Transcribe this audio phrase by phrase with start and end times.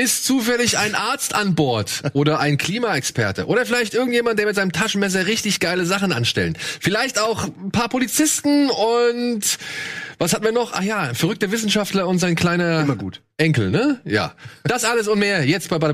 [0.00, 4.72] ist zufällig ein Arzt an Bord oder ein Klimaexperte oder vielleicht irgendjemand, der mit seinem
[4.72, 6.56] Taschenmesser richtig geile Sachen anstellen.
[6.80, 9.58] Vielleicht auch ein paar Polizisten und
[10.18, 10.72] was hatten wir noch?
[10.72, 12.84] Ach ja, verrückter Wissenschaftler und sein kleiner.
[13.36, 14.00] Enkel, ne?
[14.04, 14.34] Ja.
[14.64, 15.92] Das alles und mehr jetzt bei Bada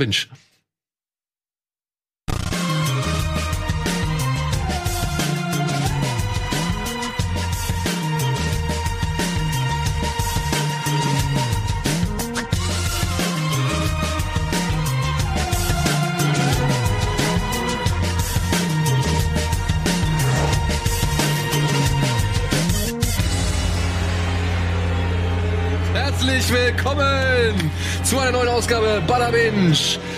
[26.36, 27.70] Herzlich willkommen
[28.04, 29.74] zu einer neuen Ausgabe Bada Binge.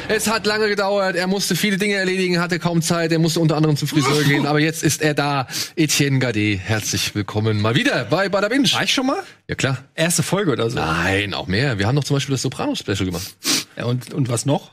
[0.09, 3.57] Es hat lange gedauert, er musste viele Dinge erledigen, hatte kaum Zeit, er musste unter
[3.57, 5.47] anderem zum Friseur gehen, aber jetzt ist er da.
[5.77, 8.69] Etienne Gade, herzlich willkommen mal wieder bei Bada Binge.
[8.73, 9.23] War ich schon mal?
[9.47, 9.79] Ja klar.
[9.95, 10.81] Erste Folge oder so.
[10.81, 11.79] Nein, auch mehr.
[11.79, 13.37] Wir haben noch zum Beispiel das Sopranos-Special gemacht.
[13.77, 14.73] Ja, und, und was noch?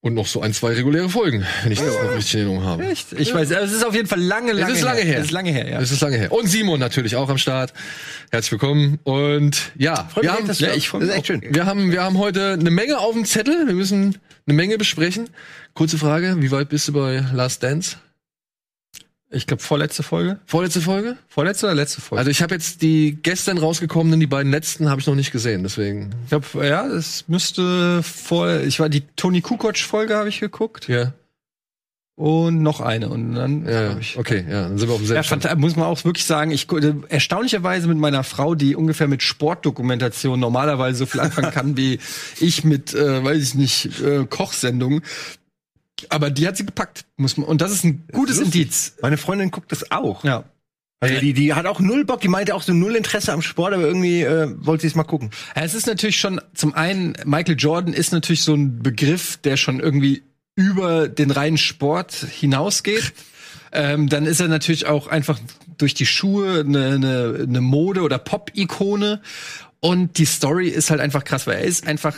[0.00, 2.86] Und noch so ein, zwei reguläre Folgen, wenn ich das noch richtig in Erinnerung habe.
[2.86, 3.12] Echt?
[3.14, 5.18] Ich weiß, es ist auf jeden Fall lange, lange Es ist lange her.
[5.18, 5.80] Es ist lange her, ja.
[5.80, 6.30] Es ist lange her.
[6.30, 7.72] Und Simon natürlich auch am Start.
[8.30, 9.00] Herzlich willkommen.
[9.02, 11.42] Und ja, wir haben, ja, ich freu Das mich ist echt schön.
[11.50, 13.66] wir haben, wir haben heute eine Menge auf dem Zettel.
[13.66, 15.30] Wir müssen eine Menge besprechen.
[15.74, 17.96] Kurze Frage, wie weit bist du bei Last Dance?
[19.30, 20.38] Ich glaube, vorletzte Folge.
[20.46, 21.18] Vorletzte Folge?
[21.28, 22.20] Vorletzte oder letzte Folge?
[22.20, 25.62] Also ich habe jetzt die gestern rausgekommenen, die beiden letzten habe ich noch nicht gesehen,
[25.62, 26.10] deswegen.
[26.24, 30.88] ich glaube, ja, es müsste vor, ich war die Tony Kukoc-Folge habe ich geguckt.
[30.88, 31.12] Ja,
[32.16, 33.10] Und noch eine.
[33.10, 33.98] Und dann ja, ja.
[33.98, 34.16] ich.
[34.18, 36.50] okay, ja, dann sind wir auf dem Ja, selben fanta- muss man auch wirklich sagen,
[36.50, 36.66] ich
[37.10, 41.98] erstaunlicherweise mit meiner Frau, die ungefähr mit Sportdokumentation normalerweise so viel anfangen kann wie
[42.40, 45.02] ich mit, äh, weiß ich nicht, äh, Kochsendungen.
[46.08, 47.46] Aber die hat sie gepackt, muss man.
[47.46, 48.54] Und das ist ein gutes lustig.
[48.62, 48.94] Indiz.
[49.02, 50.24] Meine Freundin guckt das auch.
[50.24, 50.44] Ja.
[51.00, 53.72] Also die, die hat auch null Bock, die meinte auch so null Interesse am Sport,
[53.72, 55.30] aber irgendwie äh, wollte sie es mal gucken.
[55.54, 59.78] Es ist natürlich schon, zum einen, Michael Jordan ist natürlich so ein Begriff, der schon
[59.78, 60.22] irgendwie
[60.56, 63.12] über den reinen Sport hinausgeht.
[63.72, 65.38] ähm, dann ist er natürlich auch einfach
[65.76, 69.20] durch die Schuhe eine, eine, eine Mode- oder Pop-Ikone.
[69.78, 72.16] Und die Story ist halt einfach krass, weil er ist einfach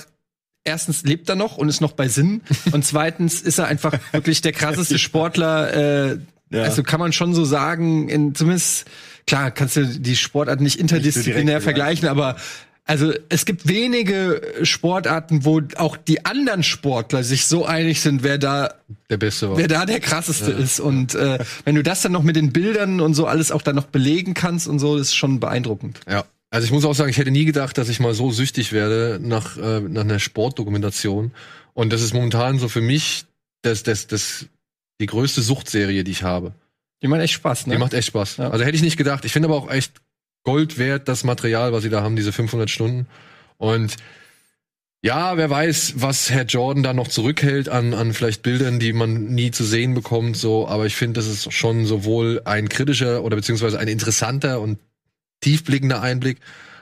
[0.64, 4.40] erstens lebt er noch und ist noch bei Sinn und zweitens ist er einfach wirklich
[4.40, 6.10] der krasseste Sportler.
[6.12, 6.18] Äh,
[6.52, 6.62] Ja.
[6.64, 8.84] Also kann man schon so sagen, in, zumindest
[9.26, 12.34] klar kannst du die Sportart nicht interdisziplinär direkt vergleichen, aber
[12.86, 18.36] also es gibt wenige Sportarten, wo auch die anderen Sportler sich so einig sind, wer
[18.36, 18.74] da
[19.10, 19.58] Der Beste war.
[19.58, 20.80] wer da der krasseste ist.
[20.80, 23.76] Und äh, wenn du das dann noch mit den Bildern und so alles auch dann
[23.76, 26.00] noch belegen kannst und so, ist schon beeindruckend.
[26.10, 26.24] Ja.
[26.50, 29.20] Also ich muss auch sagen, ich hätte nie gedacht, dass ich mal so süchtig werde
[29.22, 31.32] nach, äh, nach einer Sportdokumentation.
[31.74, 33.24] Und das ist momentan so für mich
[33.62, 34.46] das, das, das,
[35.00, 36.52] die größte Suchtserie, die ich habe.
[37.02, 37.74] Die macht echt Spaß, ne?
[37.74, 38.38] Die macht echt Spaß.
[38.38, 38.50] Ja.
[38.50, 39.24] Also hätte ich nicht gedacht.
[39.24, 39.92] Ich finde aber auch echt
[40.42, 43.06] Gold wert, das Material, was sie da haben, diese 500 Stunden.
[43.56, 43.96] Und
[45.02, 49.26] ja, wer weiß, was Herr Jordan da noch zurückhält an, an vielleicht Bildern, die man
[49.26, 50.66] nie zu sehen bekommt, so.
[50.68, 54.78] Aber ich finde, das ist schon sowohl ein kritischer oder beziehungsweise ein interessanter und
[55.40, 56.38] tiefblickender Einblick,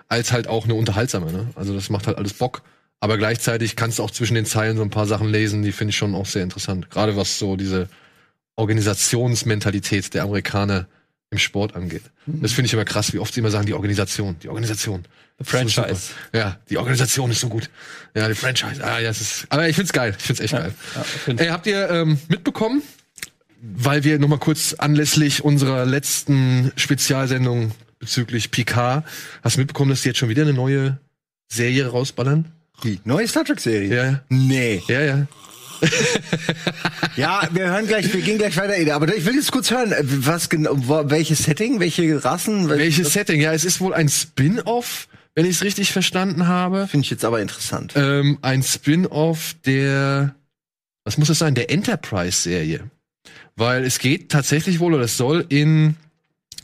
[0.09, 1.49] als halt auch eine unterhaltsame, ne?
[1.55, 2.63] Also das macht halt alles Bock.
[3.01, 5.91] Aber gleichzeitig kannst du auch zwischen den Zeilen so ein paar Sachen lesen, die finde
[5.91, 6.91] ich schon auch sehr interessant.
[6.91, 7.89] Gerade was so diese
[8.57, 10.89] Organisationsmentalität der Amerikaner
[11.31, 12.03] im Sport angeht.
[12.27, 15.05] Das finde ich immer krass, wie oft sie immer sagen, die Organisation, die Organisation.
[15.39, 16.13] The Franchise.
[16.33, 17.71] Ja, die Organisation ist so gut.
[18.15, 18.83] Ja, die Franchise.
[18.83, 19.47] Ah, ja, es ist.
[19.51, 20.15] Aber ich find's geil.
[20.19, 20.73] Ich find's echt geil.
[20.95, 21.47] Ja, jeden Fall.
[21.47, 22.83] Ey, habt ihr ähm, mitbekommen,
[23.61, 29.05] weil wir noch mal kurz anlässlich unserer letzten Spezialsendung bezüglich Picard,
[29.43, 30.99] hast du mitbekommen, dass die jetzt schon wieder eine neue
[31.49, 32.47] Serie rausballern?
[32.85, 33.95] Die neue Star Trek-Serie?
[33.95, 34.21] Ja.
[34.29, 34.83] Nee.
[34.87, 35.27] Ja, ja.
[37.17, 38.95] Ja, wir hören gleich, wir gehen gleich weiter, Eda.
[38.95, 40.77] Aber ich will jetzt kurz hören, was genau,
[41.11, 42.69] welches Setting, welche Rassen?
[42.69, 43.41] Welches Setting?
[43.41, 46.87] Ja, es ist wohl ein Spin-off, wenn ich es richtig verstanden habe.
[46.87, 47.95] Finde ich jetzt aber interessant.
[47.97, 50.37] Ähm, ein Spin-off der,
[51.05, 52.89] was muss es sein, der Enterprise-Serie.
[53.57, 55.97] Weil es geht tatsächlich wohl, oder es soll in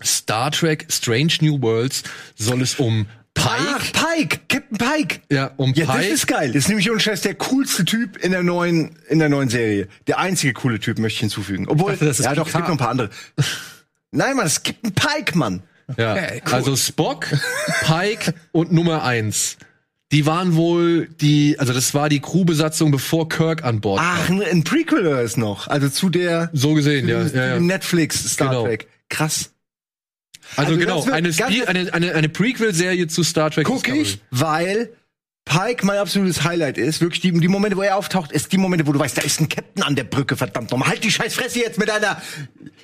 [0.05, 2.03] Star Trek Strange New Worlds,
[2.37, 5.21] soll es um Pike, Ach, Pike, Captain Pike.
[5.31, 6.49] ja, um Ja, das Pike, ist geil.
[6.53, 9.89] Das ist nämlich ohne Scheiß der coolste Typ in der neuen, in der neuen Serie.
[10.07, 11.67] Der einzige coole Typ möchte ich hinzufügen.
[11.67, 13.11] Obwohl, Ich dachte, das ist ja doch, es gibt noch ein paar andere.
[14.13, 15.63] Nein, Mann, es gibt einen Pike, Mann.
[15.99, 16.53] ja, Okay, cool.
[16.55, 17.27] also Spock,
[17.85, 19.57] Pike und Nummer eins.
[20.13, 24.17] Die waren wohl die, also das war die Crewbesatzung, bevor Kirk an Bord war.
[24.23, 25.67] Ach, ein, ein Prequel ist noch.
[25.67, 27.25] Also zu der So gesehen, ja.
[27.25, 27.59] dem- ja, ja.
[27.61, 28.65] Netflix Star Genau.
[28.67, 28.87] Trek.
[29.09, 29.51] Krass.
[30.57, 33.67] Also, Also genau, wird eine, eine, eine, eine Prequel-Serie zu Star Trek.
[33.67, 34.03] Guck Discovery.
[34.03, 34.91] ich, weil
[35.45, 37.01] Pike mein absolutes Highlight ist.
[37.01, 39.41] Wirklich, die, die Momente, wo er auftaucht, ist die Momente, wo du weißt, da ist
[39.41, 40.89] ein Captain an der Brücke, verdammt nochmal.
[40.89, 42.21] Halt die scheiß Fresse jetzt mit einer.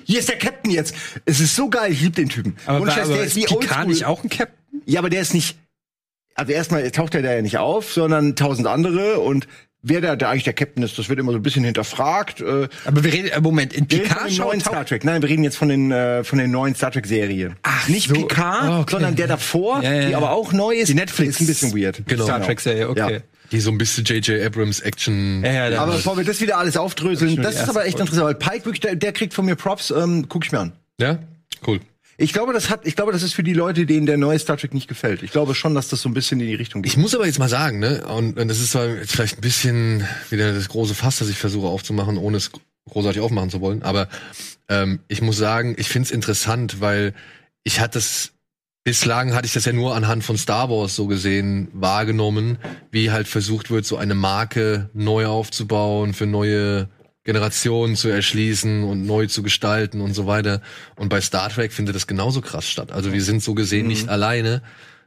[0.03, 0.95] Hier ist der Captain jetzt.
[1.25, 2.55] Es ist so geil, ich liebe den Typen.
[2.65, 4.81] Aber, aber, Scheiß, der ist wie Picard nicht auch ein Captain?
[4.85, 5.57] Ja, aber der ist nicht.
[6.35, 9.47] Also erstmal taucht er da ja nicht auf, sondern tausend andere und
[9.83, 12.41] wer da, der eigentlich der Captain ist, das wird immer so ein bisschen hinterfragt.
[12.41, 14.85] Äh, Aber wir reden, äh, Moment, in wir reden von Picard den schaut neuen Star
[14.85, 15.03] Trek.
[15.03, 17.55] Nein, wir reden jetzt von den äh, von den neuen Star Trek Serien.
[17.63, 18.13] Ach nicht so.
[18.13, 18.91] Picard, Oh, okay.
[18.91, 20.17] sondern der davor, Ja, ja, die ja.
[20.17, 20.89] aber auch neu ist.
[20.89, 22.01] Die Netflix- ist ein bisschen weird.
[22.07, 22.23] Genau.
[22.25, 23.13] Star Trek Serie, okay.
[23.15, 23.19] Ja.
[23.51, 24.45] Die so ein bisschen J.J.
[24.45, 25.43] Abrams Action.
[25.43, 27.97] Ja, ja, Aber bevor wir das wieder alles aufdröseln, Schon das die ist aber echt
[27.97, 28.11] Folge.
[28.13, 30.71] interessant, weil Pike wirklich, der, der kriegt von mir Props, ähm, guck ich mir an.
[31.01, 31.19] Ja?
[31.67, 31.81] Cool.
[32.21, 34.55] Ich glaube, das hat, ich glaube, das ist für die Leute, denen der neue Star
[34.55, 35.23] Trek nicht gefällt.
[35.23, 36.91] Ich glaube schon, dass das so ein bisschen in die Richtung geht.
[36.91, 39.41] Ich muss aber jetzt mal sagen, ne, und, und das ist zwar jetzt vielleicht ein
[39.41, 42.51] bisschen wieder das große Fass, das ich versuche aufzumachen, ohne es
[42.89, 44.07] großartig aufmachen zu wollen, aber
[44.69, 47.13] ähm, ich muss sagen, ich find's interessant, weil
[47.63, 48.33] ich hatte es
[48.83, 52.57] bislang hatte ich das ja nur anhand von Star Wars so gesehen wahrgenommen,
[52.91, 56.89] wie halt versucht wird, so eine Marke neu aufzubauen, für neue
[57.23, 60.61] Generationen zu erschließen und neu zu gestalten und so weiter.
[60.95, 62.91] Und bei Star Trek findet das genauso krass statt.
[62.91, 64.63] Also wir sind so gesehen nicht alleine,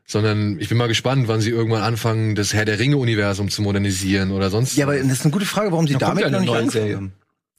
[0.06, 4.30] sondern ich bin mal gespannt, wann sie irgendwann anfangen, das Herr der Ringe-Universum zu modernisieren
[4.30, 4.76] oder sonst.
[4.76, 7.12] Ja, aber das ist eine gute Frage, warum sie Da damit ja noch nicht haben.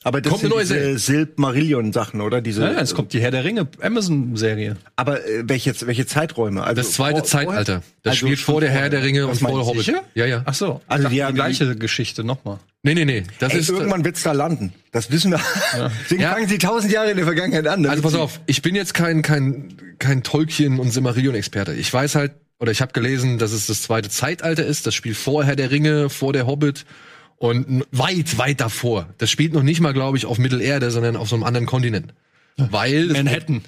[0.06, 1.00] Aber das Kommt sind neue diese.
[1.00, 2.40] Silb-Marillion-Sachen, oder?
[2.40, 4.78] Diese, Ja, es kommt die Herr der Ringe Amazon-Serie.
[4.96, 6.63] Aber äh, welche, welche Zeiträume?
[6.63, 7.81] Also das zweite vor- Zeitalter.
[8.04, 8.84] Das Also spielt vor der vorher.
[8.84, 9.66] Herr der Ringe und vor der?
[9.66, 9.84] Hobbit.
[9.86, 10.04] Sicher?
[10.13, 10.44] Ja, ja.
[10.46, 10.81] Ach so.
[10.88, 12.60] Also Ich die die gleiche Geschichte nochmal.
[12.84, 13.24] Nee, nee, nee.
[13.40, 14.72] Das Ey, ist irgendwann wird's da landen.
[14.92, 15.42] Das wissen wir.
[16.04, 16.34] Deswegen Ja.
[16.34, 17.84] fangen sie tausend Jahre in der Vergangenheit an.
[17.88, 21.74] Also pass auf, ich bin jetzt kein kein kein Tolkien und Silmarillion Experte.
[21.74, 24.86] Ich weiß halt oder ich habe gelesen, dass es das zweite Zeitalter ist.
[24.86, 26.86] Das spielt vor Herr der Ringe, vor der Hobbit
[27.37, 29.07] und weit weit davor.
[29.17, 32.13] Das spielt noch nicht mal, glaube ich, auf Mittelerde, sondern auf so einem anderen Kontinent.
[32.57, 33.61] Weil Manhattan.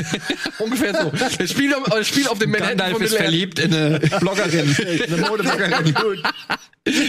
[0.58, 1.12] ungefähr so.
[1.38, 4.74] Das spielt, auf- das spielt auf dem Manhattan Gandalf von ist verliebt in eine Bloggerin.
[5.12, 5.94] eine Modebloggerin.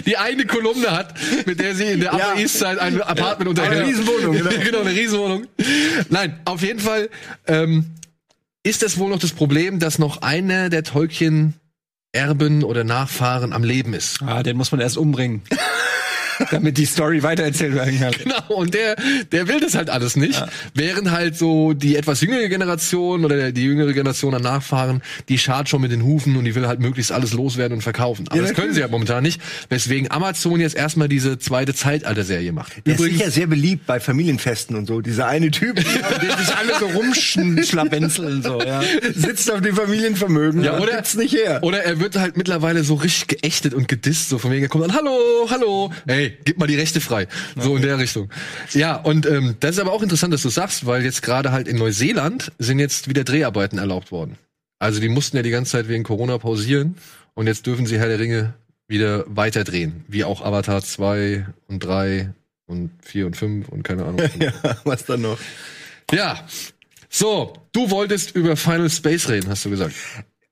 [0.06, 1.16] Die eine Kolumne hat,
[1.46, 2.42] mit der sie in der Upper Ja.
[2.42, 3.80] East Side ein Apartment unterhält.
[3.80, 4.50] Eine Riesenwohnung, genau.
[4.64, 5.48] genau, eine Riesenwohnung.
[6.10, 7.10] Nein, auf jeden Fall
[7.48, 7.86] ähm,
[8.64, 10.84] ist das wohl noch das Problem, dass noch einer der
[12.14, 14.22] Tolkien-Erben oder Nachfahren am Leben ist.
[14.22, 15.42] Ah, den muss man erst umbringen.
[16.52, 18.14] damit die Story weitererzählt werden kann.
[18.24, 18.96] Genau, und der,
[19.32, 20.44] der will das halt alles nicht.
[20.74, 25.70] Während halt so die etwas jüngere Generation oder die jüngere Generation an Nachfahren, die schart
[25.70, 28.28] schon mit den Hufen und die will halt möglichst alles loswerden und verkaufen.
[28.28, 32.52] Aber Ja, das können sie ja momentan nicht, weswegen Amazon jetzt erstmal diese zweite Zeitalter-Serie
[32.52, 32.74] macht.
[32.86, 35.02] Der ist sicher sehr beliebt bei Familienfesten und so.
[35.02, 35.76] Dieser eine Typ,
[36.22, 38.82] der sich alle so Rumschlawenzeln so, ja.
[39.16, 41.60] sitzt auf dem Familienvermögen Ja, oder, nicht her.
[41.64, 44.86] oder er wird halt mittlerweile so richtig geächtet und gedisst, so von wegen, er kommt
[44.86, 47.28] dann, hallo, hallo, hey, gib mal die Rechte frei.
[47.56, 48.30] So in der Richtung.
[48.74, 51.68] Ja, und ähm, das ist aber auch interessant, dass du sagst, weil jetzt gerade halt
[51.68, 54.38] in Neuseeland sind jetzt wieder Dreharbeiten erlaubt worden.
[54.80, 56.96] Also die mussten ja die ganze Zeit wegen Corona pausieren
[57.34, 58.54] und jetzt dürfen sie Herr der Ringe
[58.88, 60.04] wieder weiter drehen.
[60.08, 62.34] Wie auch Avatar 2 und 3
[62.66, 64.22] und 4 und 5 und keine Ahnung.
[64.40, 64.52] Ja,
[64.84, 65.40] was dann noch?
[66.12, 66.46] ja.
[67.10, 69.94] So, du wolltest über Final Space reden, hast du gesagt.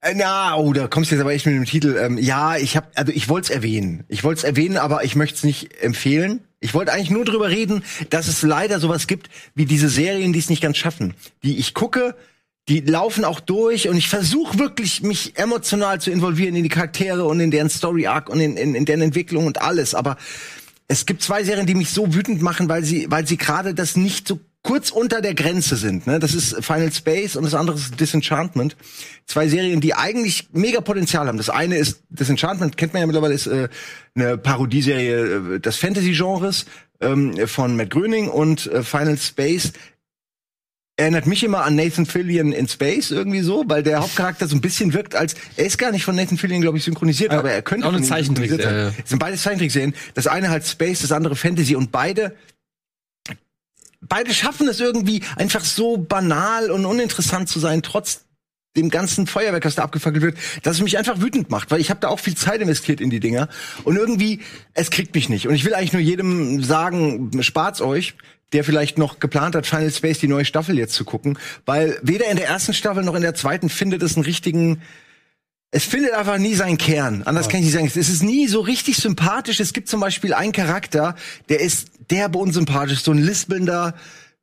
[0.02, 1.98] Äh, Na, oh, da kommst du jetzt aber echt mit dem Titel.
[2.02, 4.04] Ähm, ja, ich habe, also ich wollte es erwähnen.
[4.08, 6.42] Ich wollte es erwähnen, aber ich möchte es nicht empfehlen.
[6.60, 10.40] Ich wollte eigentlich nur drüber reden, dass es leider sowas gibt wie diese Serien, die
[10.40, 11.14] es nicht ganz schaffen.
[11.44, 12.16] Die ich gucke,
[12.68, 17.26] die laufen auch durch und ich versuche wirklich, mich emotional zu involvieren in die Charaktere
[17.26, 19.96] und in deren Story Arc und in, in, in deren Entwicklung und alles.
[19.96, 20.18] Aber
[20.88, 23.96] es gibt zwei Serien, die mich so wütend machen, weil sie, weil sie gerade das
[23.96, 26.06] nicht so kurz unter der Grenze sind.
[26.06, 26.20] Ne?
[26.20, 28.76] Das ist Final Space und das andere ist Disenchantment.
[29.26, 31.38] Zwei Serien, die eigentlich mega Potenzial haben.
[31.38, 33.70] Das eine ist Disenchantment, kennt man ja mittlerweile, ist äh,
[34.16, 36.66] eine Parodieserie äh, des Fantasy-Genres
[37.00, 39.74] ähm, von Matt Gröning und äh, Final Space
[40.98, 44.62] erinnert mich immer an Nathan Fillion in Space irgendwie so, weil der Hauptcharakter so ein
[44.62, 47.64] bisschen wirkt als er ist gar nicht von Nathan Fillion glaube ich synchronisiert, aber er
[47.64, 48.36] könnte auch eine sein.
[48.36, 48.94] Ja, ja.
[49.04, 49.96] Es sind beide Zeichentrickserien.
[50.14, 52.36] Das eine halt Space, das andere Fantasy und beide
[54.02, 58.26] beide schaffen es irgendwie einfach so banal und uninteressant zu sein, trotz
[58.76, 61.90] dem ganzen Feuerwerk, das da abgefackelt wird, dass es mich einfach wütend macht, weil ich
[61.90, 63.50] habe da auch viel Zeit investiert in die Dinger.
[63.84, 64.40] Und irgendwie
[64.74, 65.48] es kriegt mich nicht.
[65.48, 68.16] Und ich will eigentlich nur jedem sagen, spart's euch,
[68.54, 72.30] der vielleicht noch geplant hat, Final Space die neue Staffel jetzt zu gucken, weil weder
[72.30, 74.82] in der ersten Staffel noch in der zweiten findet es einen richtigen
[75.72, 77.24] es findet einfach nie seinen Kern.
[77.24, 77.88] Anders kann ich nicht sagen.
[77.88, 79.62] Es ist nie so richtig sympathisch.
[79.62, 81.16] Es gibt zum Beispiel einen Charakter,
[81.48, 83.02] der ist derbe unsympathisch.
[83.02, 83.96] So ein lispelnder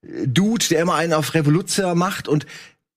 [0.02, 2.28] äh, Dude, der immer einen auf Revoluzer macht.
[2.28, 2.46] Und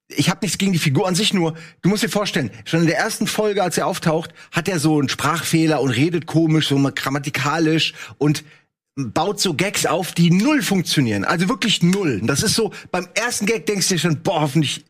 [0.08, 2.88] ich habe nichts gegen die Figur an sich, nur du musst dir vorstellen, schon in
[2.88, 6.92] der ersten Folge, als er auftaucht, hat er so einen Sprachfehler und redet komisch, so
[6.94, 8.44] grammatikalisch und
[8.96, 11.24] baut so Gags auf, die null funktionieren.
[11.24, 12.22] Also wirklich null.
[12.24, 14.84] Das ist so, beim ersten Gag denkst du dir schon, boah, hoffentlich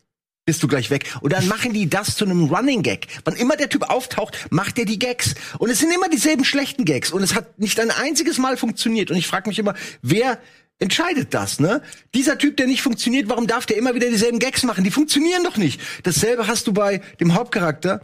[0.45, 1.05] bist du gleich weg.
[1.21, 3.07] Und dann machen die das zu einem Running Gag.
[3.25, 5.35] Wann immer der Typ auftaucht, macht er die Gags.
[5.59, 7.11] Und es sind immer dieselben schlechten Gags.
[7.11, 9.11] Und es hat nicht ein einziges Mal funktioniert.
[9.11, 10.39] Und ich frage mich immer, wer
[10.79, 11.83] entscheidet das, ne?
[12.15, 14.83] Dieser Typ, der nicht funktioniert, warum darf der immer wieder dieselben Gags machen?
[14.83, 15.79] Die funktionieren doch nicht.
[16.03, 18.01] Dasselbe hast du bei dem Hauptcharakter,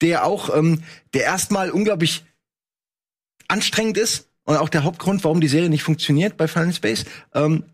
[0.00, 0.82] der auch, ähm,
[1.14, 2.24] der erstmal unglaublich
[3.48, 4.28] anstrengend ist.
[4.48, 7.04] und auch der Hauptgrund, warum die Serie nicht funktioniert bei Final Space.
[7.34, 7.64] Ähm,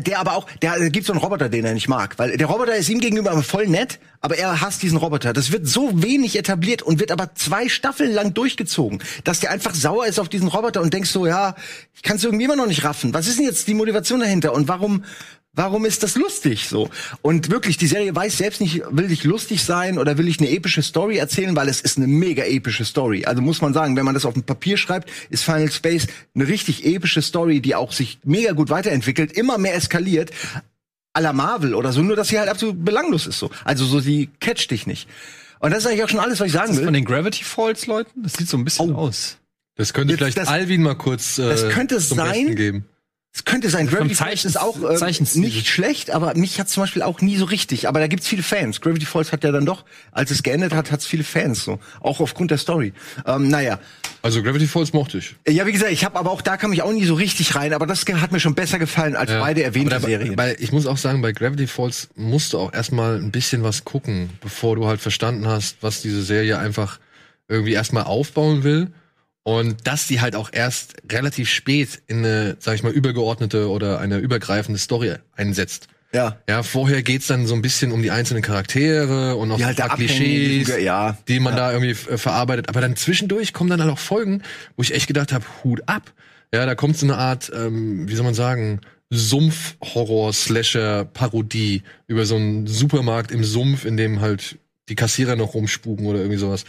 [0.00, 2.46] der aber auch, der, der gibt so einen Roboter, den er nicht mag, weil der
[2.46, 5.32] Roboter ist ihm gegenüber voll nett, aber er hasst diesen Roboter.
[5.32, 9.74] Das wird so wenig etabliert und wird aber zwei Staffeln lang durchgezogen, dass der einfach
[9.74, 11.54] sauer ist auf diesen Roboter und denkst so, ja,
[11.94, 13.14] ich kann es irgendwie immer noch nicht raffen.
[13.14, 15.04] Was ist denn jetzt die Motivation dahinter und warum
[15.54, 16.88] Warum ist das lustig so?
[17.20, 20.48] Und wirklich, die Serie weiß selbst nicht, will ich lustig sein oder will ich eine
[20.50, 23.26] epische Story erzählen, weil es ist eine mega epische Story.
[23.26, 26.48] Also muss man sagen, wenn man das auf dem Papier schreibt, ist Final Space eine
[26.48, 30.30] richtig epische Story, die auch sich mega gut weiterentwickelt, immer mehr eskaliert.
[31.14, 33.50] à la Marvel oder so, nur dass sie halt absolut belanglos ist so.
[33.64, 35.06] Also so, sie catcht dich nicht.
[35.58, 37.00] Und das ist eigentlich auch schon alles, was ich sagen Ist das von will.
[37.00, 38.22] den Gravity Falls Leuten?
[38.22, 38.98] Das sieht so ein bisschen Oh.
[38.98, 39.36] aus.
[39.76, 42.32] Das könnte Jetzt vielleicht das- Alvin mal kurz äh, das könnte zum sein.
[42.32, 42.84] Besten geben.
[43.34, 47.00] Es könnte sein, Gravity Falls ist auch äh, nicht schlecht, aber mich hat zum Beispiel
[47.00, 47.88] auch nie so richtig.
[47.88, 48.82] Aber da gibt's viele Fans.
[48.82, 52.20] Gravity Falls hat ja dann doch, als es geendet hat, hat's viele Fans so, auch
[52.20, 52.92] aufgrund der Story.
[53.26, 53.78] Ähm, naja,
[54.20, 55.34] Also Gravity Falls mochte ich.
[55.48, 57.72] ja wie gesagt, ich habe aber auch da kam ich auch nie so richtig rein.
[57.72, 60.36] Aber das hat mir schon besser gefallen als beide erwähnte Aber da- Serien.
[60.36, 63.84] Weil ich muss auch sagen, bei Gravity Falls musst du auch erstmal ein bisschen was
[63.86, 66.98] gucken, bevor du halt verstanden hast, was diese Serie einfach
[67.48, 68.88] irgendwie erstmal aufbauen will.
[69.44, 73.98] Und dass die halt auch erst relativ spät in eine, sag ich mal, übergeordnete oder
[73.98, 75.88] eine übergreifende Story einsetzt.
[76.12, 79.64] ja, Ja, vorher geht's dann so ein bisschen um die einzelnen Charaktere und auch die
[79.64, 81.18] halt ein paar Klischees, die, ja.
[81.26, 82.68] die man da irgendwie verarbeitet.
[82.68, 84.42] Aber dann zwischendurch kommen dann halt auch Folgen,
[84.76, 86.12] wo ich echt gedacht habe, Hut ab.
[86.54, 88.80] Ja, da kommt so eine Art, ähm, wie soll man sagen,
[89.10, 94.58] Sumpf-Horror-Slasher-Parodie über so einen Supermarkt im Sumpf, in dem halt
[94.88, 96.64] die Kassierer noch rumspuken oder irgendwie sowas.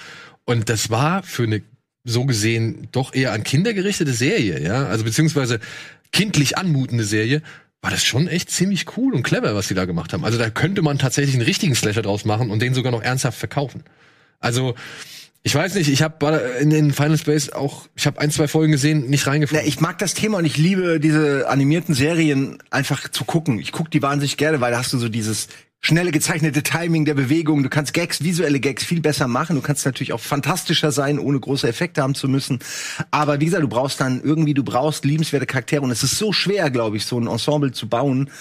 [0.46, 1.62] Und das war für eine
[2.04, 5.60] so gesehen doch eher an Kinder gerichtete Serie, ja, also beziehungsweise
[6.12, 7.42] kindlich anmutende Serie,
[7.82, 10.24] war das schon echt ziemlich cool und clever, was sie da gemacht haben.
[10.24, 13.38] Also da könnte man tatsächlich einen richtigen Slasher draus machen und den sogar noch ernsthaft
[13.38, 13.84] verkaufen.
[14.40, 14.76] Also
[15.46, 18.72] ich weiß nicht, ich habe in den Final Space auch, ich habe ein, zwei Folgen
[18.72, 19.68] gesehen, nicht reingefunden.
[19.68, 23.60] ich mag das Thema und ich liebe diese animierten Serien einfach zu gucken.
[23.60, 25.50] Ich gucke die wahnsinnig gerne, weil da hast du so dieses
[25.84, 27.62] schnelle gezeichnete Timing der Bewegung.
[27.62, 29.58] Du kannst Gags, visuelle Gags viel besser machen.
[29.58, 32.60] Du kannst natürlich auch fantastischer sein, ohne große Effekte haben zu müssen.
[33.12, 36.32] Aber wie gesagt, du brauchst dann irgendwie, du brauchst liebenswerte Charaktere und es ist so
[36.32, 38.32] schwer, glaube ich, so ein Ensemble zu bauen,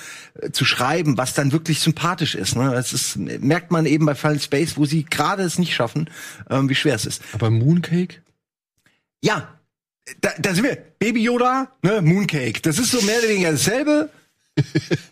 [0.40, 2.54] äh, zu schreiben, was dann wirklich sympathisch ist.
[2.54, 2.70] Ne?
[2.70, 6.08] Das ist, merkt man eben bei Final Space, wo sie gerade es nicht schaffen,
[6.48, 7.22] ähm, wie schwer es ist.
[7.32, 8.22] Aber Mooncake?
[9.20, 9.58] Ja,
[10.20, 10.78] da, da sind wir.
[11.00, 12.62] Baby Yoda, ne, Mooncake.
[12.62, 14.10] Das ist so mehr oder weniger dasselbe.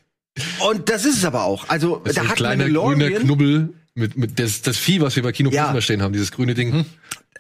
[0.69, 1.69] Und das ist es aber auch.
[1.69, 3.11] Also, Das ist da ein hat kleiner grüner.
[3.11, 5.79] Knubbel mit, mit das, das Vieh, was wir bei Kino Ja.
[5.81, 6.87] Stehen haben, dieses grüne Ding.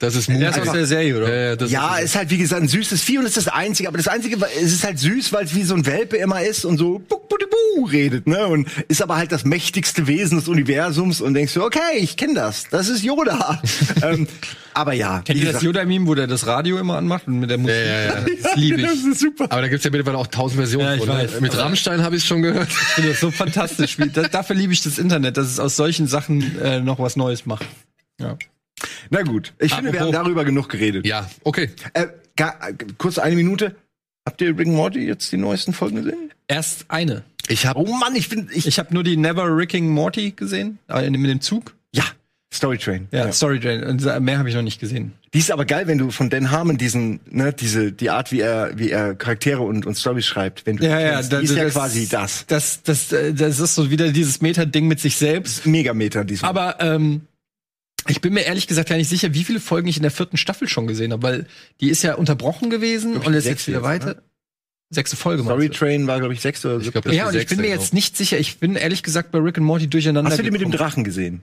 [0.00, 0.62] Das ist Der ist Mooncake.
[0.66, 1.28] aus der Serie, oder?
[1.28, 3.48] Ja, ja, das Ja, ist, ist halt wie gesagt ein süßes Vieh und ist das
[3.48, 6.42] einzige, aber das einzige, es ist halt süß, weil es wie so ein Welpe immer
[6.42, 8.46] ist und so buck, buck, buck, redet, ne?
[8.46, 12.32] Und ist aber halt das mächtigste Wesen des Universums und denkst du, okay, ich kenne
[12.34, 13.62] das, das ist Yoda.
[14.02, 14.26] ähm,
[14.72, 17.58] aber ja, Kennt ihr das Yoda-Meme, wo der das Radio immer anmacht und mit der
[17.58, 17.76] Musik?
[17.76, 18.24] Ja, ja, ja.
[18.42, 18.86] Das liebe ich.
[18.86, 19.44] das ist super.
[19.50, 21.08] aber da gibt's ja mittlerweile auch tausend Versionen Ja, ich von.
[21.14, 21.24] ne?
[21.24, 21.40] weiß.
[21.42, 22.68] Mit Rammstein habe ich schon gehört.
[22.70, 23.98] Ich finde das so fantastisch.
[23.98, 27.16] Wie- Da, dafür liebe ich das Internet, dass es aus solchen Sachen äh, noch was
[27.16, 27.66] Neues macht.
[28.18, 28.38] Ja.
[29.10, 31.06] Na gut, ich finde, wir haben darüber genug geredet.
[31.06, 31.70] Ja, okay.
[31.94, 32.06] Äh,
[32.36, 32.54] ga,
[32.98, 33.74] kurz eine Minute.
[34.26, 36.30] Habt ihr Rick and Morty jetzt die neuesten Folgen gesehen?
[36.46, 37.22] Erst eine.
[37.48, 40.78] Ich habe Oh Mann, ich bin ich, Ich habe nur die Never Ricking Morty gesehen,
[40.88, 41.74] äh, mit dem Zug.
[41.94, 42.04] ja,
[42.52, 43.08] Story Train.
[43.12, 43.86] Ja, Story Jane.
[43.88, 45.12] Und mehr habe ich noch nicht gesehen.
[45.32, 48.40] Die ist aber geil, wenn du von Dan Harmon diesen, ne, diese, die Art, wie
[48.40, 51.38] er, wie er Charaktere und, und Storys schreibt, wenn du Ja, die ja, kennst, da-
[51.38, 52.44] die ist ja das- quasi das.
[52.48, 55.64] Das, das, äh, das ist so wieder dieses Meta-Ding mit sich selbst.
[55.66, 56.46] Megameter, diesem.
[56.48, 57.22] Aber ähm,
[58.08, 60.36] ich bin mir ehrlich gesagt gar nicht sicher, wie viele Folgen ich in der vierten
[60.36, 61.46] Staffel schon gesehen habe, weil
[61.80, 63.84] die ist ja unterbrochen gewesen und ist jetzt wieder ne?
[63.84, 64.22] weiter.
[64.92, 65.74] Sechste Folge Story du?
[65.74, 67.94] Train war, glaube ich, sechste oder Ich glaub, Ja, und ich bin mir sechste, jetzt
[67.94, 68.38] nicht sicher.
[68.38, 70.30] Ich bin ehrlich gesagt bei Rick and Morty durcheinander.
[70.30, 70.72] Hast du die mit dem.
[70.72, 71.42] Drachen gesehen?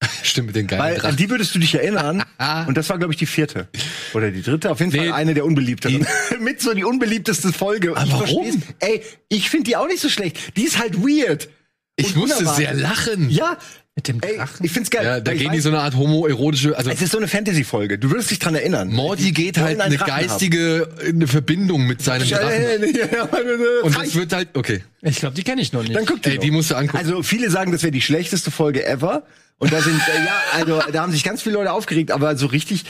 [0.22, 1.16] Stimmt, mit den geilen Weil an Drachen.
[1.16, 2.22] die würdest du dich erinnern.
[2.68, 3.68] und das war, glaube ich, die vierte.
[4.14, 4.70] Oder die dritte.
[4.70, 4.98] Auf jeden Nee.
[4.98, 6.06] Fall eine der unbeliebteren.
[6.40, 7.94] mit so die unbeliebteste Folge.
[7.94, 8.62] Und ich warum?
[8.78, 10.56] Ey, ich finde die auch nicht so schlecht.
[10.56, 11.48] Die ist halt weird.
[11.96, 13.28] Ich und musste sehr lachen.
[13.30, 13.58] Ja.
[13.96, 14.64] Mit dem Ey, Drachen?
[14.64, 15.04] ich find's geil.
[15.06, 17.98] Ja, da gehen die so eine Art homoerotische, also Es ist so eine Fantasy-Folge.
[17.98, 18.88] Du würdest dich dran erinnern.
[18.88, 20.26] Morty geht halt eine Drachen haben.
[20.28, 22.84] geistige eine Verbindung mit seinem Drachen.
[23.82, 24.82] Und das wird halt, okay.
[25.00, 25.94] Ich glaube, die kenne ich noch nicht.
[25.96, 26.98] dann guck die Ey, die musst du angucken.
[26.98, 29.22] Also viele sagen, das wäre die schlechteste Folge ever.
[29.58, 32.44] Und da sind, äh, ja, also da haben sich ganz viele Leute aufgeregt, aber so
[32.48, 32.84] richtig,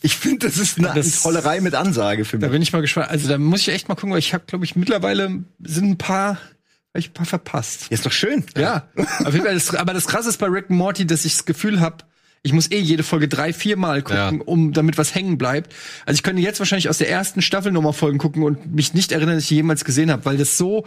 [0.00, 2.52] ich finde, das ist eine Das- Trollerei mit Ansage für Da mich.
[2.52, 3.10] bin ich mal gespannt.
[3.10, 5.98] Also da muss ich echt mal gucken, weil ich habe, glaube ich, mittlerweile sind ein
[5.98, 6.38] paar,
[6.96, 7.86] hab ich ein paar verpasst.
[7.90, 8.44] Ist doch schön.
[8.56, 8.88] Ja,
[9.24, 9.54] auf jeden Fall.
[9.54, 11.98] Das, aber das Krasse ist bei Rick and Morty, dass ich das Gefühl habe,
[12.42, 14.44] ich muss eh jede Folge drei, vier Mal gucken, Ja.
[14.44, 15.72] um damit was hängen bleibt.
[16.04, 19.10] Also ich könnte jetzt wahrscheinlich aus der ersten Staffel nochmal Folgen gucken und mich nicht
[19.12, 20.84] erinnern, dass ich die jemals gesehen habe, weil das so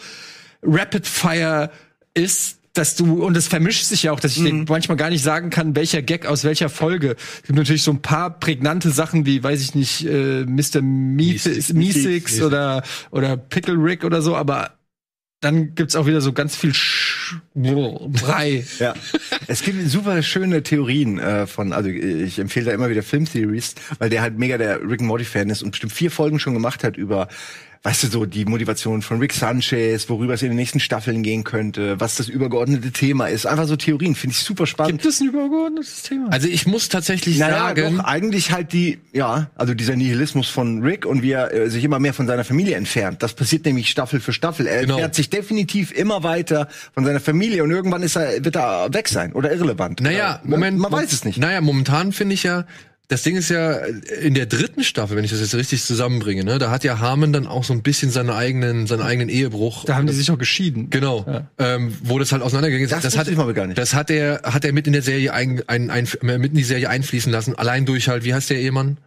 [0.63, 1.69] Rapid Fire
[2.13, 4.65] ist, dass du, und es vermischt sich ja auch, dass ich Mhm.
[4.69, 7.15] manchmal gar nicht sagen kann, welcher Gag aus welcher Folge.
[7.41, 10.81] Es gibt natürlich so ein paar prägnante Sachen wie, weiß ich nicht, äh, Mr.
[10.81, 14.71] Meeseeks oder, oder Pickle Rick oder so, aber
[15.41, 18.65] dann gibt's auch wieder so ganz viel Sch Brei.
[18.79, 18.93] Ja.
[19.47, 24.09] Es gibt super schöne Theorien äh, von, also ich empfehle da immer wieder Filmtheories, weil
[24.09, 26.83] der halt mega der Rick and Morty Fan ist und bestimmt vier Folgen schon gemacht
[26.83, 27.27] hat über
[27.81, 31.45] Weißt du, so die Motivation von Rick Sanchez, worüber es in den nächsten Staffeln gehen
[31.45, 33.45] könnte, was das übergeordnete Thema ist.
[33.45, 35.01] Einfach so Theorien, finde ich super spannend.
[35.01, 36.27] Gibt es ein übergeordnetes Thema?
[36.29, 40.83] Also ich muss tatsächlich Naja, sagen, doch, eigentlich halt die, ja, also dieser Nihilismus von
[40.83, 43.23] Rick und wie er äh, sich immer mehr von seiner Familie entfernt.
[43.23, 44.67] Das passiert nämlich Staffel für Staffel.
[44.67, 44.95] Er Genau.
[44.95, 49.07] entfernt sich definitiv immer weiter von seiner Familie und irgendwann ist er, wird er weg
[49.07, 50.01] sein oder irrelevant.
[50.01, 50.79] Naja, Oder, Moment.
[50.79, 51.37] Man Mom- weiß es nicht.
[51.37, 52.65] Naja, momentan finde ich ja,
[53.09, 53.73] das Ding ist ja,
[54.21, 57.33] in der dritten Staffel, wenn ich das jetzt richtig zusammenbringe, ne, da hat ja Harmon
[57.33, 59.83] dann auch so ein bisschen seinen eigenen, seinen eigenen Ehebruch.
[59.85, 60.91] Da haben die sich auch geschieden.
[60.91, 61.25] Genau,
[61.57, 62.91] ähm, wo das halt auseinandergegangen ist.
[62.91, 63.79] Das das hat, ich mal gar nicht.
[63.79, 66.63] das hat er, hat er mit in der Serie ein, ein, ein, mit in die
[66.63, 67.55] Serie einfließen lassen.
[67.55, 68.97] Allein durch halt, wie heißt der Ehemann?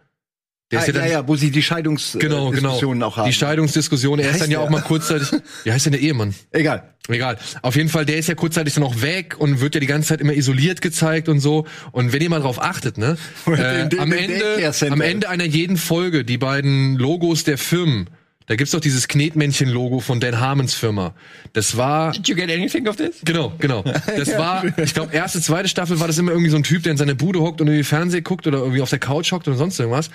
[0.73, 2.69] Der Ah, ja, ja, wo sie die Scheidungsdiskussionen genau, äh, genau.
[2.69, 3.27] Diskussionen auch haben.
[3.27, 4.19] Die Scheidungsdiskussion.
[4.19, 5.29] Er ist dann ja auch mal kurzzeitig.
[5.63, 6.33] Wie heißt denn der Ehemann?
[6.51, 6.93] Egal.
[7.09, 7.37] Egal.
[7.61, 10.09] Auf jeden Fall, der ist ja kurzzeitig dann auch weg und wird ja die ganze
[10.09, 11.65] Zeit immer isoliert gezeigt und so.
[11.91, 16.23] Und wenn ihr mal drauf achtet, ne, äh, am Ende, am Ende einer jeden Folge,
[16.23, 18.09] die beiden Logos der Firmen,
[18.47, 21.13] da gibt's doch dieses Knetmännchen-Logo von Dan Harmons Firma.
[21.53, 23.21] Das war Did you get anything of this?
[23.23, 23.83] Genau, genau.
[23.83, 26.91] Das war, ich glaube, erste, zweite Staffel war das immer irgendwie so ein Typ, der
[26.91, 29.57] in seine Bude hockt und irgendwie Fernsehen guckt oder irgendwie auf der Couch hockt oder
[29.57, 30.09] sonst irgendwas.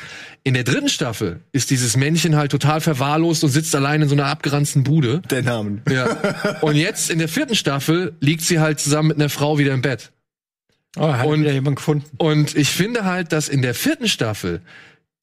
[0.45, 4.15] In der dritten Staffel ist dieses Männchen halt total verwahrlost und sitzt allein in so
[4.15, 5.23] einer abgeranzten Bude.
[5.31, 5.83] Der Namen.
[5.91, 6.59] Ja.
[6.61, 9.83] Und jetzt in der vierten Staffel liegt sie halt zusammen mit einer Frau wieder im
[9.83, 10.11] Bett.
[10.97, 12.05] Oh, hat Und- wieder jemand gefunden.
[12.19, 14.61] Und ich finde halt, dass in der vierten Staffel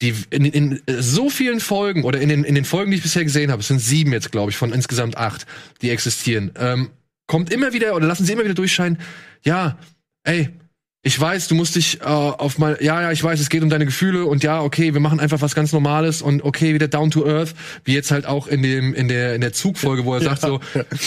[0.02, 3.24] die in, in so vielen Folgen oder in den, in den Folgen, die ich bisher
[3.24, 5.46] gesehen habe, es sind sieben jetzt, glaube ich, von insgesamt acht,
[5.80, 6.90] die existieren, ähm,
[7.26, 8.98] kommt immer wieder oder lassen sie immer wieder durchscheinen,
[9.42, 9.78] ja,
[10.24, 10.50] ey,
[11.06, 13.70] ich weiß, du musst dich äh, auf mal, ja, ja, ich weiß, es geht um
[13.70, 17.12] deine Gefühle und ja, okay, wir machen einfach was ganz Normales und okay, wieder down
[17.12, 20.20] to earth, wie jetzt halt auch in dem in der in der Zugfolge, wo er
[20.20, 20.58] sagt so,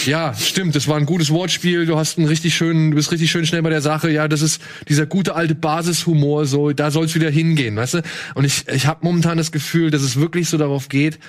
[0.06, 3.30] ja, stimmt, das war ein gutes Wortspiel, du hast einen richtig schönen, du bist richtig
[3.30, 7.14] schön schnell bei der Sache, ja, das ist dieser gute alte Basishumor, so, da soll's
[7.14, 8.02] wieder hingehen, weißt du?
[8.36, 11.20] Und ich ich habe momentan das Gefühl, dass es wirklich so darauf geht,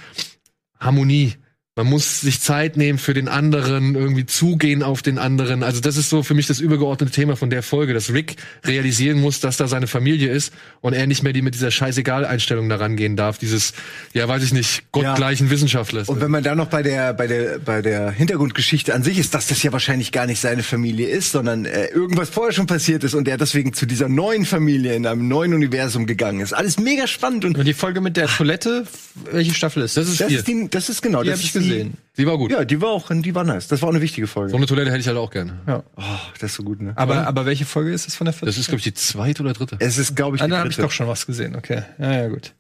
[0.79, 1.35] Harmonie.
[1.81, 5.63] Man muss sich Zeit nehmen für den anderen, irgendwie zugehen auf den anderen.
[5.63, 9.19] Also das ist so für mich das übergeordnete Thema von der Folge, dass Rick realisieren
[9.19, 12.77] muss, dass da seine Familie ist und er nicht mehr die mit dieser Scheißegal-Einstellung da
[12.77, 13.39] rangehen darf.
[13.39, 13.73] Dieses,
[14.13, 16.07] ja, weiß ich nicht, gottgleichen Wissenschaftler.
[16.07, 19.33] Und wenn man da noch bei der bei der bei der Hintergrundgeschichte an sich ist,
[19.33, 23.05] dass das ja wahrscheinlich gar nicht seine Familie ist, sondern äh, irgendwas vorher schon passiert
[23.05, 26.53] ist und er deswegen zu dieser neuen Familie in einem neuen Universum gegangen ist.
[26.53, 28.87] Alles mega spannend und Und die Folge mit der Toilette,
[29.33, 30.39] welche Staffel ist das ist das vier.
[30.41, 31.95] ist, die, das ist genau, Die das hab ich ist die- gesehen.
[32.13, 32.51] Sie war gut.
[32.51, 33.69] Ja, die war auch, die war nice.
[33.69, 34.51] Das war auch eine wichtige Folge.
[34.51, 35.83] So eine Toilette hätte ich halt auch gerne.
[35.97, 36.03] Oh,
[36.39, 36.93] das ist so gut, ne?
[36.97, 38.47] Aber, aber welche Folge ist das von der vierten?
[38.47, 39.77] Das ist, glaube ich, die zweite oder dritte.
[39.79, 41.83] Es ist, glaube ich, Ah, die da habe ich doch schon was gesehen, okay.
[41.99, 42.53] Ja, ja, gut.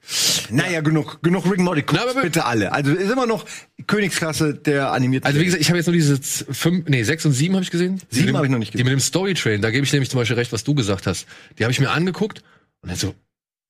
[0.50, 1.82] Naja, genug, genug Rick and Morty.
[1.82, 2.72] Guckt Na, aber- bitte alle.
[2.72, 3.44] Also ist immer noch
[3.86, 5.26] Königsklasse der animierten.
[5.26, 7.70] Also wie gesagt, ich habe jetzt nur diese fünf, nee, sechs und sieben habe ich
[7.70, 8.00] gesehen.
[8.12, 10.18] Die Sieben habe ich noch nicht Die mit dem Storytrain, da gebe ich nämlich zum
[10.20, 11.26] Beispiel recht, was du gesagt hast.
[11.58, 12.42] Die habe ich mir angeguckt
[12.82, 13.14] und dann so,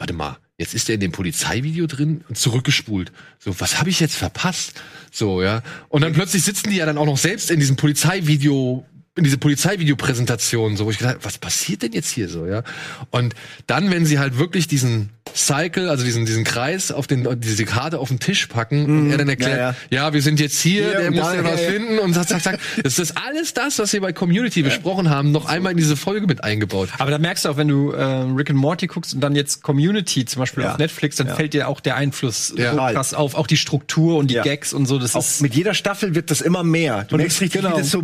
[0.00, 3.12] warte mal, jetzt ist der in dem Polizeivideo drin und zurückgespult.
[3.38, 4.80] So, was habe ich jetzt verpasst?
[5.12, 5.62] So, ja.
[5.90, 9.38] Und dann plötzlich sitzen die ja dann auch noch selbst in diesem Polizeivideo in diese
[9.38, 12.62] Polizeivideopräsentation, so wo ich gedacht, was passiert denn jetzt hier so, ja?
[13.10, 13.34] Und
[13.66, 17.98] dann, wenn sie halt wirklich diesen Cycle, also diesen diesen Kreis auf den diese Karte
[18.00, 20.12] auf den Tisch packen und er dann erklärt, ja, ja, ja.
[20.12, 21.70] wir sind jetzt hier, Hier der muss ja ja, was ja.
[21.70, 22.60] finden und zack, zack, zack.
[22.82, 26.26] Das ist alles das, was wir bei Community besprochen haben, noch einmal in diese Folge
[26.26, 26.88] mit eingebaut.
[26.98, 29.62] Aber da merkst du auch, wenn du äh, Rick and Morty guckst und dann jetzt
[29.62, 30.72] Community zum Beispiel Ja.
[30.72, 31.34] auf Netflix, dann Ja.
[31.36, 32.72] fällt dir auch der Einfluss Ja.
[32.72, 34.42] so krass auf, auch die Struktur und die Ja.
[34.42, 34.98] Gags und so.
[34.98, 37.04] Das auch ist mit jeder Staffel wird das immer mehr.
[37.08, 37.76] Du merkst richtig, genau.
[37.76, 38.02] wie das so.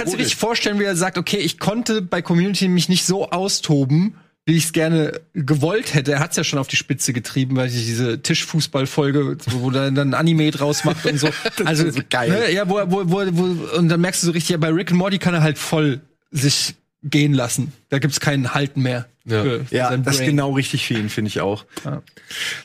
[0.00, 2.88] Und du kannst dir richtig vorstellen, wie er sagt, okay, ich konnte bei Community mich
[2.88, 4.14] nicht so austoben,
[4.46, 6.12] wie ich es gerne gewollt hätte.
[6.12, 9.90] Er hat es ja schon auf die Spitze getrieben, weil ich diese Tischfußballfolge, wo er
[9.90, 11.28] dann ein Anime draus macht und so.
[11.64, 12.30] also so geil.
[12.30, 14.90] Ne, ja, wo, wo, wo, wo, und dann merkst du so richtig, ja, bei Rick
[14.90, 17.72] and Morty kann er halt voll sich gehen lassen.
[17.90, 19.06] Da gibt's keinen Halten mehr.
[19.26, 19.42] Ja.
[19.42, 21.64] für- für Ja, das ist genau richtig für ihn, finde ich auch.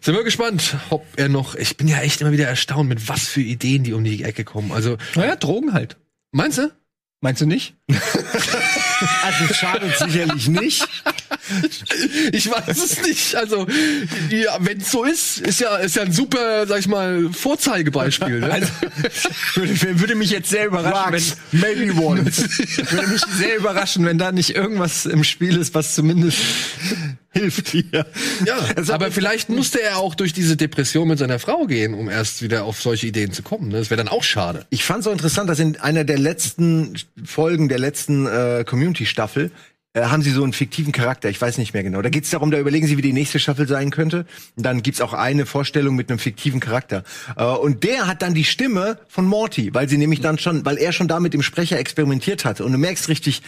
[0.01, 1.55] Sind wir gespannt, ob er noch.
[1.55, 4.43] Ich bin ja echt immer wieder erstaunt, mit was für Ideen die um die Ecke
[4.45, 4.71] kommen.
[4.71, 5.97] Also Naja, Drogen halt.
[6.31, 6.71] meinst du?
[7.21, 7.75] Meinst du nicht?
[9.23, 10.87] Also schadet sicherlich nicht.
[12.31, 13.35] Ich weiß es nicht.
[13.35, 13.67] Also
[14.29, 18.39] ja, wenn es so ist, ist ja ist ja ein super, sag ich mal, Vorzeigebeispiel.
[18.39, 18.51] Ne?
[18.51, 18.67] Also,
[19.55, 22.37] würde, würde mich jetzt sehr überraschen, Drugs, maybe once.
[22.77, 26.37] wenn, würde mich sehr überraschen, wenn da nicht irgendwas im Spiel ist, was zumindest
[27.31, 27.73] hilft.
[27.73, 28.05] Ja.
[28.45, 32.09] Ja, Also- aber vielleicht musste er auch durch diese Depression mit seiner Frau gehen, um
[32.09, 33.67] erst wieder auf solche Ideen zu kommen.
[33.69, 33.77] ne?
[33.79, 34.65] Das wäre dann auch schade.
[34.69, 39.51] Ich fand es auch interessant, dass in einer der letzten Folgen der letzten äh, Community-Staffel
[39.95, 42.01] haben sie so einen fiktiven Charakter, ich weiß nicht mehr genau.
[42.01, 44.25] Da geht es darum, da überlegen sie, wie die nächste Staffel sein könnte.
[44.55, 47.03] Und dann gibt's auch eine Vorstellung mit einem fiktiven Charakter.
[47.37, 50.77] Äh, und der hat dann die Stimme von Morty, weil sie nämlich dann schon, weil
[50.77, 52.65] er schon da mit dem Sprecher experimentiert hatte.
[52.65, 53.41] Und du merkst richtig,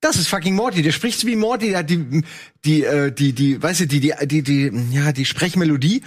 [0.00, 0.82] das ist fucking Morty.
[0.82, 2.22] Der spricht wie Morty, der hat die,
[2.64, 6.02] die, äh, die, die, weißt du, die, die, die, die, ja, die Sprechmelodie.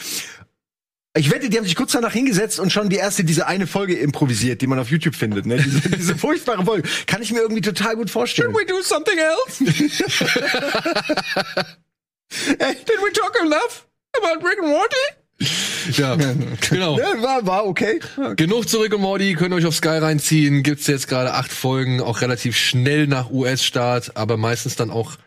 [1.17, 3.95] Ich wette, die haben sich kurz danach hingesetzt und schon die erste, diese eine Folge
[3.95, 5.58] improvisiert, die man auf YouTube findet, ne?
[5.58, 6.88] Diese, diese furchtbare Folge.
[7.08, 8.54] Kann ich mir irgendwie total gut vorstellen.
[8.54, 9.63] we do something else?
[12.32, 16.00] Hey, did we talk enough about Rick and Morty?
[16.00, 17.00] Ja, genau.
[17.00, 18.00] Ja, war, war okay.
[18.36, 20.62] Genug zurück und Morty, könnt ihr euch auf Sky reinziehen.
[20.62, 25.17] Gibt's jetzt gerade acht Folgen, auch relativ schnell nach US-Start, aber meistens dann auch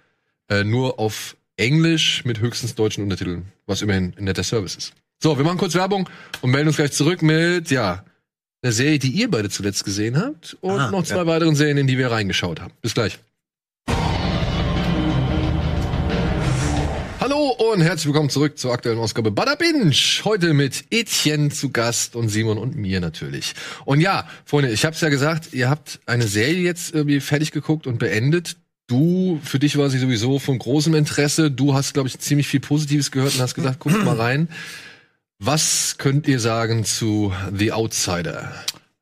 [0.49, 4.93] äh, nur auf Englisch mit höchstens deutschen Untertiteln, was immerhin ein netter Service ist.
[5.23, 6.09] So, wir machen kurz Werbung
[6.41, 8.05] und melden uns gleich zurück mit, ja,
[8.65, 11.27] der Serie, die ihr beide zuletzt gesehen habt und Ah, noch zwei ja.
[11.29, 12.73] weiteren Serien, in die wir reingeschaut haben.
[12.83, 13.21] Bis gleich.
[17.21, 19.95] Hallo und herzlich willkommen zurück zur aktuellen Ausgabe Bada Binge.
[20.25, 23.55] Heute mit Etienne zu Gast und Simon und mir natürlich.
[23.85, 27.87] Und ja, Freunde, ich hab's ja gesagt, ihr habt eine Serie jetzt irgendwie fertig geguckt
[27.87, 28.57] und beendet.
[28.89, 31.53] Du, für dich war sie sowieso von großem Interesse.
[31.53, 34.49] Du hast, glaube ich, ziemlich viel Positives gehört und hast gesagt, guckt mal rein.
[35.45, 38.53] Was könnt ihr sagen zu The Outsider?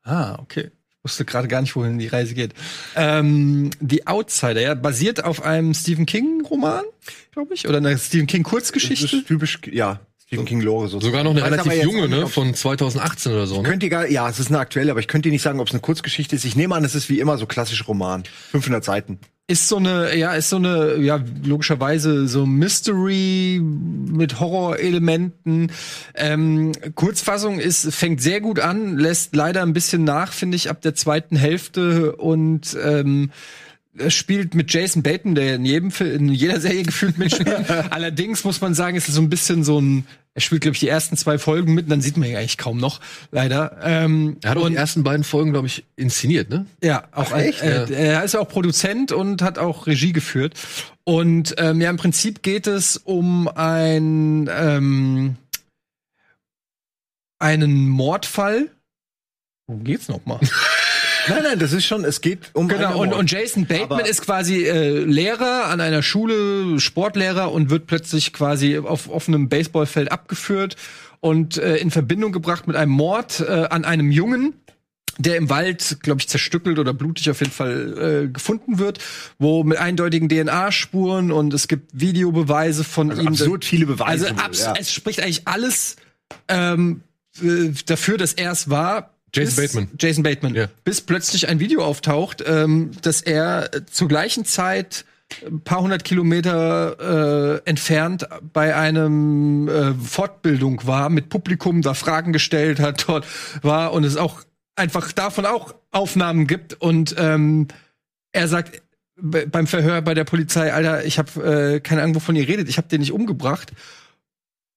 [0.03, 0.71] Ah, okay.
[0.89, 2.55] Ich wusste gerade gar nicht, wohin die Reise geht.
[2.95, 6.83] Ähm, die Outsider, ja, basiert auf einem Stephen King-Roman,
[7.31, 9.23] glaube ich, oder einer Stephen King-Kurzgeschichte.
[9.23, 10.99] typisch, ja, Stephen King Lore so.
[10.99, 12.25] Sogar noch eine Weiß relativ junge, ne?
[12.25, 13.69] Von 2018 oder so, ne?
[13.69, 15.67] Könnt ihr gar, ja, es ist eine aktuelle, aber ich könnte dir nicht sagen, ob
[15.67, 16.43] es eine Kurzgeschichte ist.
[16.43, 18.23] Ich nehme an, es ist wie immer so klassisch Roman.
[18.49, 19.19] 500 Seiten.
[19.51, 25.73] Ist so eine, ja, ist so eine, ja, logischerweise so Mystery mit Horrorelementen.
[26.15, 30.79] Ähm, Kurzfassung ist, fängt sehr gut an, lässt leider ein bisschen nach, finde ich, ab
[30.79, 33.31] der zweiten Hälfte und ähm,
[34.07, 37.69] spielt mit Jason Bateman, der in jedem Film, in jeder Serie gefühlt mitspielt.
[37.91, 40.79] Allerdings muss man sagen, es ist so ein bisschen so ein, er spielt, glaube ich,
[40.79, 43.01] die ersten zwei Folgen mit, und dann sieht man ihn eigentlich kaum noch,
[43.31, 43.77] leider.
[43.83, 46.65] Ähm, Er hat auch die ersten beiden Folgen, glaube ich, inszeniert, ne?
[46.81, 47.61] ja, auch echt?
[47.63, 47.95] Äh, Ja.
[47.97, 50.53] Er ist ja auch Produzent und hat auch Regie geführt.
[51.03, 55.35] Und ähm, ja, im Prinzip geht es um ein ähm,
[57.39, 58.69] einen Mordfall.
[59.67, 60.39] Worum geht's noch mal?
[61.27, 64.21] Nein, nein, das ist schon, es geht um Genau, und, und Jason Bateman Aber- ist
[64.21, 70.75] quasi äh, Lehrer an einer Schule, Sportlehrer und wird plötzlich quasi auf offenem Baseballfeld abgeführt
[71.19, 74.53] und äh, in Verbindung gebracht mit einem Mord äh, an einem Jungen,
[75.19, 78.97] der im Wald, glaube ich, zerstückelt oder blutig auf jeden Fall äh, gefunden wird,
[79.37, 83.27] wo mit eindeutigen DNA-Spuren und es gibt Videobeweise von Also ihm.
[83.27, 84.29] absurd viele Beweise.
[84.29, 84.73] Also abs ja.
[84.79, 85.97] es spricht eigentlich alles
[86.47, 87.01] ähm,
[87.43, 89.10] äh, dafür, dass er es war.
[89.33, 89.87] Jason Bateman.
[89.99, 90.55] Jason Bateman.
[90.55, 90.67] Ja.
[90.83, 95.05] Bis plötzlich ein Video auftaucht, ähm, dass er äh, zur gleichen Zeit
[95.45, 102.33] ein paar hundert Kilometer äh, entfernt bei einem äh, Fortbildung war, mit Publikum da Fragen
[102.33, 103.25] gestellt hat, dort
[103.61, 104.41] war und es auch
[104.75, 107.67] einfach davon auch Aufnahmen gibt und ähm,
[108.33, 108.81] er sagt
[109.15, 112.67] be- beim Verhör bei der Polizei, Alter, ich habe äh, keine Ahnung, wovon ihr redet,
[112.67, 113.71] ich habe den nicht umgebracht.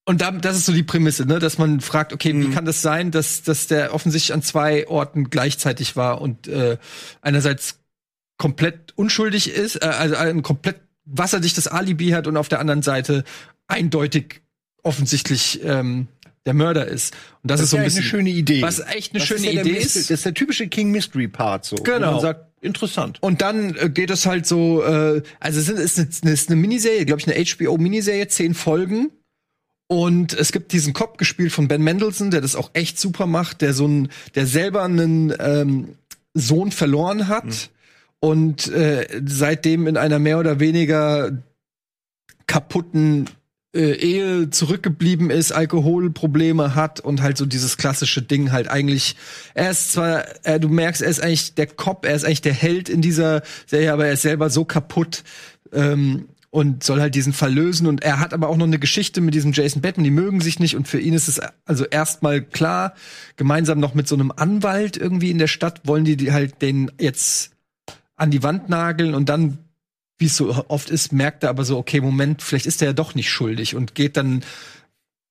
[0.06, 2.82] Und da, das ist so die Prämisse, ne, dass man fragt, okay, wie kann das
[2.82, 6.76] sein, dass, dass der offensichtlich an zwei Orten gleichzeitig war und äh,
[7.22, 7.78] einerseits
[8.36, 13.24] komplett unschuldig ist, äh, also ein komplett wasserdichtes Alibi hat und auf der anderen Seite
[13.66, 14.42] eindeutig
[14.82, 16.08] offensichtlich ähm,
[16.44, 17.14] der Mörder ist.
[17.42, 18.60] Und das, Das ist so ein ja bisschen eine schöne Idee.
[18.62, 19.96] was echt eine Das schöne ist ja Idee ist.
[19.96, 21.76] Das ist der typische King Mystery Part so.
[21.76, 22.20] Genau.
[22.20, 23.18] Sagt, interessant.
[23.22, 27.06] Und dann äh, geht es halt so, äh, also es ist, eine, ist eine Miniserie,
[27.06, 29.10] glaube ich, eine HBO-Miniserie, zehn Folgen.
[29.86, 33.60] Und es gibt diesen Cop gespielt von Ben Mendelssohn, der das auch echt super macht,
[33.60, 35.94] der so ein, der selber einen ähm,
[36.32, 37.70] Sohn verloren hat
[38.20, 41.42] und äh, seitdem in einer mehr oder weniger
[42.46, 43.28] kaputten
[43.74, 49.16] äh, Ehe zurückgeblieben ist, Alkoholprobleme hat und halt so dieses klassische Ding halt eigentlich.
[49.52, 52.54] Er ist zwar, äh, du merkst, er ist eigentlich der Cop, er ist eigentlich der
[52.54, 55.24] Held in dieser Serie, aber er ist selber so kaputt
[55.72, 57.88] ähm, und soll halt diesen Fall lösen.
[57.88, 60.60] Und er hat aber auch noch eine Geschichte mit diesem Jason Bateman, die mögen sich
[60.60, 62.94] nicht und für ihn ist es also erstmal klar,
[63.34, 66.92] gemeinsam noch mit so einem Anwalt irgendwie in der Stadt wollen die, die halt den
[67.00, 67.50] jetzt
[68.14, 69.58] an die Wand nageln und dann
[70.16, 72.92] wie es so oft ist, merkt er aber so, okay, Moment, vielleicht ist er ja
[72.92, 74.44] doch nicht schuldig und geht dann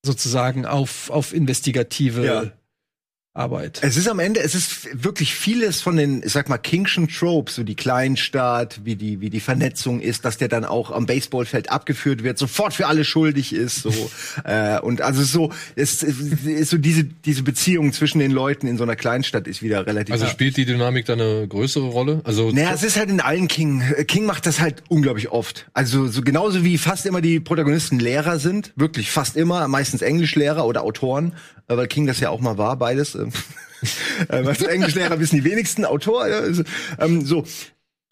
[0.04, 2.42] sozusagen auf, auf investigative Ja.
[3.36, 3.80] Arbeit.
[3.82, 7.56] Es ist am Ende, es ist wirklich vieles von den, ich sag mal, Kingschen Tropes,
[7.56, 11.68] so die Kleinstadt, wie die, wie die Vernetzung ist, dass der dann auch am Baseballfeld
[11.68, 13.90] abgeführt wird, sofort für alle schuldig ist, so,
[14.44, 18.84] äh, und also so, es ist so diese, diese Beziehung zwischen den Leuten in so
[18.84, 20.12] einer Kleinstadt ist wieder relativ.
[20.12, 22.20] Also spielt die Dynamik da eine größere Rolle?
[22.22, 23.82] Also naja, es ist halt in allen King.
[24.06, 25.66] King macht das halt unglaublich oft.
[25.72, 30.64] Also so genauso wie fast immer die Protagonisten Lehrer sind, wirklich fast immer, meistens Englischlehrer
[30.64, 31.32] oder Autoren,
[31.66, 33.18] äh, weil King das ja auch mal war, beides.
[33.24, 33.32] Ähm,
[34.28, 36.62] äh, Was Englischlehrer wissen die wenigsten, Autor, ja, also,
[36.98, 37.44] ähm, so.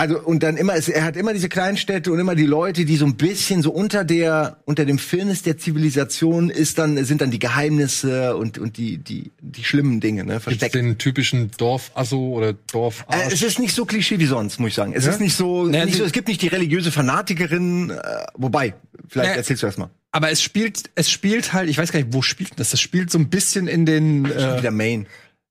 [0.03, 2.97] Also und dann immer, es- er hat immer diese Kleinstädte und immer die Leute, die
[2.97, 7.31] so ein bisschen so unter der unter dem Firnis der Zivilisation ist dann sind dann
[7.31, 10.75] die Geheimnisse und und die die die schlimmen Dinge, ne, gibt's versteckt.
[10.75, 13.17] den typischen Dorfasso oder Dorfarsch?
[13.31, 14.93] Äh, es ist nicht so klischee wie sonst, muss ich sagen.
[14.93, 17.97] Es ist nicht so, Naja, nicht die- so, es gibt nicht die religiöse Fanatikerin, äh,
[18.37, 18.75] wobei,
[19.09, 19.91] vielleicht Naja, erzählst du erst mal.
[20.11, 22.71] Aber es spielt, es spielt halt, ich weiß gar nicht, wo spielt das?
[22.71, 24.25] Das spielt so ein bisschen in den.
[24.25, 25.07] Äh, Wieder Main.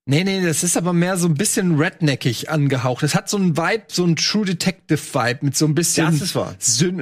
[0.06, 3.02] Nee, nee, das ist aber mehr so ein bisschen redneckig angehaucht.
[3.02, 6.06] Es hat so einen Vibe, so einen True Detective Vibe mit so ein bisschen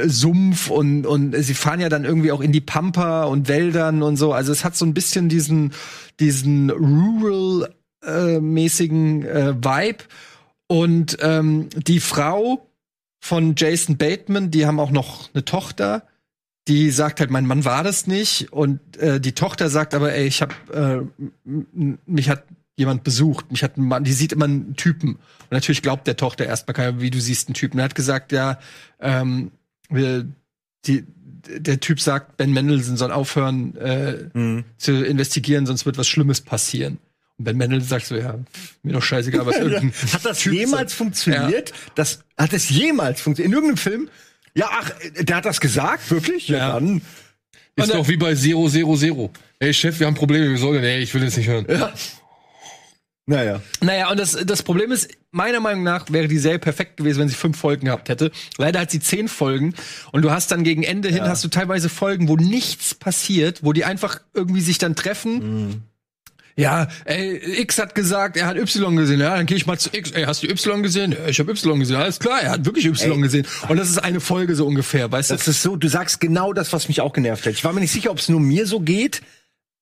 [0.08, 4.16] Sumpf und und sie fahren ja dann irgendwie auch in die Pampa und Wäldern und
[4.16, 4.32] so.
[4.32, 5.72] Also es hat so ein bisschen diesen
[6.18, 10.04] diesen rural äh, mäßigen äh, Vibe
[10.66, 12.66] und ähm, die Frau
[13.22, 16.04] von Jason Bateman, die haben auch noch eine Tochter
[16.68, 18.52] die sagt halt, mein Mann war das nicht.
[18.52, 21.00] Und äh, die Tochter sagt aber, ey, ich hab, äh,
[21.44, 22.44] mich hat
[22.80, 25.14] jemand besucht, mich hat ein Mann, die sieht immer einen Typen.
[25.14, 27.78] Und natürlich glaubt der Tochter erstmal keiner, wie du siehst einen Typen.
[27.78, 28.58] Er hat gesagt, ja,
[29.00, 29.52] ähm,
[29.88, 30.26] wir,
[30.86, 31.04] die,
[31.46, 34.64] der Typ sagt, Ben Mendelssohn soll aufhören äh, Mhm.
[34.78, 36.98] zu investigieren, sonst wird was Schlimmes passieren.
[37.38, 38.38] Und Ben Mendelssohn sagt so, ja,
[38.82, 40.92] mir doch scheißegal, was irgendein Hat das Typ jemals sagt.
[40.92, 41.72] funktioniert?
[41.94, 43.48] Das, hat das jemals funktioniert?
[43.52, 44.08] In irgendeinem Film?
[44.54, 44.90] Ja, ach,
[45.20, 46.48] der hat das gesagt, wirklich?
[46.48, 46.72] Ja.
[46.74, 47.02] Dann.
[47.76, 49.30] ist doch wie bei Zero Zero Zero.
[49.60, 50.80] Ey Chef, wir haben Probleme, wir sollen.
[50.80, 51.66] Nee, ich will das nicht hören.
[53.30, 53.60] Naja.
[53.80, 57.28] Naja, und das, das Problem ist, meiner Meinung nach wäre die Serie perfekt gewesen, wenn
[57.28, 58.32] sie fünf Folgen gehabt hätte.
[58.58, 59.74] Leider hat sie zehn Folgen
[60.10, 63.72] und du hast dann gegen Ende hin hast du teilweise Folgen, wo nichts passiert, wo
[63.72, 65.84] die einfach irgendwie sich dann treffen.
[66.56, 69.20] Ja, ey, X hat gesagt, er hat Y gesehen.
[69.20, 70.10] Ja, dann gehe ich mal zu X.
[70.10, 71.12] Ey, hast du Y gesehen?
[71.12, 71.96] Ja, ich habe Y gesehen.
[71.96, 73.20] Alles klar, er hat wirklich Y Ey.
[73.20, 73.46] gesehen.
[73.68, 75.34] Und das ist eine Folge so ungefähr, weißt du?
[75.36, 77.52] Das ist so, du sagst genau das, was mich auch genervt hat.
[77.52, 79.22] Ich war mir nicht sicher, ob es nur mir so geht,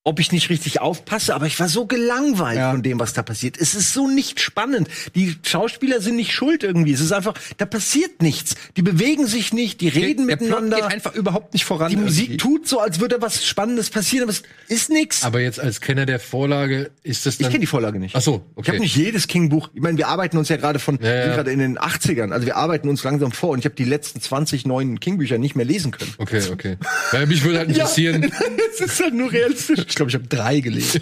[0.04, 2.70] ob ich nicht richtig aufpasse, aber ich war so gelangweilt Ja.
[2.70, 3.58] von dem, was da passiert.
[3.58, 4.88] Es ist so nicht spannend.
[5.14, 6.92] Die Schauspieler sind nicht schuld irgendwie.
[6.92, 8.54] Es ist einfach, da passiert nichts.
[8.78, 10.76] Die bewegen sich nicht, die reden der Plot miteinander.
[10.76, 11.90] geht einfach überhaupt nicht voran.
[11.90, 12.36] die Musik irgendwie.
[12.38, 15.24] tut so, als würde was Spannendes passieren, aber es ist nichts.
[15.24, 17.50] Aber jetzt als Kenner der Vorlage ist das Ich dann.
[17.50, 18.16] kenne die Vorlage nicht.
[18.16, 18.68] Ach so, Ich okay.
[18.70, 19.68] habe nicht jedes King-Buch.
[19.74, 21.34] Ich meine, wir arbeiten uns ja gerade von, Ja, ja.
[21.34, 22.32] gerade in den 80ern.
[22.32, 25.54] Also wir arbeiten uns langsam vor und ich habe die letzten 20 neuen King-Bücher nicht
[25.54, 26.14] mehr lesen können.
[26.16, 26.76] Okay, okay.
[27.10, 28.32] Weil mich würde halt interessieren,
[28.72, 29.87] Es ist halt nur realistisch.
[29.88, 31.00] Ich glaube, ich habe drei gelesen.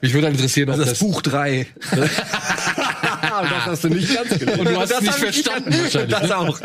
[0.00, 1.66] mich würde interessieren, ob Das, das, Buch drei.
[3.46, 4.60] Das hast du nicht ganz gelesen.
[4.60, 6.18] und du hast es Das nicht verstanden wahrscheinlich.
[6.18, 6.60] Das auch.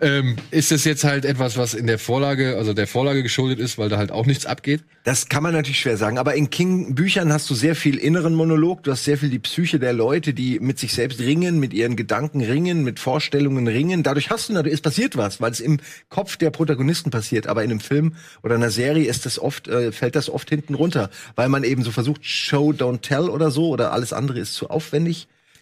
[0.00, 3.78] Ähm, ist das jetzt halt etwas, was in der Vorlage, also der Vorlage geschuldet ist,
[3.78, 4.82] weil da halt auch nichts abgeht?
[5.04, 8.82] Das kann man natürlich schwer sagen, aber in King-Büchern hast du sehr viel inneren Monolog,
[8.82, 11.96] du hast sehr viel die Psyche der Leute, die mit sich selbst ringen, mit ihren
[11.96, 14.02] Gedanken ringen, mit Vorstellungen ringen.
[14.02, 17.64] Dadurch hast du natürlich, es passiert was, weil es im Kopf der Protagonisten passiert, aber
[17.64, 21.08] in einem Film oder einer Serie ist das oft, äh, fällt das oft hinten runter,
[21.34, 24.68] weil man eben so versucht, Show, don't tell oder so, oder alles andere ist zu
[24.68, 25.19] aufwendig.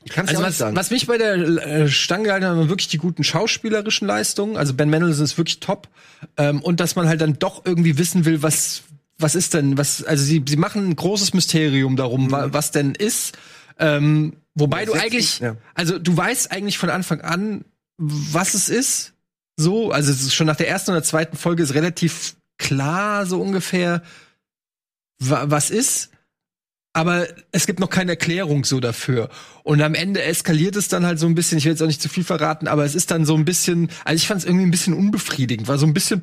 [0.08, 0.74] Ich kann es Also ja was, sagen.
[0.76, 4.56] was mich bei der äh, Stange gehalten hat, waren wirklich die guten schauspielerischen Leistungen.
[4.56, 5.86] Also Ben Mendelsohn ist wirklich top.
[6.38, 8.84] Ähm, und dass man halt dann doch irgendwie wissen will, was,
[9.18, 12.94] was ist denn, was, also sie, sie machen ein großes Mysterium darum, wa, was denn
[12.94, 13.36] ist.
[13.78, 15.56] Ähm, wobei Ja, du setzen- eigentlich, ja.
[15.74, 17.64] also du weißt eigentlich von Anfang an,
[17.98, 19.12] was es ist.
[19.58, 23.40] So, also es ist schon nach der ersten oder zweiten Folge ist relativ klar, so
[23.42, 24.02] ungefähr,
[25.18, 26.10] wa was ist.
[26.98, 29.28] Aber es gibt noch keine Erklärung so dafür.
[29.62, 32.02] Und am Ende eskaliert es dann halt so ein bisschen, ich will jetzt auch nicht
[32.02, 34.66] zu viel verraten, aber es ist dann so ein bisschen, also ich fand es irgendwie
[34.66, 36.22] ein bisschen unbefriedigend, war so ein bisschen,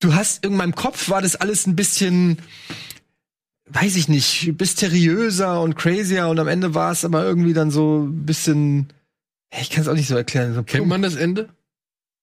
[0.00, 2.38] du hast in meinem Kopf war das alles ein bisschen,
[3.68, 8.04] weiß ich nicht, mysteriöser und crazier und am Ende war es aber irgendwie dann so
[8.04, 8.94] ein bisschen,
[9.60, 10.54] ich kann es auch nicht so erklären.
[10.54, 11.50] So Kennt man das Ende?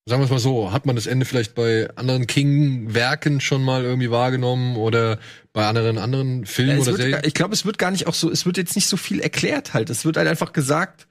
[0.04, 3.84] Sagen wir es mal so, hat man das Ende vielleicht bei anderen King-Werken schon mal
[3.84, 5.18] irgendwie wahrgenommen oder
[5.52, 7.20] bei anderen anderen Filmen Ja, oder Serien?
[7.24, 9.74] ich glaube, es wird gar nicht auch so, es wird jetzt nicht so viel erklärt
[9.74, 9.90] halt.
[9.90, 11.06] Es wird halt einfach gesagt,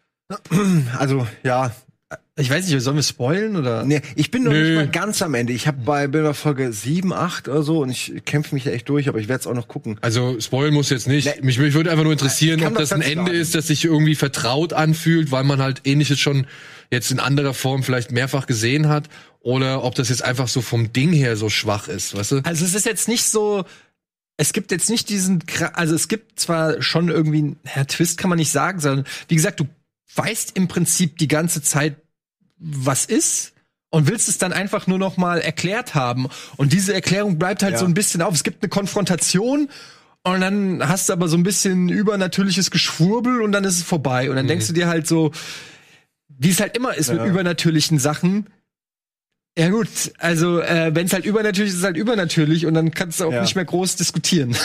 [0.97, 1.71] Also, ja,
[2.41, 3.85] ich weiß nicht, sollen wir spoilen oder?
[3.85, 4.63] Nee, ich bin noch Nö.
[4.63, 5.53] nicht mal ganz am Ende.
[5.53, 8.71] Ich habe bei bin bei Folge 7, 8 oder so und ich kämpfe mich da
[8.71, 9.97] echt durch, aber ich werde es auch noch gucken.
[10.01, 11.25] Also spoilen muss jetzt nicht.
[11.25, 11.45] Nee.
[11.45, 13.35] Mich, mich würde einfach nur interessieren, ob das ein Ende sagen.
[13.35, 16.47] ist, das sich irgendwie vertraut anfühlt, weil man halt ähnliches schon
[16.91, 19.07] jetzt in anderer Form vielleicht mehrfach gesehen hat,
[19.41, 22.41] oder ob das jetzt einfach so vom Ding her so schwach ist, weißt du?
[22.43, 23.65] Also es ist jetzt nicht so,
[24.37, 28.37] es gibt jetzt nicht diesen, also es gibt zwar schon irgendwie, ja, Twist kann man
[28.37, 29.67] nicht sagen, sondern wie gesagt, du
[30.15, 31.95] weißt im Prinzip die ganze Zeit,
[32.63, 33.53] was ist
[33.89, 36.27] und willst es dann einfach nur noch mal erklärt haben.
[36.57, 37.79] Und diese Erklärung bleibt halt Ja.
[37.79, 38.33] so ein bisschen auf.
[38.33, 39.67] Es gibt eine Konfrontation
[40.23, 44.29] und dann hast du aber so ein bisschen übernatürliches Geschwurbel und dann ist es vorbei.
[44.29, 45.31] Und dann denkst du dir halt so,
[46.29, 47.25] wie es halt immer ist mit Ja.
[47.25, 48.47] übernatürlichen Sachen.
[49.57, 52.91] Ja gut, also äh, wenn es halt übernatürlich ist, ist es halt übernatürlich und dann
[52.91, 53.41] kannst du auch Ja.
[53.41, 54.55] nicht mehr groß diskutieren.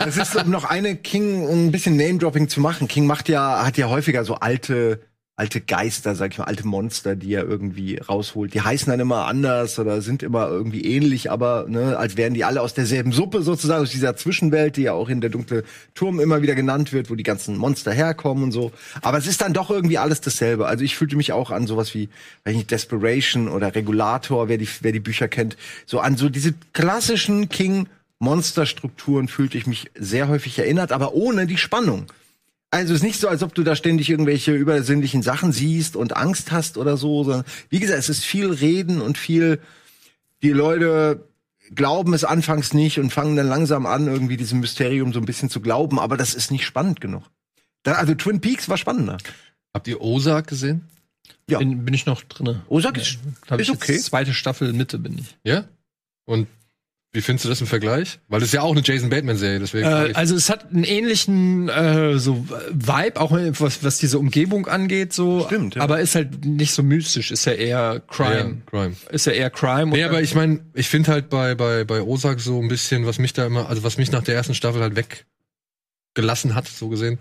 [0.00, 2.88] Das ist um noch eine King, um ein bisschen Name-Dropping zu machen.
[2.88, 5.00] King macht ja, hat ja häufiger so alte,
[5.38, 8.54] alte Geister, sag ich mal, alte Monster, die er irgendwie rausholt.
[8.54, 12.44] Die heißen dann immer anders oder sind immer irgendwie ähnlich, aber ne, als wären die
[12.44, 15.62] alle aus derselben Suppe sozusagen, aus dieser Zwischenwelt, die ja auch in der dunkle
[15.94, 18.72] Turm immer wieder genannt wird, wo die ganzen Monster herkommen und so.
[19.00, 20.66] Aber es ist dann doch irgendwie alles dasselbe.
[20.66, 22.08] Also ich fühlte mich auch an sowas wie,
[22.42, 26.28] weiß ich nicht, Desperation oder Regulator, wer die, wer die Bücher kennt, so an so
[26.28, 27.86] diese klassischen King
[28.18, 32.06] Monsterstrukturen fühlte ich mich sehr häufig erinnert, aber ohne die Spannung.
[32.70, 36.16] Also es ist nicht so, als ob du da ständig irgendwelche übersinnlichen Sachen siehst und
[36.16, 39.60] Angst hast oder so, sondern wie gesagt, es ist viel Reden und viel,
[40.42, 41.28] die Leute
[41.74, 45.50] glauben es anfangs nicht und fangen dann langsam an, irgendwie diesem Mysterium so ein bisschen
[45.50, 47.24] zu glauben, aber das ist nicht spannend genug.
[47.82, 49.18] Da, also Twin Peaks war spannender.
[49.72, 50.82] Habt ihr Ozark gesehen?
[51.48, 51.58] Ja.
[51.58, 52.62] Bin, bin ich noch drinne.
[52.68, 53.92] Ozark ist, Hab ist ich okay.
[53.92, 55.36] Jetzt zweite Staffel Mitte bin ich.
[55.42, 55.64] Ja?
[56.26, 56.46] Und
[57.12, 58.20] wie findest du das im Vergleich?
[58.28, 59.86] Weil es ist ja auch eine Jason Bateman-Serie, deswegen.
[59.86, 65.14] Äh, also es hat einen ähnlichen äh, so Vibe, auch was, was diese Umgebung angeht,
[65.14, 65.46] so.
[65.46, 65.82] Stimmt, ja.
[65.82, 68.58] Aber ist halt nicht so mystisch, ist ja eher Crime.
[68.60, 68.96] Ja, Crime.
[69.10, 69.86] Ist ja eher Crime.
[69.86, 73.18] Nee, aber ich meine, ich finde halt bei, bei, bei Ozark so ein bisschen, was
[73.18, 74.94] mich da immer, also was mich nach der ersten Staffel halt
[76.14, 77.18] weggelassen hat, so gesehen,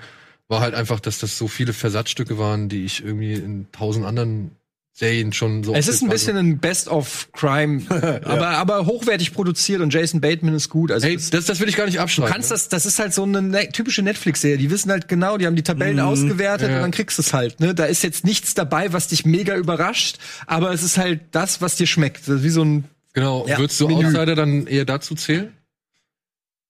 [0.49, 4.51] war halt einfach, dass das so viele Versatzstücke waren, die ich irgendwie in tausend anderen
[4.99, 5.75] Serien schon so.
[5.75, 7.83] es ist ein bisschen ein Best of Crime,
[8.25, 10.91] aber, aber hochwertig produziert und Jason Bateman ist gut.
[10.91, 12.29] Also Hey, das- das, das will ich gar nicht abschneiden.
[12.29, 14.57] Du kannst das, das ist halt so eine ne typische Netflix-Serie.
[14.57, 16.77] Die wissen halt genau, die haben die Tabellen ausgewertet Ja.
[16.77, 17.59] und dann kriegst du es halt.
[17.59, 17.75] Ne?
[17.75, 21.75] Da ist jetzt nichts dabei, was dich mega überrascht, aber es ist halt das, was
[21.75, 22.23] dir schmeckt.
[22.25, 23.45] Wie so ein, Genau.
[23.47, 24.05] Ja, Würdest du Menü.
[24.07, 25.53] Outsider dann eher dazu zählen?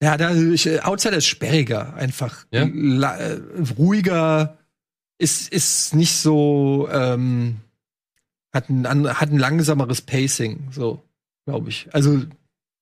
[0.02, 2.68] ja, da ich, äh, Outsider ist sperriger, einfach Ja?
[2.72, 3.38] La, äh,
[3.78, 4.58] ruhiger,
[5.18, 7.56] ist ist nicht so, ähm,
[8.52, 8.86] hat ein
[9.20, 11.02] hat ein langsameres Pacing, so
[11.46, 11.88] glaube ich.
[11.92, 12.22] Also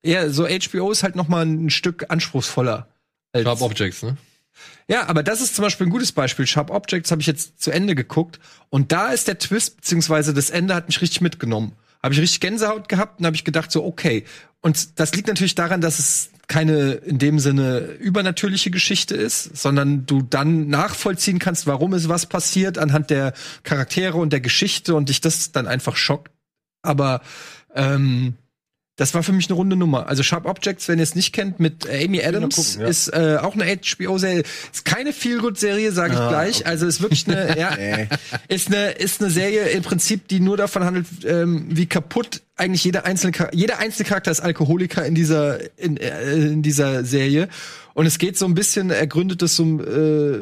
[0.03, 2.89] eher so HBO ist halt noch mal ein Stück anspruchsvoller.
[3.33, 4.17] als- Sharp Objects, ne?
[4.89, 6.47] Ja, aber das ist zum Beispiel ein gutes Beispiel.
[6.47, 10.49] Sharp Objects habe ich jetzt zu Ende geguckt und da ist der Twist beziehungsweise das
[10.51, 11.73] Ende hat mich richtig mitgenommen.
[12.03, 14.25] Habe ich richtig Gänsehaut gehabt und habe ich gedacht so okay.
[14.61, 20.07] Und das liegt natürlich daran, dass es keine in dem Sinne übernatürliche Geschichte ist, sondern
[20.07, 23.33] du dann nachvollziehen kannst, warum ist was passiert anhand der
[23.65, 26.31] Charaktere und der Geschichte und dich das dann einfach schockt.
[26.83, 27.21] Aber
[27.75, 28.35] ähm,
[28.97, 30.09] das war für mich eine runde Nummer.
[30.09, 32.87] Also Sharp Objects, wenn ihr es nicht kennt, mit äh, Amy Adams, gucken, ja.
[32.87, 34.43] ist äh, auch eine HBO-Serie.
[34.73, 36.67] Ist keine Feel-Good-Serie, sage ich Ah, gleich.
[36.67, 37.77] Also ist wirklich eine, ja,
[38.49, 42.85] ist eine ist eine Serie im Prinzip, die nur davon handelt, ähm, wie kaputt eigentlich
[42.85, 47.49] jeder einzelne jeder einzelne Charakter ist Alkoholiker in dieser in, äh, in dieser Serie.
[47.93, 50.41] Und es geht so ein bisschen, er gründet es so äh,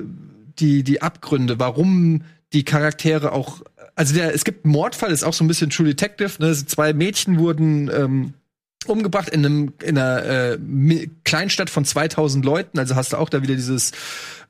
[0.61, 3.62] die die Abgründe, warum die Charaktere auch
[3.97, 6.33] also der, es gibt einen Mordfall, ist auch so ein bisschen True Detective.
[6.40, 6.53] Ne?
[6.53, 8.35] Zwei Mädchen wurden ähm,
[8.88, 10.59] umgebracht in einem in einer äh,
[11.25, 12.79] Kleinstadt von 2000 Leuten.
[12.79, 13.92] Also hast du auch da wieder dieses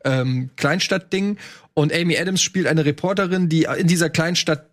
[0.05, 1.39] ähm, Kleinstadt-Ding.
[1.75, 4.67] Und Amy Adams spielt eine Reporterin, die in dieser Kleinstadt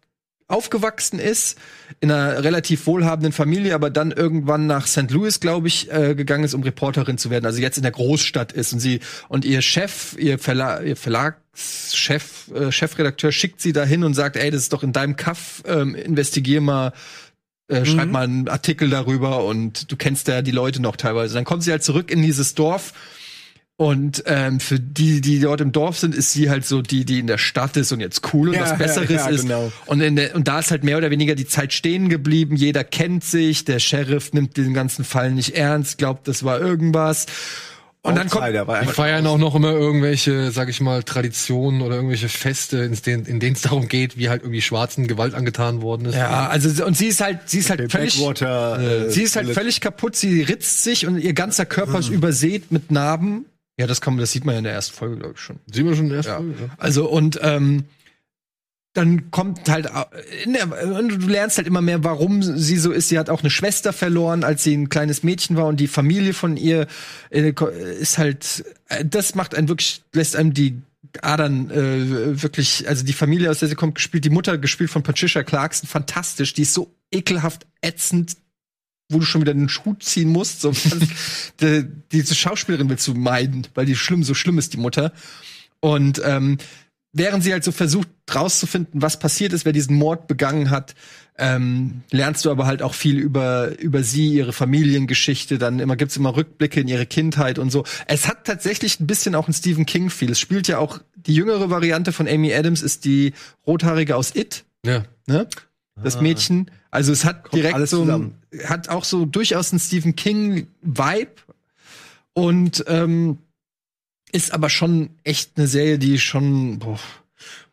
[0.52, 1.58] aufgewachsen ist,
[2.02, 5.10] in einer relativ wohlhabenden Familie, aber dann irgendwann nach St.
[5.10, 7.46] Louis, glaube ich, äh, gegangen ist, um Reporterin zu werden.
[7.46, 12.52] Also jetzt in der Großstadt ist und sie und ihr Chef, ihr, Verla ihr Verlagschef,
[12.54, 15.96] äh, Chefredakteur schickt sie dahin und sagt, ey, das ist doch in deinem Kaff, ähm,
[15.96, 16.92] investigier mal
[17.72, 21.34] äh, schreib mal einen Artikel darüber und du kennst ja die Leute noch teilweise.
[21.34, 22.94] Dann kommt sie halt zurück in dieses Dorf
[23.82, 27.18] und ähm, für die, die dort im Dorf sind, ist sie halt so die, die
[27.18, 29.42] in der Stadt ist und jetzt cool und Ja, was Besseres ja, ist.
[29.42, 29.72] genau.
[29.88, 32.56] Und, in der, und da ist halt mehr oder weniger die Zeit stehen geblieben.
[32.56, 37.26] Jeder kennt sich, der Sheriff nimmt den ganzen Fall nicht ernst, glaubt, das war irgendwas.
[38.04, 42.30] Und dann kommt, Die feiern auch noch immer irgendwelche, sag ich mal, Traditionen oder irgendwelche
[42.30, 46.06] Feste, in denen in denen es darum geht, wie halt irgendwie Schwarzen Gewalt angetan worden
[46.08, 46.16] ist.
[46.16, 49.06] ja, also und sie ist halt, sie ist halt völlig, Backwater.
[49.08, 52.72] äh, Sie ist halt völlig kaputt, sie ritzt sich und ihr ganzer Körper ist übersät
[52.72, 53.46] mit Narben.
[53.78, 55.60] Ja, das kann man, das sieht man ja in der ersten Folge, glaube ich, schon.
[55.72, 56.28] Sieht man schon erst.
[56.28, 56.38] Ja.
[56.38, 57.84] Folge, Also und ähm,
[58.94, 59.90] dann kommt halt
[60.44, 63.08] in der, und du lernst halt immer mehr, warum sie so ist.
[63.08, 66.34] Sie hat auch eine Schwester verloren, als sie ein kleines Mädchen war und die Familie
[66.34, 66.88] von ihr
[67.30, 67.54] äh,
[68.00, 68.66] ist halt.
[68.90, 70.82] äh, Das macht einen wirklich, lässt einem die
[71.22, 75.04] Adern äh, wirklich, also die Familie, aus der sie kommt, gespielt, die Mutter gespielt von
[75.04, 76.54] Patricia Clarkson, fantastisch.
[76.54, 78.36] Die ist so ekelhaft ätzend
[79.14, 80.62] wo du schon wieder den Schuh ziehen musst.
[80.62, 80.72] So,
[81.62, 85.12] die, diese Schauspielerin willst du meiden, weil die schlimm, so schlimm ist, die Mutter.
[85.82, 86.58] Und ähm,
[87.14, 90.96] während sie halt so versucht rauszufinden, was passiert ist, wer diesen Mord begangen hat,
[91.38, 95.58] ähm, lernst du aber halt auch viel über über sie, ihre Familiengeschichte.
[95.58, 97.84] Dann immer gibt's immer Rückblicke in ihre Kindheit und so.
[98.08, 100.32] Es hat tatsächlich ein bisschen auch ein Stephen King Feel.
[100.32, 103.34] Es spielt ja auch die jüngere Variante von Amy Adams ist die
[103.66, 104.64] rothaarige aus It.
[104.86, 105.04] Ja.
[105.28, 105.48] Ne?
[106.02, 106.22] Das Ah.
[106.22, 106.72] Mädchen.
[106.90, 108.36] Also es hat direkt alles so ein,
[108.66, 111.32] hat auch so durchaus einen Stephen King Vibe
[112.34, 113.38] und ähm,
[114.32, 117.00] ist aber schon echt eine Serie, die schon boah,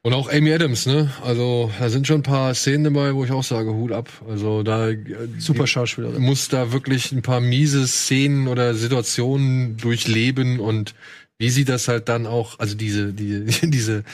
[0.03, 1.11] Und auch Amy Adams, ne?
[1.25, 4.09] Also, da sind schon ein paar Szenen dabei, wo ich auch sage, Hut ab.
[4.29, 4.99] Also, da äh,
[5.39, 6.23] super Schauspielerin.
[6.23, 10.95] muss da wirklich ein paar miese Szenen oder Situationen durchleben und
[11.39, 14.05] wie sie das halt dann auch, also diese, die, diese,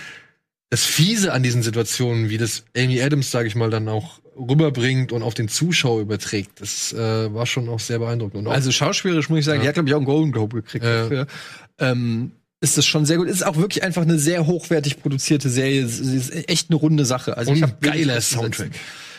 [0.71, 5.13] das Fiese an diesen Situationen, wie das Amy Adams, sage ich mal, dann auch rüberbringt
[5.13, 8.49] und auf den Zuschauer überträgt, das äh, war schon auch sehr beeindruckend.
[8.49, 9.63] Auch, Also schauspielerisch muss ich sagen, Ja.
[9.63, 11.27] die hat glaube ich auch einen Golden Globe gekriegt Ja.
[11.79, 13.29] Ähm, ist das schon sehr gut.
[13.29, 15.87] Ist auch wirklich einfach eine sehr hochwertig produzierte Serie.
[15.87, 17.37] Sie ist echt eine runde Sache.
[17.37, 18.21] Also und ich hab geiler.
[18.21, 18.71] Soundtrack.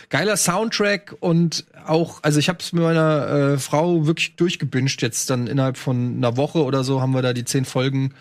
[0.10, 5.30] Geiler Soundtrack und auch, also ich habe es mit meiner äh, Frau wirklich durchgebinged jetzt
[5.32, 8.14] dann innerhalb von einer Woche oder so haben wir da die zehn Folgen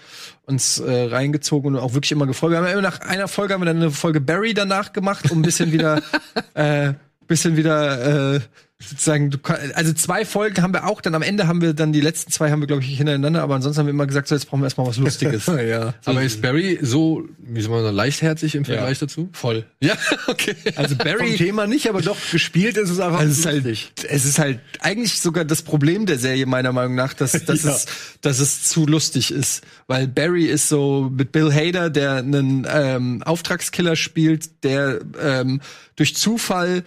[0.47, 2.53] uns äh, reingezogen und auch wirklich immer gefreut.
[2.53, 5.31] Wir haben ja immer nach einer Folge haben wir dann eine Folge Barry danach gemacht,
[5.31, 6.03] um ein bisschen wieder
[6.55, 6.95] äh,
[7.27, 8.41] bisschen wieder äh,
[8.81, 11.93] sozusagen du kann, also zwei Folgen haben wir auch dann am Ende haben wir dann
[11.93, 14.35] die letzten zwei haben wir glaube ich hintereinander aber ansonsten haben wir immer gesagt so
[14.35, 15.95] jetzt brauchen wir erstmal was lustiges ja.
[16.05, 19.29] Aber ist Barry so, wie soll man sagen, leichtherzig im Vergleich dazu?
[19.33, 19.95] voll Ja,
[20.27, 20.57] okay.
[20.75, 23.65] also Vom Barry Thema nicht, aber doch gespielt ist es einfach Also es ist halt,
[23.65, 23.93] lustig.
[24.09, 27.71] es ist halt eigentlich sogar das Problem der Serie meiner Meinung nach, dass, dass, Ja.
[27.71, 27.87] es,
[28.21, 29.63] dass es zu lustig ist.
[29.87, 35.61] Weil Barry ist so mit Bill Hader, der einen ähm, Auftragskiller spielt, der ähm,
[35.97, 36.83] durch Zufall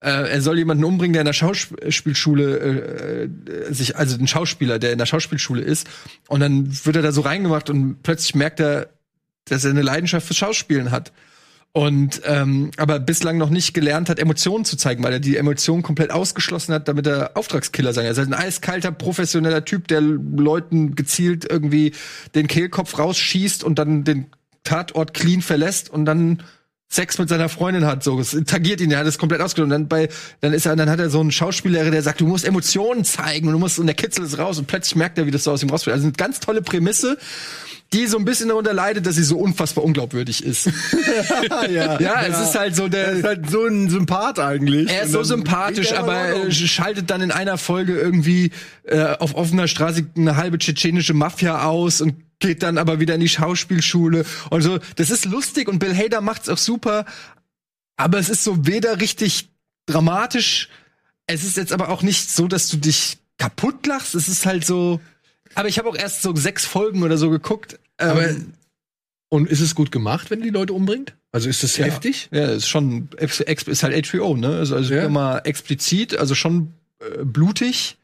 [0.00, 4.78] äh, er soll jemanden umbringen, der in der Schauspielschule äh, äh, sich, also ein Schauspieler,
[4.78, 5.88] der in der Schauspielschule ist,
[6.28, 8.90] und dann wird er da so reingemacht und plötzlich merkt er,
[9.46, 11.12] dass er eine Leidenschaft für Schauspielen hat
[11.72, 15.82] und ähm, aber bislang noch nicht gelernt hat, Emotionen zu zeigen, weil er die Emotionen
[15.82, 18.14] komplett ausgeschlossen hat, damit er Auftragskiller sein kann.
[18.14, 21.92] Er halt ein eiskalter, professioneller Typ, der Leuten gezielt irgendwie
[22.34, 24.26] den Kehlkopf rausschießt und dann den
[24.64, 26.42] Tatort clean verlässt und dann
[26.90, 29.42] Sex mit seiner Freundin hat, so es tagiert ihn, er hat es komplett.
[29.58, 30.08] Und dann bei,
[30.40, 33.46] dann ist er, dann hat er so einen Schauspieler, der sagt, du musst Emotionen zeigen
[33.46, 35.52] und du musst und der Kitzel ist raus und plötzlich merkt er, wie das so
[35.52, 35.94] aus ihm rausfällt.
[35.94, 37.18] Also eine ganz tolle Prämisse,
[37.92, 40.66] die so ein bisschen darunter leidet, dass sie so unfassbar unglaubwürdig ist.
[41.70, 43.12] ja, Ja, es ist halt so er der.
[43.12, 44.90] ist halt so ein Sympath eigentlich.
[44.90, 46.50] Er ist so sympathisch, er aber er um.
[46.50, 48.50] schaltet dann in einer Folge irgendwie
[48.84, 53.20] äh, auf offener Straße eine halbe tschetschenische Mafia aus und geht dann aber wieder in
[53.20, 54.78] die Schauspielschule und so.
[54.96, 57.04] Das ist lustig und Bill Hader macht's auch super,
[57.96, 59.48] aber es ist so weder richtig
[59.86, 60.68] dramatisch,
[61.26, 64.14] es ist jetzt aber auch nicht so, dass du dich kaputt lachst.
[64.14, 65.00] Es ist halt so.
[65.54, 67.78] Aber ich habe auch erst so sechs Folgen oder so geguckt.
[67.98, 68.28] Ähm, Aber
[69.30, 71.14] und ist es gut gemacht, wenn die Leute umbringt?
[71.32, 71.84] Also ist das Ja.
[71.84, 72.28] heftig?
[72.32, 74.56] Ja, ist schon ist halt HBO, ne?
[74.56, 75.04] Also, also Ja.
[75.04, 77.97] immer explizit, also schon äh, blutig.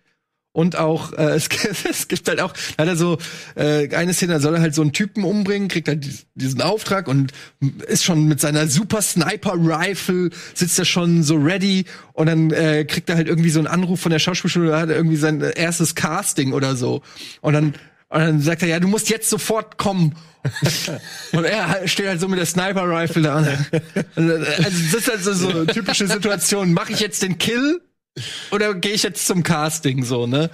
[0.57, 3.19] Und auch, äh, es, gibt- es gibt halt auch, da hat er so
[3.57, 6.63] äh, eine Szene, da soll er halt so einen Typen umbringen, kriegt halt dies- diesen
[6.63, 7.33] Auftrag und
[7.89, 12.85] ist schon mit seiner Super Sniper Rifle, sitzt er schon so ready und dann äh,
[12.85, 15.41] kriegt er halt irgendwie so einen Anruf von der Schauspielschule, da hat er irgendwie sein
[15.41, 17.03] erstes Casting oder so.
[17.41, 17.65] Und dann,
[18.11, 20.15] und dann sagt er, ja, du musst jetzt sofort kommen.
[21.33, 23.37] Und er halt- steht halt so mit der Sniper Rifle da.
[24.15, 26.73] Also das ist halt so, so eine typische Situation.
[26.75, 27.81] Mache ich jetzt den Kill
[28.51, 30.51] oder gehe ich jetzt zum Casting so, ne?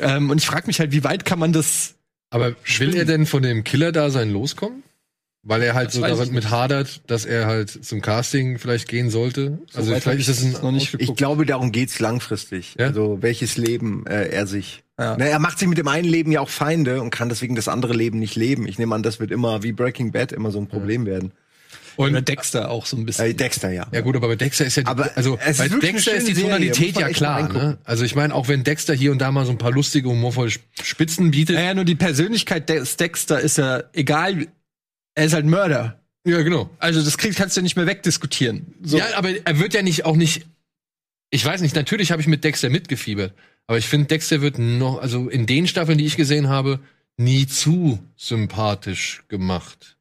[0.00, 1.94] Ähm, und ich frage mich halt, wie weit kann man das
[2.30, 4.82] Aber will er denn von dem Killer-Dasein loskommen?
[5.42, 8.88] Weil er halt so weiß ich damit mit hadert, dass er halt zum Casting vielleicht
[8.88, 9.58] gehen sollte.
[9.72, 11.16] also weit vielleicht ist das ein noch nicht Ich geguckt.
[11.16, 12.76] glaube, darum geht's langfristig.
[12.78, 12.88] Ja?
[12.88, 14.82] Also welches Leben äh, er sich.
[14.98, 15.16] Ja.
[15.18, 17.68] Na, er macht sich mit dem einen Leben ja auch Feinde und kann deswegen das
[17.68, 18.68] andere Leben nicht leben.
[18.68, 21.32] Ich nehme an, das wird immer wie Breaking Bad immer so ein Problem werden.
[22.00, 23.26] Oder Und Dexter auch so ein bisschen.
[23.26, 23.86] Äh, Dexter, ja.
[23.92, 26.98] ja gut, aber bei Dexter ist ja die, Aber also bei Dexter ist die Tonalität
[26.98, 27.78] ja klar, ne?
[27.84, 30.50] Also ich meine, auch wenn Dexter hier und da mal so ein paar lustige, humorvolle
[30.82, 31.56] Spitzen bietet.
[31.56, 34.46] Naja, nur die Persönlichkeit des Dexter ist ja egal,
[35.14, 36.00] er ist halt Mörder.
[36.24, 36.70] ja, genau.
[36.78, 38.74] Also das krieg, kannst du ja nicht mehr wegdiskutieren.
[38.82, 38.96] So.
[38.96, 40.46] Ja, aber er wird ja nicht auch nicht.
[41.30, 43.34] Ich weiß nicht, natürlich habe ich mit Dexter mitgefiebert.
[43.66, 46.80] Aber ich finde, Dexter wird noch, also in den Staffeln, die ich gesehen habe,
[47.18, 49.98] nie zu sympathisch gemacht.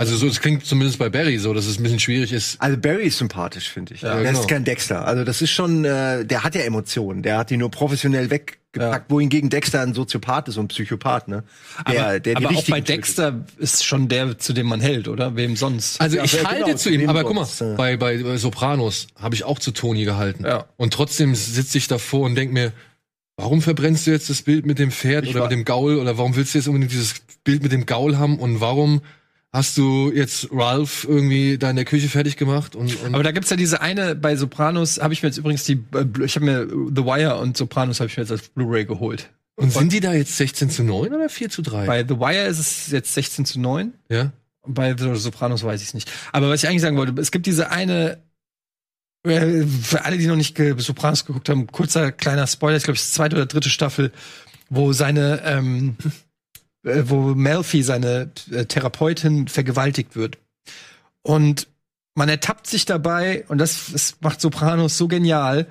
[0.00, 2.58] Also so, es klingt zumindest bei Barry so, dass es ein bisschen schwierig ist.
[2.58, 4.00] Also Barry ist sympathisch, finde ich.
[4.00, 4.40] Ja, der genau.
[4.40, 5.04] ist kein Dexter.
[5.04, 7.22] Also das ist schon, äh, der hat ja Emotionen.
[7.22, 11.44] Der hat die nur professionell weggepackt, wohingegen Dexter ein Soziopath ist und ein Psychopath, ne?
[11.86, 15.36] Der, aber der aber auch bei Dexter ist schon der, zu dem man hält, oder?
[15.36, 16.00] Wem sonst?
[16.00, 17.76] Also Ja, ich ja, halte genau, zu ihm, aber guck mal, sonst, äh.
[17.76, 20.46] bei, bei, Sopranos habe ich auch zu Toni gehalten.
[20.46, 20.64] Ja.
[20.78, 22.72] Und trotzdem sitze ich davor und denk mir,
[23.36, 26.16] warum verbrennst du jetzt das Bild mit dem Pferd Ich oder mit dem Gaul oder
[26.16, 29.02] warum willst du jetzt unbedingt dieses Bild mit dem Gaul haben und warum
[29.52, 33.32] hast du jetzt Ralph irgendwie da in der Küche fertig gemacht und, und Aber da
[33.32, 36.44] gibt's ja diese eine bei Sopranos, habe ich mir jetzt übrigens die, äh, ich habe
[36.44, 39.30] mir The Wire und Sopranos habe ich mir jetzt als Blu-ray geholt.
[39.56, 41.86] Und sind die da jetzt 16 zu 9 oder 4 zu 3?
[41.86, 43.92] Bei The Wire ist es jetzt 16 zu 9.
[44.08, 44.32] ja?
[44.66, 46.10] Bei The Sopranos weiß ich es nicht.
[46.32, 48.22] Aber was ich eigentlich sagen wollte, es gibt diese eine,
[49.24, 53.02] äh, für alle, die noch nicht Sopranos geguckt haben, kurzer kleiner Spoiler, ich glaube, es
[53.02, 54.12] ist die zweite oder dritte Staffel,
[54.68, 55.96] wo seine, ähm,
[56.84, 60.38] äh, wo Melfi, seine äh, Therapeutin, vergewaltigt wird.
[61.22, 61.68] Und
[62.14, 65.66] man ertappt sich dabei, und das, das macht Sopranos so genial,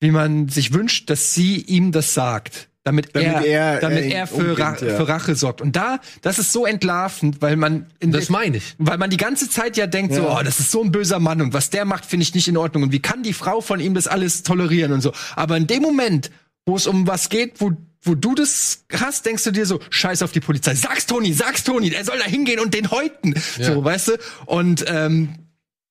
[0.00, 2.68] wie man sich wünscht, dass sie ihm das sagt.
[2.84, 4.96] Damit, Damit er, er, damit äh, er für, Ra umbringt, ja.
[4.96, 5.60] für Rache sorgt.
[5.60, 8.76] Und da, das ist so entlarvend, weil man Das meine ich.
[8.78, 10.38] weil man die ganze Zeit ja denkt, so, Ja.
[10.38, 12.56] oh, das ist so ein böser Mann und was der macht, finde ich nicht in
[12.56, 12.84] Ordnung.
[12.84, 15.12] Und wie kann die Frau von ihm das alles tolerieren und so.
[15.36, 16.30] Aber in dem Moment,
[16.64, 17.72] wo es um was geht, wo,
[18.02, 20.74] wo du das hast, denkst du dir so, scheiß auf die Polizei.
[20.74, 23.34] Sag's Toni, sag's Toni, er soll da hingehen und den häuten.
[23.58, 23.74] Ja.
[23.74, 24.12] So, weißt du?
[24.46, 25.30] Und ähm,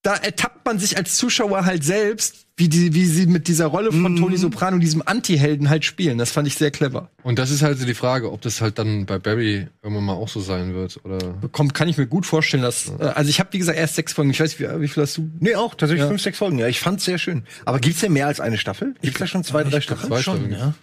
[0.04, 3.92] da ertappt man sich als Zuschauer halt selbst, wie, die, wie sie mit dieser Rolle
[3.92, 4.18] von Mhm.
[4.18, 6.18] Toni Soprano, diesem Anti-Helden halt spielen.
[6.18, 7.12] Das fand ich sehr clever.
[7.24, 10.14] Und das ist halt so die Frage, ob das halt dann bei Barry irgendwann mal
[10.14, 11.20] auch so sein wird oder
[11.52, 12.88] Kommt, kann ich mir gut vorstellen, dass.
[13.00, 14.32] Äh, also ich habe wie gesagt erst sechs Folgen.
[14.32, 15.30] Ich weiß, wie, wie viel hast du?
[15.40, 16.08] Nee, auch tatsächlich Ja.
[16.08, 16.58] fünf, sechs Folgen.
[16.58, 17.44] Ja, ich fand's sehr schön.
[17.66, 18.96] Aber gibt's denn mehr als eine Staffel?
[19.02, 20.08] Gibt's da schon zwei, drei Staffeln?
[20.08, 20.54] zwei Schon, Staffeln.
[20.60, 20.74] ja.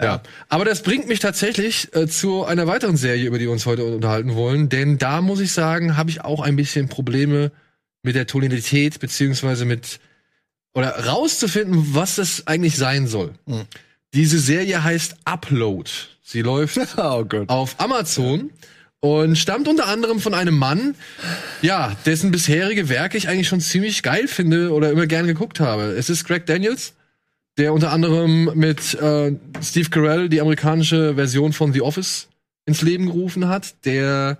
[0.00, 3.66] Ja, aber das bringt mich tatsächlich äh, zu einer weiteren Serie, über die wir uns
[3.66, 4.68] heute unterhalten wollen.
[4.68, 7.52] Denn da muss ich sagen, habe ich auch ein bisschen Probleme
[8.02, 10.00] mit der Tonalität, beziehungsweise mit
[10.74, 13.32] oder rauszufinden, was das eigentlich sein soll.
[13.46, 13.66] Mhm.
[14.14, 15.90] Diese Serie heißt Upload.
[16.22, 18.50] Sie läuft Oh auf Amazon
[19.00, 20.94] und stammt unter anderem von einem Mann,
[21.62, 25.84] ja, dessen bisherige Werke ich eigentlich schon ziemlich geil finde oder immer gern geguckt habe.
[25.84, 26.92] Es ist Greg Daniels,
[27.58, 32.28] der unter anderem mit äh, Steve Carell die amerikanische Version von The Office
[32.66, 34.38] ins Leben gerufen hat, der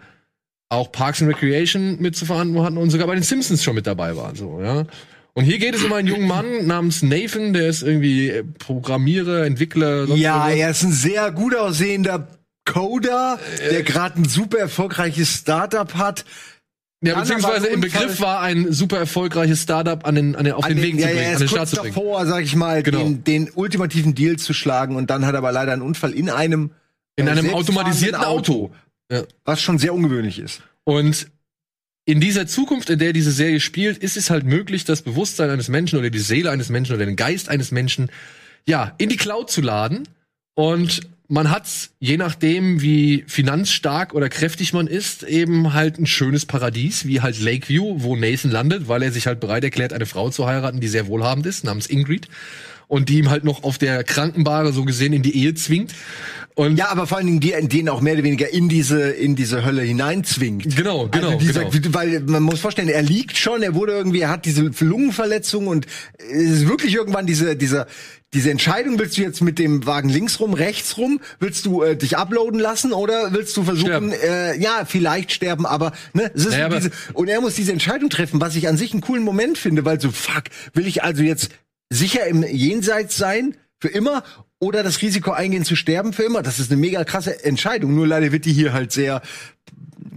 [0.69, 3.87] auch Parks and Recreation mit zu verantworten hat und sogar bei den Simpsons schon mit
[3.87, 4.35] dabei war.
[4.37, 4.87] So, ja.
[5.35, 9.45] Und hier geht es um einen jungen Mann namens Nathan, der ist irgendwie äh, Programmierer,
[9.45, 10.07] Entwickler.
[10.15, 10.59] Ja, irgendwas.
[10.59, 12.29] er ist ein sehr gut aussehender
[12.65, 13.39] Coder,
[13.71, 16.25] der gerade ein super erfolgreiches Startup hat.
[17.03, 20.77] Ja, beziehungsweise im Begriff war ein super erfolgreiches Startup an den, an den, auf den
[20.77, 21.95] An Weg ja, zu ja, bringen, er an den Start zu bringen.
[21.95, 22.99] davor, sag ich mal, Genau.
[22.99, 26.29] den, den ultimativen Deal zu schlagen und dann hat er aber leider einen Unfall in
[26.29, 26.73] einem
[27.17, 28.71] In äh, einem automatisierten Auto.
[29.11, 29.23] Ja.
[29.45, 30.63] was schon sehr ungewöhnlich ist.
[30.85, 31.27] Und
[32.05, 35.69] in dieser Zukunft, in der diese Serie spielt, ist es halt möglich, das Bewusstsein eines
[35.69, 38.11] Menschen oder die Seele eines Menschen oder den Geist eines Menschen,
[38.67, 40.07] ja, in die Cloud zu laden.
[40.55, 46.45] Und man hat, je nachdem, wie finanzstark oder kräftig man ist, eben halt ein schönes
[46.45, 50.31] Paradies, wie halt Lakeview, wo Nathan landet, weil er sich halt bereit erklärt, eine Frau
[50.31, 52.29] zu heiraten, die sehr wohlhabend ist, namens Ingrid.
[52.91, 55.95] Und die ihm halt noch auf der Krankenbahre so gesehen in die Ehe zwingt.
[56.57, 59.37] Und Ja, aber vor allen Dingen die, den auch mehr oder weniger in diese in
[59.37, 60.77] diese Hölle hineinzwingt.
[60.77, 61.95] Genau, genau, Also dieser, genau.
[61.95, 65.87] Weil man muss vorstellen, er liegt schon, er wurde irgendwie, er hat diese Lungenverletzung und
[66.19, 67.87] es ist wirklich irgendwann diese diese
[68.33, 71.97] diese Entscheidung, willst du jetzt mit dem Wagen links rum, rechts rum, willst du äh,
[71.97, 74.11] dich uploaden lassen oder willst du Sterben.
[74.11, 77.73] versuchen, äh, ja, vielleicht sterben, aber ne, es ist Naja, diese, und er muss diese
[77.73, 81.03] Entscheidung treffen, was ich an sich einen coolen Moment finde, weil so fuck, will ich
[81.03, 81.51] also jetzt
[81.91, 84.23] sicher im Jenseits sein für immer
[84.59, 86.43] oder das Risiko eingehen zu sterben für immer?
[86.43, 87.95] Das ist eine mega krasse Entscheidung.
[87.95, 89.23] Nur leider wird die hier halt sehr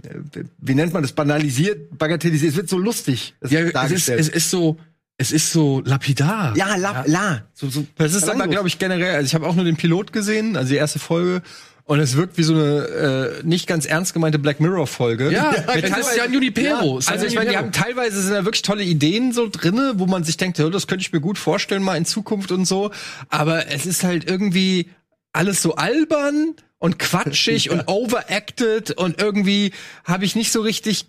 [0.04, 2.52] äh, wie nennt man das banalisiert, bagatellisiert.
[2.52, 4.20] Es wird so lustig Ja, es ist, dargestellt.
[4.20, 4.76] es ist so,
[5.16, 6.56] es ist so lapidar.
[6.56, 9.54] ja, la, la, so, so Das ist aber, glaube ich, generell, also ich habe auch
[9.54, 11.42] nur den Pilot gesehen, also die erste Folge.
[11.86, 15.30] Und es wirkt wie so eine äh, nicht ganz ernst gemeinte Black Mirror-Folge.
[15.30, 17.00] Ja, Mit es ist Jan Junipero.
[17.00, 20.06] San Also ich meine, die haben teilweise sind da wirklich tolle Ideen so drinne, wo
[20.06, 22.90] man sich denkt, ja, das könnte ich mir gut vorstellen mal in Zukunft und so.
[23.28, 24.88] Aber es ist halt irgendwie
[25.34, 29.72] alles so albern und quatschig und overacted und irgendwie
[30.04, 31.06] habe ich nicht so richtig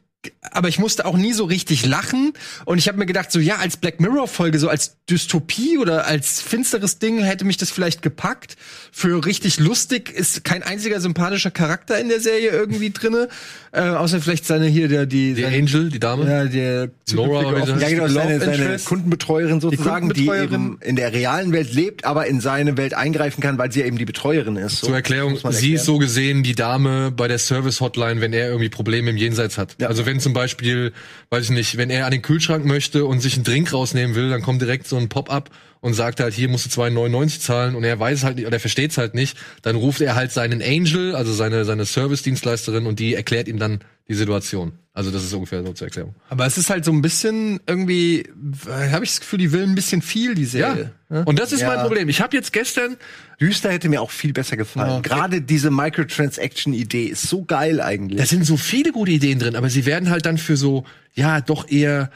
[0.52, 2.34] aber ich musste auch nie so richtig lachen
[2.66, 6.06] und ich habe mir gedacht so ja als Black Mirror Folge so als Dystopie oder
[6.08, 8.56] als finsteres Ding hätte mich das vielleicht gepackt
[8.92, 13.28] für richtig lustig ist kein einziger sympathischer Charakter in der Serie irgendwie drinne
[13.72, 16.26] äh, außer vielleicht seine hier der die Die seine- Angel, die Dame.
[16.30, 18.80] ja, der Laura, oder Ja, genau, Love seine, seine.
[18.80, 20.54] Kundenbetreuerin sozusagen, die, Kundenbetreuerin.
[20.54, 23.86] eben in der realen Welt lebt, aber in seine Welt eingreifen kann, weil sie ja
[23.86, 24.78] eben die Betreuerin ist.
[24.80, 28.70] So, Zur Erklärung, sie ist so gesehen die Dame bei der Service-Hotline, wenn er irgendwie
[28.70, 29.76] Probleme im Jenseits hat.
[29.80, 29.88] Ja.
[29.88, 30.93] Also wenn wenn zum Beispiel,
[31.30, 34.30] weiß ich nicht, wenn er an den Kühlschrank möchte und sich einen Drink rausnehmen will,
[34.30, 35.49] dann kommt direkt so ein Pop-up
[35.86, 38.60] und sagt halt, hier musst du 2,99 zahlen und er weiß halt nicht oder er
[38.60, 42.98] versteht es halt nicht, dann ruft er halt seinen Angel, also seine, seine Service-Dienstleisterin und
[42.98, 44.74] die erklärt ihm dann die Situation.
[44.94, 46.16] Also das ist ungefähr so zur Erklärung.
[46.30, 48.24] Aber es ist halt so ein bisschen irgendwie,
[48.68, 50.92] habe ich das Gefühl, die will ein bisschen viel, die Serie.
[51.10, 51.22] Ja.
[51.24, 51.68] Und das ist Ja.
[51.68, 52.10] mein Problem.
[52.10, 52.98] Ich habe jetzt gestern
[53.40, 54.90] Düster hätte mir auch viel besser gefallen.
[54.90, 55.00] Ja.
[55.02, 58.20] Gerade diese Microtransaction-Idee ist so geil eigentlich.
[58.20, 61.42] Da sind so viele gute Ideen drin, aber sie werden halt dann für so, ja,
[61.42, 62.10] doch eher,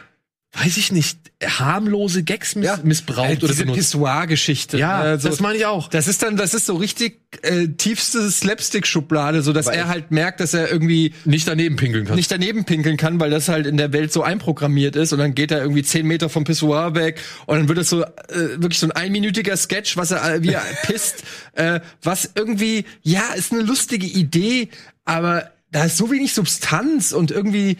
[0.53, 2.79] weiß ich nicht, harmlose Gags miss Ja.
[2.83, 3.65] missbraucht Halt oder diese.
[3.67, 4.79] Pissoir-Geschichte.
[4.79, 5.87] Ja, ne, so- das meine ich auch.
[5.89, 10.09] Das ist dann, das ist so richtig äh, tiefste Slapstick-Schublade, so dass Aber er halt
[10.09, 12.15] merkt, dass er irgendwie Nicht daneben pinkeln kann.
[12.15, 15.35] nicht daneben pinkeln kann, weil das halt in der Welt so einprogrammiert ist und dann
[15.35, 18.07] geht er irgendwie zehn Meter vom Pissoir weg und dann wird das so äh,
[18.57, 21.23] wirklich so ein einminütiger Sketch, was er äh, wie er pisst,
[21.53, 24.69] äh, was irgendwie ja ist eine lustige Idee,
[25.05, 27.77] aber da ist so wenig Substanz und irgendwie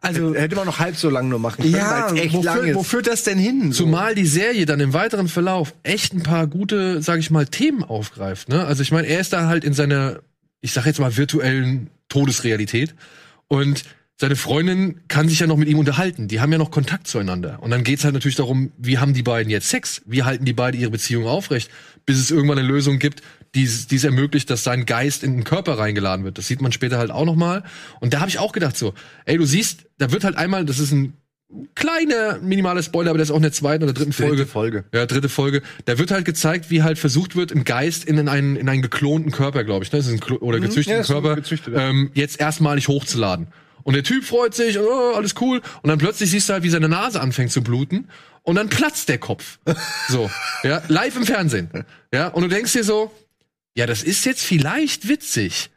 [0.00, 2.74] also Hätte man noch halb so lang nur machen können, ja, echt wo, lang führt,
[2.74, 3.72] wo führt das denn hin?
[3.72, 3.84] So.
[3.84, 7.84] Zumal die Serie dann im weiteren Verlauf echt ein paar gute, sag ich mal, Themen
[7.84, 8.48] aufgreift.
[8.48, 8.64] Ne?
[8.64, 10.20] Also ich meine, er ist da halt in seiner,
[10.62, 12.94] ich sag jetzt mal, virtuellen Todesrealität
[13.48, 13.84] und
[14.16, 16.28] seine Freundin kann sich ja noch mit ihm unterhalten.
[16.28, 17.58] Die haben ja noch Kontakt zueinander.
[17.62, 20.02] Und dann geht's halt natürlich darum, wie haben die beiden jetzt Sex?
[20.04, 21.70] Wie halten die beiden ihre Beziehung aufrecht?
[22.04, 23.22] Bis es irgendwann eine Lösung gibt,
[23.54, 26.38] die es ermöglicht, dass sein Geist in den Körper reingeladen wird.
[26.38, 27.64] Das sieht man später halt auch noch mal.
[28.00, 28.94] Und da habe ich auch gedacht so,
[29.24, 31.14] ey, du siehst, da wird halt einmal, das ist ein
[31.74, 34.46] kleiner minimaler Spoiler, aber der ist auch in der zweiten oder dritten Folge.
[34.46, 34.84] Folge.
[34.94, 35.62] Ja, dritte Folge.
[35.84, 39.32] Da wird halt gezeigt, wie halt versucht wird, im Geist in einen, in einen geklonten
[39.32, 39.98] Körper, glaube ich, ne?
[39.98, 41.88] Das ist ein oder gezüchteten ja, ist ein Körper, gezüchteter.
[41.88, 43.48] ähm, jetzt erstmalig hochzuladen.
[43.82, 45.60] Und der Typ freut sich, oh, alles cool.
[45.82, 48.08] Und dann plötzlich siehst du halt, wie seine Nase anfängt zu bluten.
[48.42, 49.58] Und dann platzt der Kopf.
[50.08, 50.30] So.
[50.62, 51.70] Ja, live im Fernsehen.
[52.12, 53.12] Ja, und du denkst dir so,
[53.74, 55.70] ja, das ist jetzt vielleicht witzig.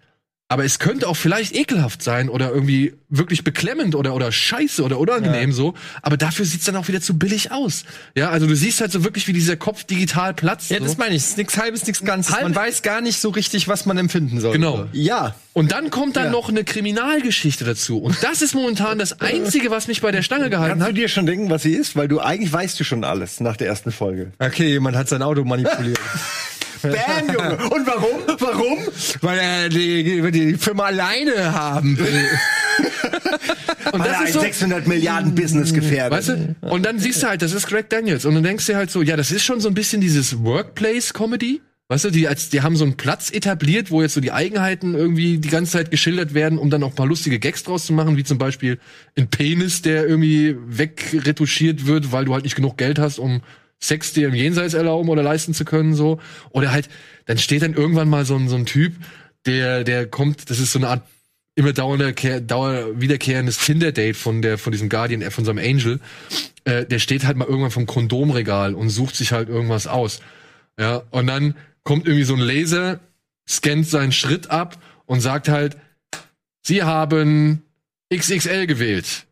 [0.49, 4.99] Aber es könnte auch vielleicht ekelhaft sein oder irgendwie wirklich beklemmend oder, oder scheiße oder
[4.99, 5.73] unangenehm so.
[6.03, 7.85] Aber dafür sieht's dann auch wieder zu billig aus.
[8.15, 10.69] Ja, also du siehst halt so wirklich, wie dieser Kopf digital platzt.
[10.69, 10.83] Ja, so.
[10.83, 11.23] das meine ich.
[11.23, 12.33] Es ist nichts halbes, nichts ganzes.
[12.35, 14.51] Halb- Man weiß gar nicht so richtig, was man empfinden soll.
[14.53, 14.85] Genau.
[14.91, 15.33] Ja.
[15.53, 16.31] Und dann kommt dann Ja.
[16.31, 17.97] noch eine Kriminalgeschichte dazu.
[17.97, 20.97] Und das ist momentan das Einzige, was mich bei der Stange gehalten Kannst du hat.
[20.97, 21.95] dir schon denken, was sie ist?
[21.95, 24.33] Weil du eigentlich weißt du schon alles nach der ersten Folge.
[24.37, 25.97] Okay, jemand hat sein Auto manipuliert.
[26.91, 27.69] Bam, Junge.
[27.69, 28.19] Und warum?
[28.39, 28.77] Warum?
[29.21, 32.29] Weil er die, die, Firma alleine haben will.
[33.91, 36.11] Und Weil er das ein ist so, 600 Milliarden Business gefährdet.
[36.11, 36.55] Weißt du?
[36.61, 38.25] Und dann siehst du halt, das ist Greg Daniels.
[38.25, 41.61] Und dann denkst du halt so, ja, das ist schon so ein bisschen dieses Workplace-Comedy.
[41.89, 44.95] Weißt du, die, als, die haben so einen Platz etabliert, wo jetzt so die Eigenheiten
[44.95, 47.93] irgendwie die ganze Zeit geschildert werden, um dann auch ein paar lustige Gags draus zu
[47.93, 48.79] machen, wie zum Beispiel
[49.17, 53.41] ein Penis, der irgendwie wegretuschiert wird, weil du halt nicht genug Geld hast, um
[53.83, 56.19] Sex dir im Jenseits erlauben oder leisten zu können, so.
[56.51, 56.89] Oder halt,
[57.25, 58.93] dann steht dann irgendwann mal so ein, so ein Typ,
[59.45, 61.03] der, der kommt, das ist so eine Art
[61.55, 65.99] immer dauernder, kehr- dauer wiederkehrendes Tinder-Date von der, von diesem Guardian, äh, von seinem Angel.
[66.63, 70.21] Äh, der steht halt mal irgendwann vom Kondomregal und sucht sich halt irgendwas aus.
[70.79, 73.01] Ja, und dann kommt irgendwie so ein Laser,
[73.47, 75.77] scannt seinen Schritt ab und sagt halt,
[76.65, 77.61] Sie haben
[78.11, 79.25] XXL gewählt.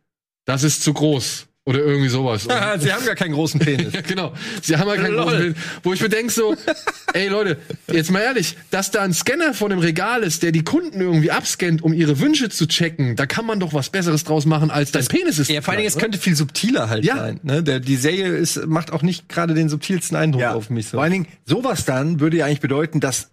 [0.44, 1.46] Das ist zu groß.
[1.64, 2.42] Oder irgendwie sowas.
[2.80, 3.92] Sie haben gar keinen großen Penis.
[3.92, 4.32] ja, genau.
[4.60, 5.22] Sie haben ja keinen Lol.
[5.24, 5.56] großen Bild.
[5.84, 6.56] Wo ich mir denk so,
[7.14, 7.56] ey Leute,
[7.92, 11.30] jetzt mal ehrlich, dass da ein Scanner vor dem Regal ist, der die Kunden irgendwie
[11.30, 14.90] abscannt, um ihre Wünsche zu checken, da kann man doch was Besseres draus machen, als
[14.90, 15.50] dein Penis ist.
[15.50, 17.16] Ja, vor allem, klein, es könnte viel subtiler halt Ja.
[17.16, 17.38] sein.
[17.44, 17.62] Ne?
[17.62, 20.54] Der, die Serie ist, macht auch nicht gerade den subtilsten Eindruck Ja.
[20.54, 20.86] auf mich.
[20.86, 20.96] So.
[20.96, 23.30] Vor allen Dingen, sowas dann würde ja eigentlich bedeuten, dass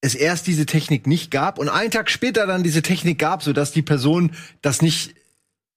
[0.00, 3.72] es erst diese Technik nicht gab und einen Tag später dann diese Technik gab, sodass
[3.72, 5.14] die Person das nicht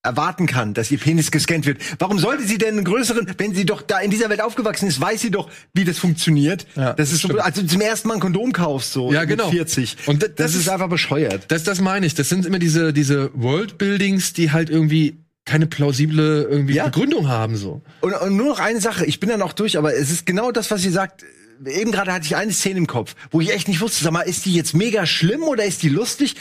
[0.01, 1.79] erwarten kann, dass ihr Penis gescannt wird.
[1.99, 5.01] Warum sollte sie denn einen größeren, wenn sie doch da in dieser Welt aufgewachsen ist,
[5.01, 6.65] weiß sie doch, wie das funkfunktioniert.
[6.75, 7.41] Ja, das ist so, stimmt.
[7.41, 9.49] als du zum ersten Mal ein Kondom kaufst, so Ja, genau.
[9.49, 9.97] 40.
[10.07, 11.45] Und das das, ist- ist einfach bescheuert.
[11.49, 12.15] Das, das meine ich.
[12.15, 16.85] Das sind immer diese, diese Worldbuildings, die halt irgendwie keine plausible irgendwie Ja.
[16.85, 17.81] Begründung haben, so.
[18.01, 20.51] Und, und nur noch eine Sache, ich bin dann auch durch, aber es ist genau
[20.51, 21.25] das, was ihr sagt.
[21.65, 24.21] Eben gerade hatte ich eine Szene im Kopf, wo ich echt nicht wusste, sag mal,
[24.21, 26.35] ist die jetzt mega schlimm oder ist die lustig?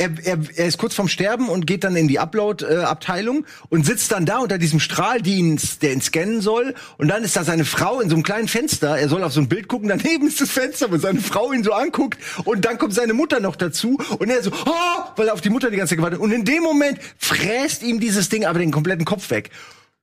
[0.00, 4.12] Er, er, er ist kurz vorm Sterben und geht dann in die Upload-Abteilung und sitzt
[4.12, 6.76] dann da unter diesem Strahl, die ihn, der ihn scannen soll.
[6.98, 8.96] Und dann ist da seine Frau in so einem kleinen Fenster.
[8.96, 11.64] Er soll auf so ein Bild gucken, daneben ist das Fenster, wo seine Frau ihn
[11.64, 12.16] so anguckt.
[12.44, 13.98] Und dann kommt seine Mutter noch dazu.
[14.20, 16.20] Und er so, oh, weil er auf die Mutter die ganze Zeit gewartet.
[16.20, 19.50] Und in dem Moment fräst ihm dieses Ding aber den kompletten Kopf weg.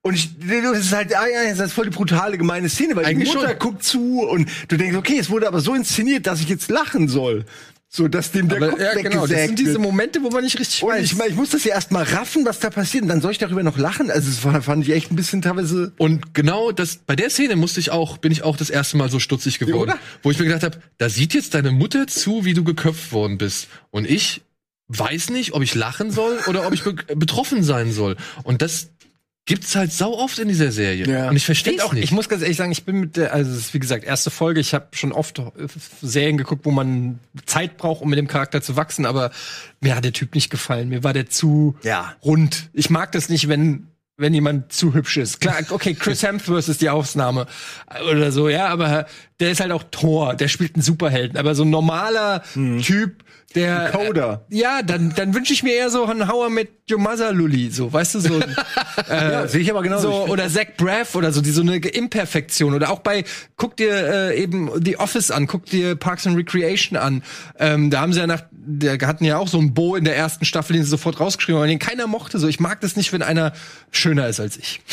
[0.02, 3.06] Und ich, das ist halt, ah ja, das ist voll die brutale, gemeine Szene, weil
[3.06, 3.58] Eigentlich die Mutter schon.
[3.58, 7.08] guckt zu und du denkst, okay, es wurde aber so inszeniert, dass ich jetzt lachen
[7.08, 7.46] soll.
[7.88, 9.26] So, dass dem der Aber, Kopf ja, genau.
[9.26, 9.82] Das sind diese wird.
[9.82, 11.04] Momente, wo man nicht richtig Und weiß.
[11.04, 13.02] ich, mein, ich muss das ja erst mal raffen, was da passiert.
[13.02, 14.10] Und dann soll ich darüber noch lachen.
[14.10, 15.92] Also, das war, fand ich echt ein bisschen teilweise.
[15.96, 19.08] Und genau das, bei der Szene musste ich auch, bin ich auch das erste Mal
[19.08, 19.78] so stutzig geworden.
[19.82, 19.98] oder?
[20.22, 23.38] Wo ich mir gedacht habe, da sieht jetzt deine Mutter zu, wie du geköpft worden
[23.38, 23.68] bist.
[23.90, 24.42] Und ich
[24.88, 28.16] weiß nicht, ob ich lachen soll oder ob ich be betroffen sein soll.
[28.42, 28.90] Und das
[29.46, 31.06] gibt's halt sau oft in dieser Serie.
[31.06, 31.28] Ja.
[31.30, 32.04] Und ich verstehe auch, nicht.
[32.04, 34.30] ich muss ganz ehrlich sagen, ich bin mit der, also es ist wie gesagt erste
[34.30, 34.60] Folge.
[34.60, 35.44] Ich habe schon oft äh,
[36.02, 39.30] Serien geguckt, wo man Zeit braucht, um mit dem Charakter zu wachsen, aber
[39.80, 40.88] mir hat der Typ nicht gefallen.
[40.88, 42.14] Mir war der zu Ja.
[42.24, 42.68] rund.
[42.72, 43.86] Ich mag das nicht, wenn
[44.18, 45.42] wenn jemand zu hübsch ist.
[45.42, 47.46] Klar, okay, Chris Hemsworth ist die Ausnahme
[48.10, 49.06] oder so, ja, aber
[49.40, 52.42] der ist halt auch Thor, der spielt einen Superhelden, aber so ein normaler
[52.82, 53.22] Typ,
[53.54, 54.44] der Coder.
[54.50, 57.70] Äh, ja, dann dann wünsche ich mir eher so einen Hauer mit Your Mother Lully,
[57.70, 58.56] so, weißt du, so ein,
[59.08, 60.10] Ja, sehe ich aber genauso.
[60.10, 62.74] so, oder Zach Braff oder so, die so eine Imperfektion.
[62.74, 63.24] Oder auch bei,
[63.56, 63.92] guck dir
[64.30, 67.22] äh, eben The Office an, guck dir Parks and Recreation an.
[67.58, 70.16] Ähm, da haben sie ja nach, der hatten ja auch so einen Bo in der
[70.16, 72.38] ersten Staffel, den sie sofort rausgeschrieben haben, den keiner mochte.
[72.38, 73.52] So, ich mag das nicht, wenn einer
[73.90, 74.80] schöner ist als ich.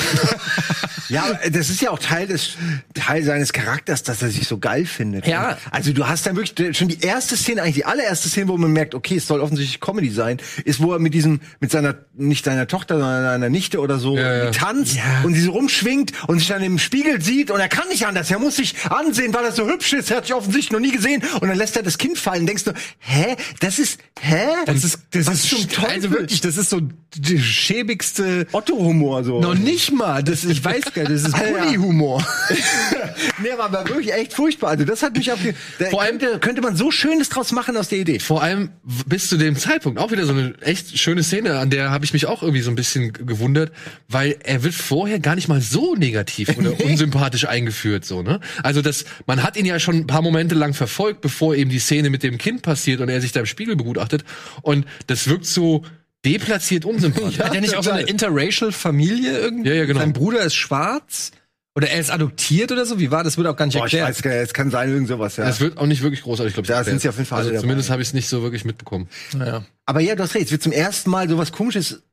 [1.10, 2.52] Ja, aber das ist ja auch Teil des
[2.94, 5.28] Teil seines Charakters, dass er sich so geil findet.
[5.28, 5.58] Ja.
[5.72, 8.72] Also du hast dann wirklich schon die erste Szene, eigentlich die allererste Szene, wo man
[8.72, 12.46] merkt, okay, es soll offensichtlich Comedy sein, ist, wo er mit diesem, mit seiner, nicht
[12.46, 14.52] seiner Tochter, sondern seiner Nichte oder so, Ja, ja.
[14.52, 18.06] tanzt und sie so rumschwingt und sich dann im Spiegel sieht und er kann nicht
[18.08, 18.30] anders.
[18.32, 20.12] Er muss sich ansehen, weil er so hübsch ist.
[20.12, 22.46] Er hat sich offensichtlich noch nie gesehen und dann lässt er das Kind fallen.
[22.46, 23.36] Denkst du, hä?
[23.60, 24.46] Das ist, hä?
[24.66, 25.90] Das ist, das Was ist zum Teufel?
[25.92, 26.82] Also wirklich, das ist so
[27.16, 28.48] die schäbigste.
[28.52, 29.42] Otto-Humor so.
[29.42, 31.44] Noch nicht mal, das, ich weiß nicht, das ist ja.
[31.44, 32.26] Bully-Humor.
[33.42, 34.70] Nee, aber war wirklich echt furchtbar.
[34.72, 35.40] Also das hat mich auf
[35.90, 38.20] Vor allem- könnte, könnte man so Schönes draus machen aus der Idee.
[38.20, 38.70] Vor allem
[39.06, 42.14] bis zu dem Zeitpunkt auch wieder so eine echt schöne Szene, an der habe ich
[42.14, 43.72] mich auch irgendwie so ein bisschen gewundert,
[44.08, 48.40] weil er wird vorher gar nicht mal so negativ oder unsympathisch eingeführt, so ne?
[48.62, 51.80] Also das, man hat ihn ja schon ein paar Momente lang verfolgt, bevor eben die
[51.80, 54.24] Szene mit dem Kind passiert und er sich da im Spiegel begutachtet
[54.62, 55.84] und das wirkt so
[56.26, 57.40] deplatziert unsympathisch.
[57.40, 59.70] Hat er nicht auch so eine interracial Familie irgendwie?
[59.70, 60.00] Ja, ja, genau.
[60.00, 61.32] Sein Bruder ist schwarz?
[61.76, 63.00] Oder er ist adoptiert oder so?
[63.00, 63.36] Wie war das?
[63.38, 64.10] Wird auch gar nicht Boah, ich erklärt.
[64.10, 65.46] weiß gar nicht, es kann sein, irgend sowas, ja.
[65.46, 66.70] Das wird auch nicht wirklich großartig, glaube ich.
[66.70, 67.62] Da sind sie auf jeden Fall Also dabei.
[67.62, 69.10] zumindest habe ich es nicht so wirklich mitbekommen.
[69.40, 69.66] Ja.
[69.88, 72.04] Aber ja, du hast recht, es wird zum ersten Mal sowas komisches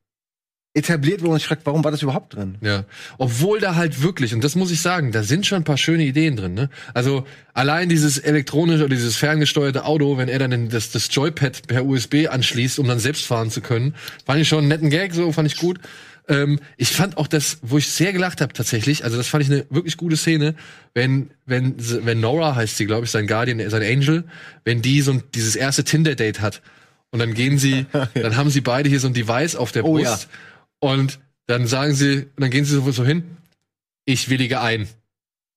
[0.72, 2.56] etabliert, wo man sich fragt, warum war das überhaupt drin?
[2.60, 2.84] Ja,
[3.18, 6.04] obwohl da halt wirklich, und das muss ich sagen, da sind schon ein paar schöne
[6.04, 6.54] Ideen drin.
[6.54, 6.70] Ne?
[6.94, 11.84] Also allein dieses elektronische oder dieses ferngesteuerte Auto, wenn er dann das, das Joypad per
[11.84, 15.32] USB anschließt, um dann selbst fahren zu können, fand ich schon einen netten Gag, so
[15.32, 15.80] fand ich gut.
[16.28, 19.50] Ähm, ich fand auch das, wo ich sehr gelacht habe tatsächlich, also das fand ich
[19.50, 20.54] eine wirklich gute Szene,
[20.94, 24.22] wenn wenn wenn Nora heißt sie, glaube ich, sein Guardian, sein Angel,
[24.64, 26.62] wenn die so ein, dieses erste Tinder Date hat
[27.10, 29.94] und dann gehen sie, dann haben sie beide hier so ein Device auf der Oh,
[29.94, 30.28] Brust
[30.80, 33.36] und dann sagen sie, dann gehen sie so, so hin,
[34.04, 34.88] ich willige ein.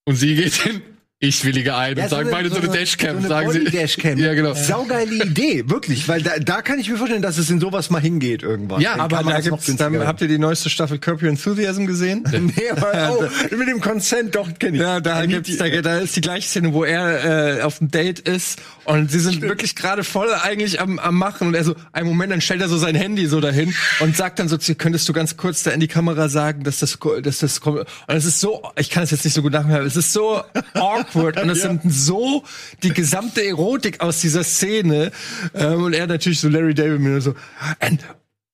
[0.05, 0.81] Und sie geht hin,
[1.23, 1.97] ich willige ein.
[1.97, 3.63] und sagen beide so eine Dashcam, so sagen sie.
[3.63, 4.17] Dashcam.
[4.17, 4.53] Ja, genau.
[4.53, 8.01] Saugeile Idee, wirklich, weil da, da kann ich mir vorstellen, dass es in sowas mal
[8.01, 8.81] hingeht irgendwann.
[8.81, 12.23] Ja, Dann Aber da gibt's, dann, habt ihr die neueste Staffel Curb Your Enthusiasm gesehen?
[12.43, 13.17] Nee, aber,
[13.51, 14.83] oh, mit dem Consent doch kenne ich.
[14.83, 18.19] Ja, da, gibt's, da, da ist die gleiche Szene, wo er äh, auf dem Date
[18.19, 22.07] ist und sie sind wirklich gerade voll eigentlich am, am machen und er so, einen
[22.07, 25.13] Moment, dann stellt er so sein Handy so dahin und sagt dann so, könntest du
[25.13, 27.79] ganz kurz da in die Kamera sagen, dass das, dass das kommt.
[27.79, 30.43] Und es ist so, ich kann es jetzt nicht so gut nachmachen, es ist so
[30.73, 32.43] awkward und es sind so
[32.81, 35.11] die gesamte Erotik aus dieser Szene.
[35.53, 37.35] Ähm, und er natürlich so Larry David mir so,
[37.79, 38.03] and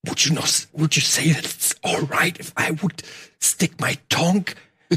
[0.06, 3.04] would you not, would you say that it's alright if I would
[3.40, 4.46] stick my tongue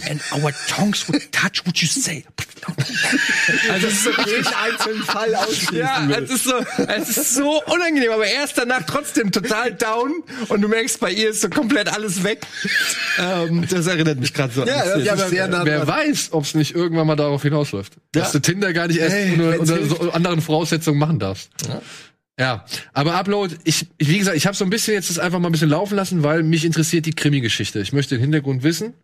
[0.09, 2.25] and our tongues would touch, would you say?
[3.71, 6.25] Also es ist so jeden einzelnen Fall ausschließen ja, will.
[6.25, 6.55] es ist so,
[6.87, 11.11] es ist so unangenehm, aber er ist danach trotzdem total down und du merkst, bei
[11.13, 12.47] ihr ist so komplett alles weg.
[13.19, 14.63] Ähm, das erinnert mich gerade so.
[14.63, 15.89] an Ja, die ja, aber sehr nah Wer dran.
[15.89, 17.95] weiß, ob es nicht irgendwann mal darauf hinausläuft.
[18.13, 21.51] Dass du Tinder gar nicht erst Ey, unter, unter so anderen Voraussetzungen machen darfst.
[22.39, 22.65] Ja.
[22.95, 25.49] aber Upload, ich, ich- wie gesagt, ich habe so ein bisschen jetzt das einfach mal
[25.49, 27.81] ein bisschen laufen lassen, weil mich interessiert die Krimi-Geschichte.
[27.81, 28.95] Ich möchte den Hintergrund wissen.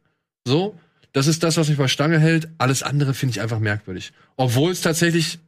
[0.49, 0.74] So,
[1.12, 2.49] das ist das, was mich bei Stange hält.
[2.59, 4.12] Alles andere finde ich einfach merkwürdig.
[4.36, 5.38] Obwohl es tatsächlich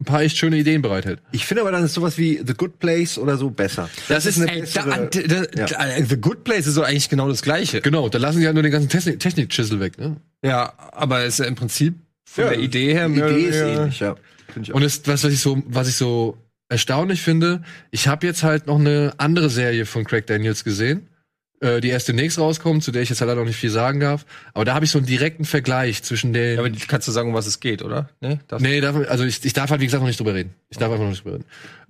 [0.00, 1.20] ein paar echt schöne Ideen bereithält.
[1.30, 3.90] Ich finde aber dann ist sowas wie The Good Place oder so besser.
[4.08, 6.04] Das ist Ey, da, da, da, Ja.
[6.06, 7.82] The Good Place ist so eigentlich genau das Gleiche.
[7.82, 9.98] Genau, da lassen sie ja nur den ganzen Technik- Technik-Chisel weg.
[9.98, 10.16] Ne?
[10.42, 11.94] Ja, aber ist ja im Prinzip
[12.24, 14.16] von Ja, der Idee her Die Idee ist ähnlich, ja.
[14.72, 16.38] Und es, was, was ich so, was ich so
[16.70, 21.08] erstaunlich finde, ich habe jetzt halt noch eine andere Serie von Craig Daniels gesehen,
[21.60, 24.00] äh, die erst demnächst rauskommt, zu der ich jetzt halt leider noch nicht viel sagen
[24.00, 24.24] darf.
[24.54, 26.54] Aber da habe ich so einen direkten Vergleich zwischen den.
[26.54, 28.08] Ja, aber kannst du sagen, um was es geht, oder?
[28.20, 30.54] Nee, darfst nee, darf, also ich, ich darf halt wie gesagt noch nicht drüber reden.
[30.70, 31.44] Ich darf einfach noch nicht drüber reden.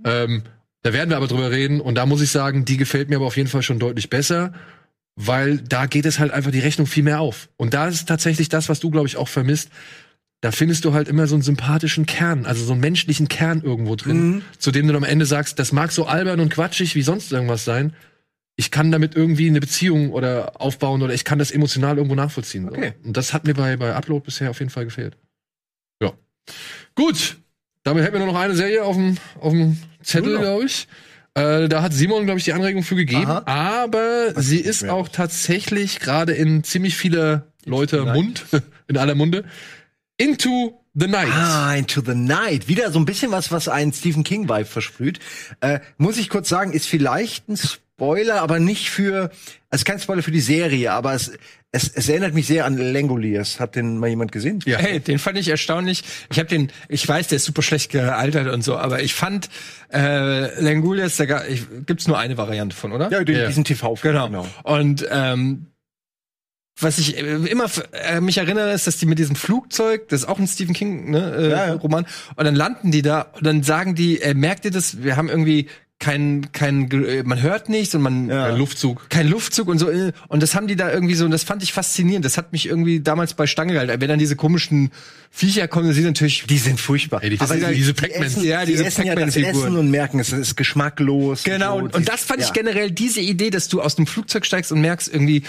[0.04, 0.42] Ähm,
[0.82, 3.26] da werden wir aber drüber reden und da muss ich sagen, die gefällt mir aber
[3.26, 4.54] auf jeden Fall schon deutlich besser,
[5.14, 7.48] weil da geht es halt einfach die Rechnung viel mehr auf.
[7.56, 9.70] Und da ist tatsächlich das, was du glaube ich auch vermisst.
[10.40, 13.94] Da findest du halt immer so einen sympathischen Kern, also so einen menschlichen Kern irgendwo
[13.94, 17.30] drin, zu dem du am Ende sagst, das mag so albern und quatschig wie sonst
[17.30, 17.92] irgendwas sein.
[18.60, 22.66] Ich kann damit irgendwie eine Beziehung oder aufbauen oder ich kann das emotional irgendwo nachvollziehen.
[22.66, 22.72] so.
[22.72, 22.92] Okay.
[23.02, 25.16] Und das hat mir bei, bei Upload bisher auf jeden Fall gefehlt.
[26.02, 26.12] Ja.
[26.94, 27.38] Gut.
[27.84, 30.40] Damit hätten wir nur noch eine Serie auf dem, auf dem Zettel, noch.
[30.42, 30.88] glaube ich.
[31.32, 33.24] Äh, da hat Simon, glaube ich, die Anregung für gegeben.
[33.30, 33.44] Aha.
[33.46, 38.04] Aber sie nicht ist auch tatsächlich gerade in ziemlich viele Leute.
[38.12, 38.44] Mund,
[38.88, 39.46] in aller Munde.
[40.18, 41.32] Into the Night.
[41.32, 42.68] Ah, Into the Night.
[42.68, 45.18] Wieder so ein bisschen was, was einen Stephen King-Vibe versprüht.
[45.60, 47.56] Äh, muss ich kurz sagen, ist vielleicht ein
[48.00, 49.30] Spoiler, aber nicht für,
[49.68, 51.32] also kein Spoiler für die Serie, aber es,
[51.70, 53.60] es, es erinnert mich sehr an Langoliers.
[53.60, 54.60] Hat den mal jemand gesehen?
[54.64, 54.78] Ja.
[54.78, 56.02] Hey, den fand ich erstaunlich.
[56.32, 59.50] Ich habe den, ich weiß, der ist super schlecht gealtert und so, aber ich fand
[59.92, 61.26] äh, Langulias, da
[61.84, 63.10] gibt's nur eine Variante von, oder?
[63.12, 63.46] Ja, den, Ja.
[63.48, 64.46] diesen tv Genau.
[64.62, 65.66] Und ähm,
[66.80, 70.26] was ich äh, immer äh, mich erinnere, ist, dass die mit diesem Flugzeug, das ist
[70.26, 71.72] auch ein Stephen King ne, äh, Ja, ja.
[71.74, 75.02] Roman, und dann landen die da und dann sagen die, äh, merkt ihr das?
[75.02, 75.68] Wir haben irgendwie
[76.00, 78.46] kein, kein, äh, man hört nichts und man Ja.
[78.46, 79.08] Ein Luftzug.
[79.10, 79.88] kein Luftzug und so.
[79.90, 82.24] äh, Und das haben die da irgendwie so, und das fand ich faszinierend.
[82.24, 84.00] Das hat mich irgendwie damals bei Stange gehalten.
[84.00, 84.90] Wenn dann diese komischen
[85.30, 86.44] Viecher kommen, dann sind natürlich.
[86.48, 87.22] Die sind furchtbar.
[87.22, 88.32] Ey, die- aber diese- die, diese die Pac-Mans.
[88.32, 89.36] essen, Ja, die diese essen ja das.
[89.36, 91.44] Essen und merken, es ist geschmacklos.
[91.44, 91.84] Genau, so.
[91.84, 92.52] und, und das fand ich Ja.
[92.54, 95.42] generell diese Idee, dass du aus dem Flugzeug steigst und merkst irgendwie,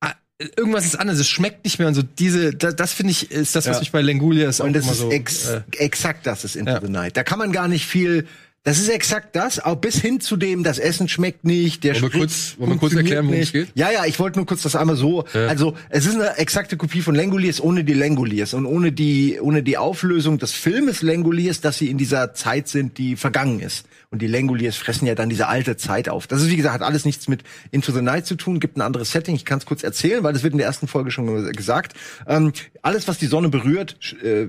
[0.00, 0.12] ah,
[0.56, 2.02] irgendwas ist anders, es schmeckt nicht mehr und so.
[2.02, 3.80] Diese, das, das finde ich, ist das, was Ja.
[3.80, 5.10] mich bei Lengulias auch Und das immer ist so.
[5.10, 6.80] ex äh, exakt das ist Into ja.
[6.80, 7.16] the Night.
[7.16, 8.28] Da kann man gar nicht viel.
[8.64, 12.12] Das ist exakt das, auch bis hin zu dem, das Essen schmeckt nicht, der Wollen
[12.12, 13.68] wir kurz- wollen wir kurz erklären, worum es geht?
[13.74, 15.24] Ja, ja, ich wollte nur kurz das einmal so.
[15.34, 19.64] Also es ist eine exakte Kopie von Langoliers ohne die Langoliers und ohne die ohne
[19.64, 23.84] die Auflösung des Filmes Langoliers, dass sie in dieser Zeit sind, die vergangen ist.
[24.12, 26.26] Und die Langoliers fressen ja dann diese alte Zeit auf.
[26.26, 28.82] Das ist wie gesagt hat alles nichts mit Into the Night zu tun, gibt ein
[28.82, 29.34] anderes Setting.
[29.34, 31.96] Ich kann es kurz erzählen, weil das wird in der ersten Folge schon gesagt.
[32.26, 32.52] Ähm,
[32.82, 34.48] alles, was die Sonne berührt, äh,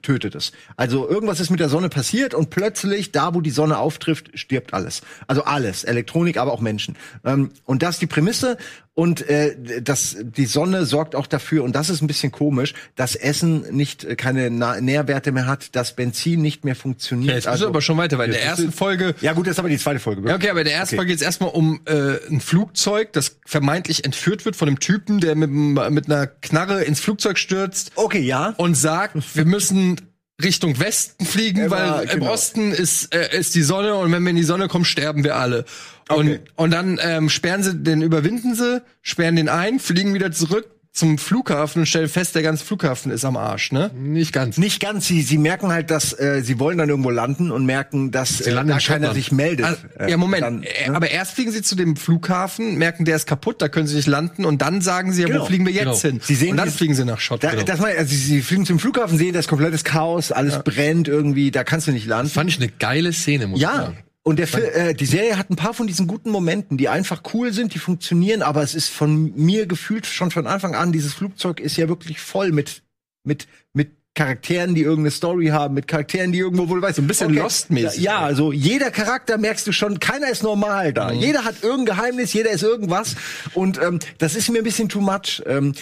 [0.00, 0.52] tötet es.
[0.78, 4.72] Also irgendwas ist mit der Sonne passiert und plötzlich, da wo die Sonne auftrifft, stirbt
[4.72, 5.02] alles.
[5.26, 6.96] Also alles, Elektronik, aber auch Menschen.
[7.22, 8.56] Ähm, und das ist die Prämisse.
[8.94, 13.14] Und äh, das, die Sonne sorgt auch dafür, und das ist ein bisschen komisch, dass
[13.14, 17.42] Essen nicht äh, keine Na Nährwerte mehr hat, dass Benzin nicht mehr funktioniert.
[17.44, 19.14] ja, jetzt du aber schon weiter, weil in der ersten Folge.
[19.22, 20.28] ja gut, das ist aber die zweite Folge.
[20.28, 20.96] Ja, okay, aber in der ersten Okay.
[20.96, 25.20] Folge geht es erstmal um äh, ein Flugzeug, das vermeintlich entführt wird von einem Typen,
[25.20, 28.52] der mit, mit einer Knarre ins Flugzeug stürzt Okay, ja.
[28.58, 29.96] und sagt, wir müssen
[30.42, 32.32] Richtung Westen fliegen, Ja, weil im genau.
[32.32, 35.36] Osten ist, äh, ist die Sonne und wenn wir in die Sonne kommen, sterben wir
[35.36, 35.64] alle.
[36.08, 36.40] Und, Okay.
[36.56, 41.16] und dann ähm, sperren sie, den überwinden sie, sperren den ein, fliegen wieder zurück zum
[41.16, 43.90] Flughafen und stellen fest, der ganze Flughafen ist am Arsch, ne?
[43.94, 44.58] Nicht ganz.
[44.58, 48.10] Nicht ganz, sie, sie merken halt, dass äh, sie wollen dann irgendwo landen und merken,
[48.10, 49.66] dass äh, landen da in keiner sich meldet.
[49.98, 50.42] Äh, ja, Moment.
[50.42, 50.94] dann, Äh, ne?
[50.96, 54.06] Aber erst fliegen sie zu dem Flughafen, merken, der ist kaputt, da können sie nicht
[54.06, 55.40] landen und dann sagen sie, ja, Genau.
[55.40, 56.12] wo fliegen wir jetzt Genau.
[56.16, 56.20] hin?
[56.22, 57.66] Sie sehen und dann fliegen sie nach Da, Schottland.
[57.68, 61.50] das mein, also sie, sie fliegen zum Flughafen, sehen das komplettes Chaos, alles brennt irgendwie,
[61.50, 62.30] da kannst du nicht landen.
[62.30, 63.76] Fand ich eine geile Szene, muss ich Ja.
[63.76, 63.96] sagen.
[64.24, 67.22] Und der Fil äh, die Serie hat ein paar von diesen guten Momenten, die einfach
[67.34, 71.12] cool sind, die funktionieren, aber es ist von mir gefühlt schon von Anfang an, dieses
[71.14, 72.82] Flugzeug ist ja wirklich voll mit,
[73.24, 76.96] mit, mit Charakteren, die irgendeine Story haben, mit Charakteren, die irgendwo wohl weiß.
[76.96, 78.02] So ein bisschen Lost-mäßig.
[78.02, 81.12] Ja, also jeder Charakter merkst du schon, keiner ist normal da.
[81.12, 83.16] Jeder hat irgendein Geheimnis, jeder ist irgendwas.
[83.54, 85.42] Und ähm, das ist mir ein bisschen too much.
[85.46, 85.72] Ähm,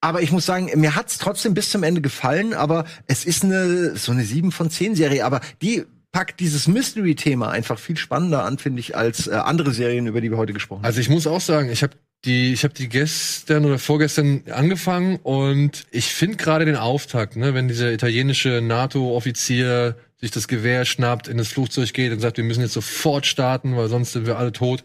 [0.00, 3.96] aber ich muss sagen, mir hat's trotzdem bis zum Ende gefallen, aber es ist eine
[3.96, 5.84] so eine 7 von 10 Serie, aber die
[6.16, 10.30] packt dieses Mystery-Thema einfach viel spannender an, finde ich, als äh, andere Serien, über die
[10.30, 10.86] wir heute gesprochen haben.
[10.86, 11.92] Also ich muss auch sagen, ich habe
[12.24, 17.52] die, ich habe die gestern oder vorgestern angefangen und ich finde gerade den Auftakt, ne,
[17.52, 22.44] wenn dieser italienische NATO-Offizier sich das Gewehr schnappt, in das Flugzeug geht und sagt, wir
[22.44, 24.84] müssen jetzt sofort starten, weil sonst sind wir alle tot.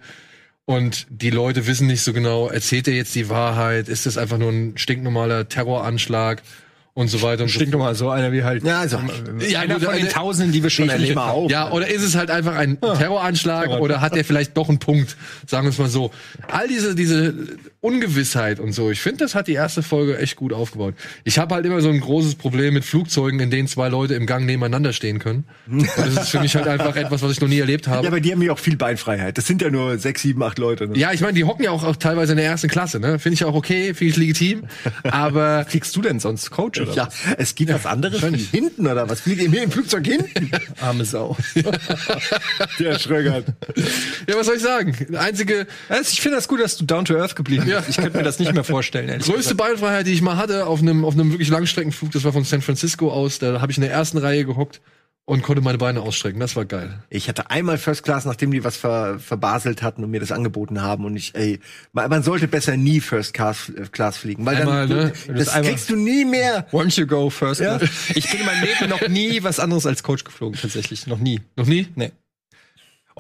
[0.66, 3.88] Und die Leute wissen nicht so genau, erzählt er jetzt die Wahrheit?
[3.88, 6.44] Ist das einfach nur ein stinknormaler Terroranschlag
[6.94, 8.64] und so weiter und so Stinkt nochmal so einer wie halt.
[8.64, 9.00] Ja, also,
[9.48, 11.48] Ja, einer gut, von den Tausenden, die wir schon erlebt mal haben.
[11.48, 15.16] Ja, oder ist es halt einfach ein Terroranschlag oder hat er vielleicht doch einen Punkt?
[15.48, 16.12] Sagen wir es mal so.
[16.50, 17.34] All diese, diese
[17.82, 20.94] Ungewissheit und so, ich finde, das hat die erste Folge echt gut aufgebaut.
[21.24, 24.28] Ich habe halt immer so ein großes Problem mit Flugzeugen, in denen zwei Leute im
[24.28, 25.46] Gang nebeneinander stehen können.
[25.68, 28.04] Und das ist für mich halt einfach etwas, was ich noch nie erlebt habe.
[28.04, 29.38] ja, aber die haben ja auch viel Beinfreiheit.
[29.38, 30.88] Das sind ja nur sechs, sieben, acht Leute.
[30.88, 30.98] Ne?
[30.98, 33.18] Ja, ich meine, die hocken ja auch, auch teilweise in der ersten Klasse, ne?
[33.18, 34.64] Finde ich auch okay, finde ich legitim.
[35.04, 39.10] Aber Fliegst du denn sonst Coach oder Ja, es gibt was anderes wie hinten oder
[39.10, 39.22] was?
[39.22, 40.52] Fliegt ihr mir im Flugzeug hinten?
[40.52, 40.62] was?
[40.88, 41.36] Arme Sau.
[42.80, 43.46] Der Schrögert.
[44.28, 44.96] ja, was soll ich sagen?
[45.18, 47.71] Einzige Also ich finde das gut, dass du down to earth geblieben bist.
[47.72, 47.84] Ja.
[47.88, 49.10] Ich könnte mir das nicht mehr vorstellen.
[49.10, 52.34] ehrlich größte Beinfreiheit, die ich mal hatte auf einem auf einem wirklich Langstreckenflug, das war
[52.34, 53.40] von San Francisco aus.
[53.40, 54.82] Da habe ich in der ersten Reihe gehockt
[55.26, 56.40] und konnte meine Beine ausstrecken.
[56.40, 57.04] Das war geil.
[57.10, 60.82] Ich hatte einmal First Class, nachdem die was ver, verbaselt hatten und mir das angeboten
[60.82, 61.06] haben.
[61.06, 61.60] Und ich, ey,
[61.94, 65.14] man sollte besser nie First Class, äh, Class fliegen, weil Einmal, dann, ne?
[65.28, 66.68] das Das einmal- kriegst du nie mehr.
[66.72, 67.62] Won't you go first?
[67.62, 67.78] Ja.
[67.78, 67.90] class?
[68.16, 71.06] Ich bin in meinem Leben noch nie was anderes als Coach geflogen, tatsächlich.
[71.08, 71.40] Noch nie.
[71.56, 71.88] Noch nie?
[71.96, 72.12] Nee.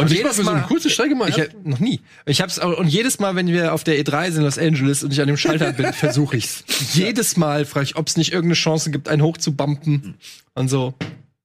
[0.02, 1.30] Und ich jedes für so eine Mal- kurze Strecke mal.
[1.30, 1.99] Ich hab, noch nie.
[2.26, 5.12] Ich hab's und jedes Mal, wenn wir auf der E3 sind in Los Angeles und
[5.14, 6.64] ich an dem Schalter bin, versuche ich's.
[6.93, 10.16] Jedes Mal frage ich, ob es nicht irgendeine Chance gibt, einen hochzubumpen
[10.56, 10.93] und so.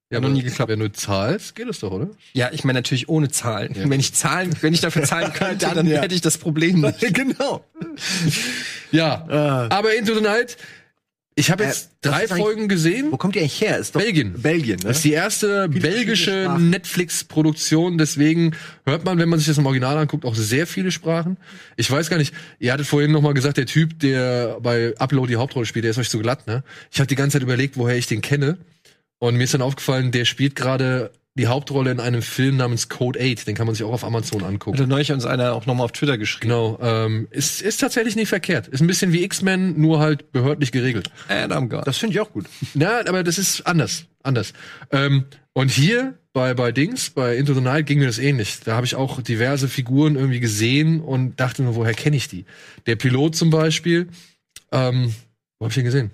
[0.09, 0.71] Ja, noch nie geklappt.
[0.71, 2.09] Wenn du zahlst, geht es doch, oder?
[2.33, 3.75] Ja, ich meine natürlich ohne Zahlen.
[3.75, 6.01] Wenn ich zahlen, wenn ich dafür zahlen könnte, Dann, dann, ja.
[6.01, 7.01] hätte ich das Problem nicht.
[7.13, 7.65] genau.
[8.93, 9.27] Ja.
[9.29, 9.69] Ah.
[9.77, 10.57] Aber Into the Night,
[11.39, 13.13] ich habe Äh, jetzt was drei Folgen gesehen.
[13.13, 13.79] Wo kommt die eigentlich her?
[13.79, 14.41] Ist doch Belgien.
[14.41, 14.89] Belgien, ne?
[14.89, 16.57] Das ist die erste Viele belgische.
[16.59, 18.57] Netflix-Produktion, deswegen
[18.87, 21.37] hört man, wenn man sich das im Original anguckt, auch sehr viele Sprachen.
[21.77, 25.29] Ich weiß gar nicht, ihr hattet vorhin noch mal gesagt, der Typ, der bei Upload
[25.29, 26.65] die Hauptrolle spielt, der ist euch so glatt, ne?
[26.91, 28.59] Ich habe die ganze Zeit überlegt, woher ich den kenne.
[29.19, 33.21] Und mir ist dann aufgefallen, der spielt gerade die Hauptrolle in einem Film namens Code
[33.21, 33.47] 8.
[33.47, 34.79] Den kann man sich auch auf Amazon angucken.
[34.79, 36.49] Hatte neulich uns einer auch nochmal auf Twitter geschrieben.
[36.49, 38.69] Genau, ähm, ist, ist tatsächlich nicht verkehrt.
[38.69, 41.11] Ist ein bisschen wie X-Men, nur halt behördlich geregelt.
[41.29, 41.87] Adam God.
[41.87, 42.47] Das finde ich auch gut.
[42.75, 44.55] Na, aber das ist anders, anders.
[44.91, 48.61] Ähm, und hier bei bei Dings, bei Into the Night ging mir das ähnlich.
[48.61, 52.47] Da habe ich auch diverse Figuren irgendwie gesehen und dachte nur, woher kenne ich die?
[52.87, 54.09] Der Pilot zum Beispiel,
[54.73, 55.15] ähm,
[55.59, 56.11] wo habe ich den gesehen?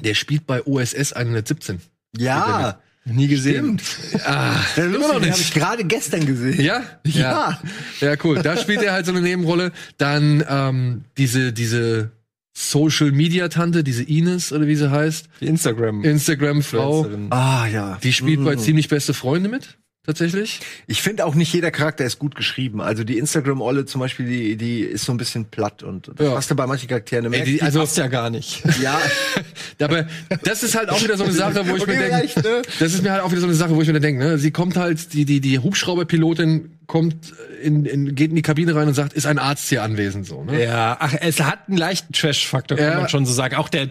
[0.00, 1.80] Der spielt bei OSS 117.
[2.16, 3.80] Ja, Nie gesehen.
[4.26, 5.40] Ah, der immer noch den habe nicht.
[5.40, 6.60] ich gerade gestern gesehen.
[6.60, 6.82] Ja?
[7.06, 7.58] Ja.
[8.00, 8.42] Ja, cool.
[8.42, 9.72] Da spielt er halt so eine Nebenrolle.
[9.96, 12.12] Dann ähm, diese diese
[12.52, 16.04] Social Media Tante, diese Ines oder wie sie heißt, Die Instagram.
[16.04, 17.08] Instagram Frau.
[17.30, 17.98] Ah ja.
[18.02, 18.60] die spielt bei Mhm.
[18.60, 19.77] ziemlich beste Freunde mit.
[20.08, 20.60] Tatsächlich.
[20.86, 22.80] Ich finde auch nicht jeder Charakter ist gut geschrieben.
[22.80, 26.34] Also die Instagram-Olle zum Beispiel, die, die ist so ein bisschen platt und das Ja.
[26.34, 27.26] passt ja bei manchen Charakteren.
[27.26, 28.62] Ey, merkst, die, also Passt ja gar nicht.
[28.82, 28.98] ja,
[29.80, 30.06] Aber
[30.44, 32.62] das ist halt auch wieder so eine Sache, wo ich Okay, mir denke, ne?
[32.80, 34.50] das ist mir halt auch wieder so eine Sache, wo ich mir denke, ne, sie
[34.50, 38.94] kommt halt, die, die, die Hubschrauberpilotin kommt in, in, geht in die Kabine rein und
[38.94, 40.64] sagt, ist ein Arzt hier anwesend, so, ne?
[40.64, 43.00] Ja, ach, es hat einen leichten Trash-Faktor, kann Ja.
[43.00, 43.56] man schon so sagen.
[43.56, 43.90] Auch der,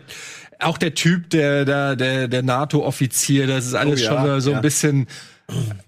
[0.59, 4.49] auch der Typ, der, der, der, der NATO-Offizier, das ist alles Oh ja, schon so
[4.51, 4.55] ja.
[4.55, 5.05] ein bisschen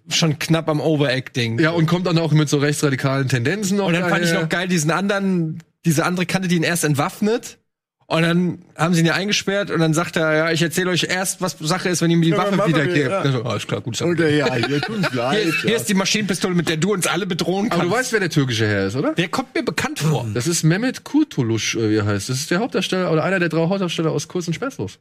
[0.09, 1.59] schon knapp am Overacting.
[1.59, 3.87] Ja, und kommt dann auch mit so rechtsradikalen Tendenzen noch.
[3.87, 7.57] Und dann fand ich noch geil diesen anderen, diese andere Kante, die ihn erst entwaffnet.
[8.07, 11.03] Und dann haben sie ihn ja eingesperrt und dann sagt er, ja, ich erzähle euch
[11.03, 12.95] erst, was Sache ist, wenn ihr mir die Ja, Waffe wiedergebt.
[13.05, 13.31] wieder, ja.
[13.31, 14.01] So, alles klar, gut.
[14.01, 14.67] und, äh, ja, hier.
[15.11, 17.93] Hier, ist, hier ist die Maschinenpistole, mit der du uns alle bedrohen Aber kannst.
[17.93, 19.13] du weißt, wer der türkische Herr ist, oder?
[19.13, 20.25] der kommt mir bekannt vor.
[20.33, 22.29] Das ist Mehmet Kurtuluş, äh, wie er heißt.
[22.29, 24.97] Das ist der Hauptdarsteller oder einer der drei Hauptdarsteller aus Kurz und Schmerzlos.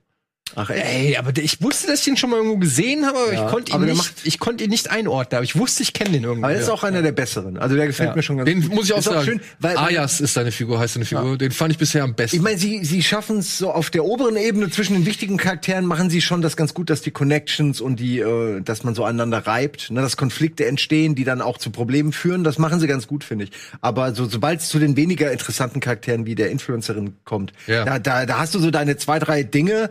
[0.55, 0.85] Ach, echt?
[0.85, 3.45] Ey, aber der- ich wusste, dass ich ihn schon mal irgendwo gesehen habe, aber Ja,
[3.47, 6.25] ich konnte ihn nicht, ich konnte ihn nicht einordnen, aber ich wusste, ich kenne den
[6.25, 6.47] irgendwo.
[6.47, 7.59] Aber er ist auch einer der besseren.
[7.59, 8.17] Also der gefällt Ja.
[8.17, 8.75] mir schon ganz Den gut.
[8.75, 9.25] muss ich auch Ist sagen.
[9.25, 11.39] schön, weil, Ayas ist seine Figur, heißt seine Figur.
[11.39, 12.37] Den fand ich bisher am besten.
[12.37, 15.85] Ich meine, sie, sie schaffen es so auf der oberen Ebene zwischen den wichtigen Charakteren,
[15.87, 19.05] machen sie schon das ganz gut, dass die Connections und die, äh, dass man so
[19.05, 22.43] aneinander reibt, ne, dass Konflikte entstehen, die dann auch zu Problemen führen.
[22.45, 23.51] Das machen sie ganz gut, finde ich.
[23.81, 27.85] Aber so, sobald es zu den weniger interessanten Charakteren wie der Influencerin kommt, Ja.
[27.85, 29.91] da, da, da hast du so deine zwei, drei Dinge,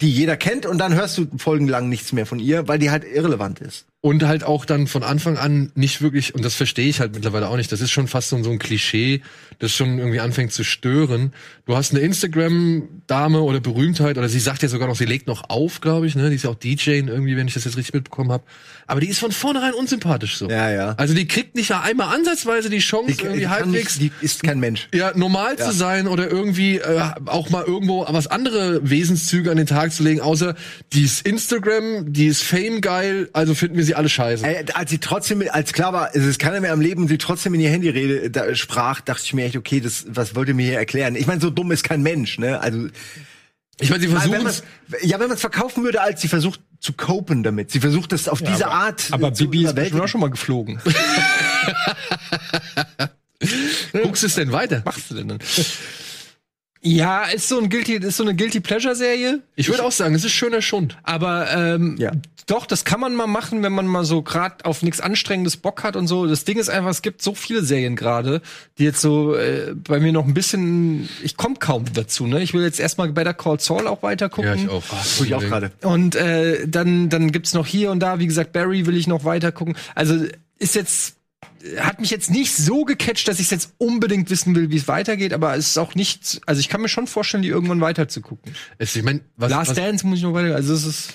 [0.00, 3.04] die jeder kennt, und dann hörst du folgenlang nichts mehr von ihr, weil die halt
[3.04, 3.86] irrelevant ist.
[4.06, 7.48] Und halt auch dann von Anfang an nicht wirklich, und das verstehe ich halt mittlerweile
[7.48, 9.20] auch nicht, das ist schon fast so, so ein Klischee,
[9.58, 11.32] das schon irgendwie anfängt zu stören.
[11.64, 15.50] Du hast eine Instagram-Dame oder Berühmtheit, oder sie sagt ja sogar noch, sie legt noch
[15.50, 16.30] auf, glaube ich, ne?
[16.30, 18.44] Die ist ja auch DJ irgendwie, wenn ich das jetzt richtig mitbekommen habe.
[18.86, 20.48] Aber die ist von vornherein unsympathisch so.
[20.48, 20.94] Ja, ja.
[20.98, 24.24] Also die kriegt nicht mal einmal ansatzweise die Chance, Die, irgendwie die, halbwegs nicht, die
[24.24, 24.88] ist kein Mensch.
[24.94, 29.66] ja, normal zu sein oder irgendwie äh, auch mal irgendwo was andere Wesenszüge an den
[29.66, 30.54] Tag zu legen, außer
[30.92, 34.46] die ist Instagram, die ist Fame geil, also finden wir sie alle scheiße.
[34.46, 37.18] Ey, als sie trotzdem, als klar war, es ist keiner mehr am Leben und sie
[37.18, 40.48] trotzdem in ihr Handy rede, da, sprach, dachte ich mir echt, okay, das, was wollt
[40.48, 41.16] ihr mir hier erklären?
[41.16, 42.60] Ich meine, so dumm ist kein Mensch, ne?
[42.60, 42.88] Also,
[43.80, 44.62] Ich meine, sie versuchen man's,
[45.02, 47.70] ja, wenn man es verkaufen würde, als sie versucht zu copen damit.
[47.70, 49.08] Sie versucht das auf diese Art.
[49.10, 50.78] aber äh, zu Bibi ist bestimmt auch schon mal geflogen.
[53.92, 54.82] guckst du es denn weiter?
[54.84, 55.38] machst du denn dann?
[56.88, 59.42] Ja, ist so ein guilty, ist so eine guilty Pleasure Serie.
[59.56, 60.96] Ich würde auch sagen, es ist schöner Schund.
[61.02, 62.12] Aber ähm, Ja.
[62.46, 65.82] doch, das kann man mal machen, wenn man mal so gerade auf nichts Anstrengendes Bock
[65.82, 66.26] hat und so.
[66.28, 68.40] Das Ding ist einfach, es gibt so viele Serien gerade,
[68.78, 71.08] die jetzt so äh, bei mir noch ein bisschen.
[71.24, 72.28] Ich komme kaum dazu.
[72.28, 74.68] Ne, ich will jetzt erstmal Better Call Saul auch weiter gucken.
[74.68, 74.84] auch.
[75.18, 75.72] Tue ich auch gerade.
[75.82, 79.24] Und äh, dann, dann gibt's noch hier und da, wie gesagt, Barry will ich noch
[79.24, 79.74] weiter gucken.
[79.96, 80.24] Also
[80.60, 81.15] ist jetzt
[81.78, 85.32] hat mich jetzt nicht so gecatcht, dass ich jetzt unbedingt wissen will, wie es weitergeht,
[85.32, 88.20] aber es ist auch nicht, also ich kann mir schon vorstellen, die irgendwann weiter zu
[88.20, 88.54] gucken.
[88.78, 91.14] Es, ich mein, was, Last was, Dance muss ich noch weiter, also es ist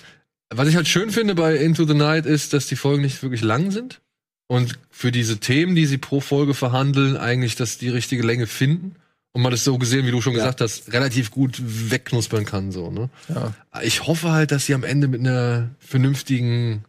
[0.54, 3.42] was ich halt schön finde bei Into the Night ist, dass die Folgen nicht wirklich
[3.42, 4.02] lang sind
[4.48, 8.96] und für diese Themen, die sie pro Folge verhandeln, eigentlich das die richtige Länge finden.
[9.34, 10.40] Und man das so gesehen, wie du schon Ja.
[10.40, 13.10] gesagt hast, relativ gut wegknuspern kann, so, ne?
[13.30, 13.54] ja.
[13.82, 16.84] Ich hoffe halt, dass sie am Ende mit einer vernünftigen.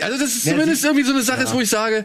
[0.00, 1.52] Also, das ist Ja, zumindest sie- irgendwie so eine Sache, Ja.
[1.52, 2.04] wo ich sage,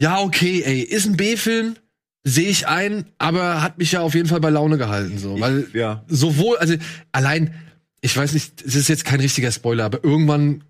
[0.00, 1.76] ja, okay, ey, ist ein B-Film,
[2.24, 5.38] sehe ich ein, aber hat mich ja auf jeden Fall bei Laune gehalten, so.
[5.40, 6.04] Weil ja.
[6.08, 6.74] sowohl, also
[7.12, 7.54] allein,
[8.00, 10.64] ich weiß nicht, es ist jetzt kein richtiger Spoiler, aber irgendwann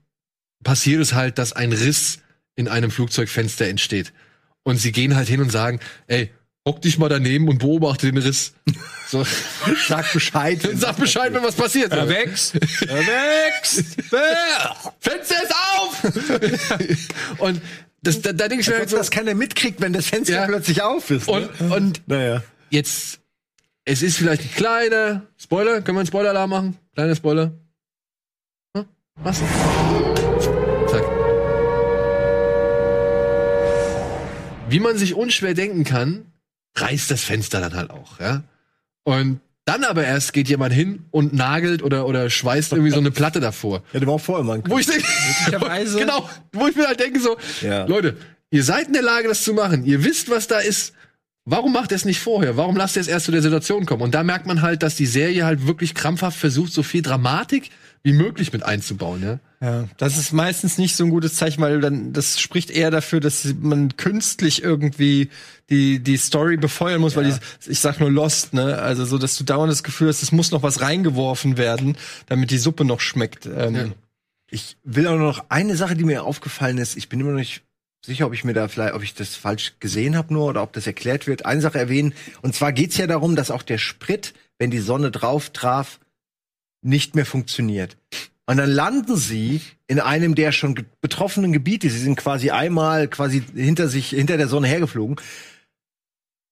[0.65, 2.19] passiert es halt, dass ein Riss
[2.57, 4.13] in einem Flugzeugfenster entsteht.
[4.65, 6.31] Und sie gehen halt hin und sagen, ey,
[6.67, 8.53] hock dich mal daneben und beobachte den Riss.
[9.11, 9.27] So,
[9.89, 10.61] Sag Bescheid.
[10.77, 11.91] sag Bescheid, wenn was passiert.
[11.93, 12.55] Er wächst.
[12.55, 12.61] Er
[13.07, 13.97] wächst.
[15.01, 17.39] Fenster ist auf!
[17.39, 17.61] und
[18.03, 20.47] das, da, da denke ich mir halt so, das keiner mitkriegt, wenn das Fenster Ja.
[20.47, 21.27] plötzlich auf ist.
[21.27, 21.75] und, ne?
[21.75, 22.43] und naja.
[22.71, 23.19] jetzt,
[23.85, 25.83] es ist vielleicht ein kleiner Spoiler.
[25.83, 26.77] Können wir einen Spoiler-Alarm machen?
[26.95, 27.51] Kleiner Spoiler.
[28.77, 28.85] Hm?
[29.17, 29.39] Was?
[30.89, 31.05] Zack.
[34.69, 36.27] Wie man sich unschwer denken kann,
[36.77, 38.45] reißt das Fenster dann halt auch, ja.
[39.05, 43.11] Und dann aber erst geht jemand hin und nagelt oder, oder schweißt irgendwie so eine
[43.11, 43.83] Platte davor.
[43.93, 45.07] Ja, der war auch vorher mal ein Wo ich denke,
[45.99, 47.85] genau, wo ich mir halt denke so, Ja.
[47.87, 48.17] Leute,
[48.51, 49.85] ihr seid in der Lage, das zu machen.
[49.85, 50.93] Ihr wisst, was da ist.
[51.51, 52.57] Warum macht ihr es nicht vorher?
[52.57, 54.03] Warum lasst ihr es erst zu der Situation kommen?
[54.03, 57.71] Und da merkt man halt, dass die Serie halt wirklich krampfhaft versucht, so viel Dramatik
[58.05, 59.39] wie möglich mit einzubauen, ja.
[59.61, 63.21] Ja, das ist meistens nicht so ein gutes Zeichen, weil dann das spricht eher dafür,
[63.21, 65.29] dass man künstlich irgendwie
[65.69, 67.35] die die Story befeuern muss, weil die,
[67.71, 68.79] ich sag nur Lost, ne?
[68.79, 72.51] Also so, dass du dauernd das Gefühl hast, es muss noch was reingeworfen werden, damit
[72.53, 73.45] die Suppe noch schmeckt.
[73.47, 73.85] Ähm, Ja.
[74.53, 76.97] Ich will auch noch eine Sache, die mir aufgefallen ist.
[76.97, 77.63] Ich bin immer noch nicht
[78.05, 80.73] sicher, ob ich mir da vielleicht, ob ich das falsch gesehen habe nur oder ob
[80.73, 81.47] das erklärt wird.
[81.47, 82.15] Eine Sache erwähnen.
[82.43, 86.01] Und zwar geht's ja darum, dass auch der Sprit, wenn die Sonne drauf traf,
[86.83, 87.97] nicht mehr funktioniert.
[88.47, 91.89] Und dann landen sie in einem der schon betroffenen Gebiete.
[91.89, 95.17] Sie sind quasi einmal quasi hinter sich, hinter der Sonne hergeflogen.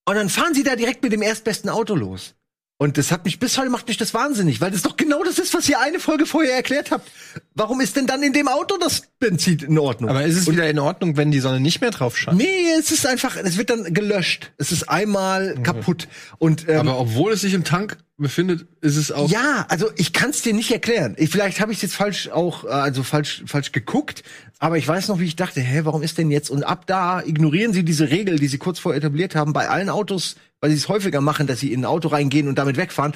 [0.05, 2.34] Und dann fahren sie da direkt mit dem erstbesten Auto los.
[2.81, 5.41] Und das hat mich bis heute macht mich das wahnsinnig, weil das doch genau das
[5.41, 7.11] ist, was ihr eine Folge vorher erklärt habt.
[7.57, 10.09] Warum ist denn dann in dem Auto das Benzin in Ordnung?
[10.09, 12.39] Aber ist es wieder in Ordnung, wenn die Sonne nicht mehr drauf scheint?
[12.39, 14.53] nee, es ist einfach, es wird dann gelöscht.
[14.59, 16.07] Es ist einmal kaputt.
[16.39, 19.29] Und ähm, Aber obwohl es sich im Tank befindet, ist es auch.
[19.29, 21.16] ja, also ich kann es dir nicht erklären.
[21.18, 24.22] Ich, vielleicht habe ich jetzt falsch auch, äh, also falsch, falsch geguckt.
[24.61, 26.49] Aber ich weiß noch, wie ich dachte, hä, warum ist denn jetzt?
[26.49, 29.89] Und ab da ignorieren sie diese Regel, die sie kurz vorher etabliert haben, bei allen
[29.89, 33.14] Autos, weil sie es häufiger machen, dass sie in ein Auto reingehen und damit wegfahren.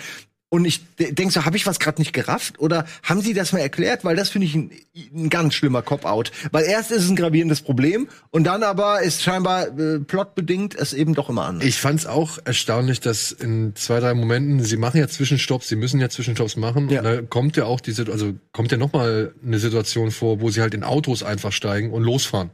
[0.53, 2.61] Und ich denke so, habe ich was gerade nicht gerafft?
[2.61, 4.05] Oder haben sie das mal erklärt?
[4.05, 4.71] Weil das finde ich ein,
[5.15, 6.31] ein ganz schlimmer Cop-Out.
[6.51, 10.93] Weil erst ist es ein gravierendes Problem und dann aber ist scheinbar äh, plotbedingt es
[10.93, 11.67] eben doch immer anders.
[11.67, 16.01] Ich fand's auch erstaunlich, dass in zwei, drei Momenten, sie machen ja Zwischenstopps, sie müssen
[16.01, 16.91] ja Zwischenstopps machen.
[16.91, 16.99] Ja.
[16.99, 20.51] Und da kommt ja auch diese, also kommt ja noch mal eine Situation vor, wo
[20.51, 22.51] sie halt in Autos einfach steigen und losfahren.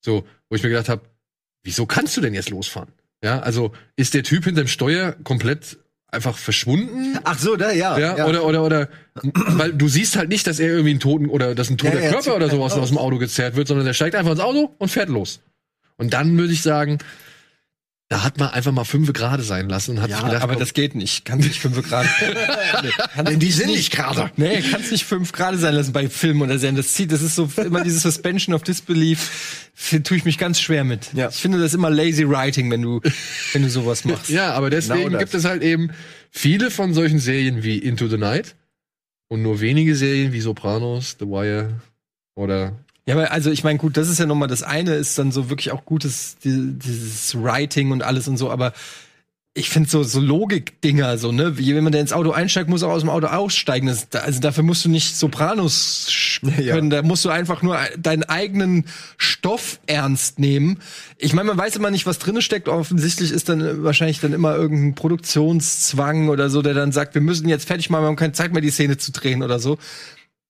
[0.00, 1.02] So, wo ich mir gedacht habe,
[1.62, 2.88] wieso kannst du denn jetzt losfahren?
[3.22, 5.78] Ja, also ist der Typ hinterm Steuer komplett
[6.10, 7.18] einfach verschwunden?
[7.24, 7.98] Ach so, da, ja.
[7.98, 8.88] Ja, oder, oder, oder,
[9.22, 12.04] weil du siehst halt nicht, dass er irgendwie einen toten oder dass ein toter Ja,
[12.06, 12.80] ja, Körper oder sowas raus.
[12.80, 15.40] aus dem Auto gezerrt wird, sondern der steigt einfach ins Auto und fährt los.
[15.96, 16.98] Und dann würde ich sagen,
[18.10, 20.54] da hat man einfach mal fünf gerade sein lassen und hat Ja, sich gedacht, Aber
[20.54, 21.26] komm, das geht nicht.
[21.26, 22.06] Kannst nicht fünf Grad.
[22.82, 24.30] nee, Denn die sind nicht gerade.
[24.36, 26.74] Nee, kannst nicht fünf Grad sein lassen bei Filmen oder Serien.
[26.76, 29.68] Das zieht, das ist so immer dieses Suspension of Disbelief.
[30.04, 31.12] Tue ich mich ganz schwer mit.
[31.12, 31.28] Ja.
[31.28, 33.00] Ich finde das immer lazy writing, wenn du,
[33.52, 34.30] wenn du sowas machst.
[34.30, 35.90] ja, aber deswegen Genau gibt es halt eben
[36.30, 38.56] viele von solchen Serien wie Into the Night
[39.28, 41.74] und nur wenige Serien wie Sopranos, The Wire
[42.34, 42.72] oder
[43.08, 45.48] Ja, aber also ich meine, gut, das ist ja nochmal das eine, ist dann so
[45.48, 48.74] wirklich auch gutes, die, dieses Writing und alles und so, aber
[49.54, 52.82] ich finde so, so Logik-Dinger, so, ne, wie wenn man da ins Auto einsteigt, muss
[52.82, 53.86] er aus dem Auto aussteigen.
[53.88, 56.74] Das, da- also dafür musst du nicht Sopranos Ja.
[56.74, 58.84] können, da musst du einfach nur deinen eigenen
[59.16, 60.78] Stoff ernst nehmen.
[61.16, 62.68] Ich meine, man weiß immer nicht, was drinne steckt.
[62.68, 67.48] Offensichtlich ist dann wahrscheinlich dann immer irgendein Produktionszwang oder so, der dann sagt, wir müssen
[67.48, 69.78] jetzt fertig machen, wir haben keine Zeit mehr, die Szene zu drehen oder so.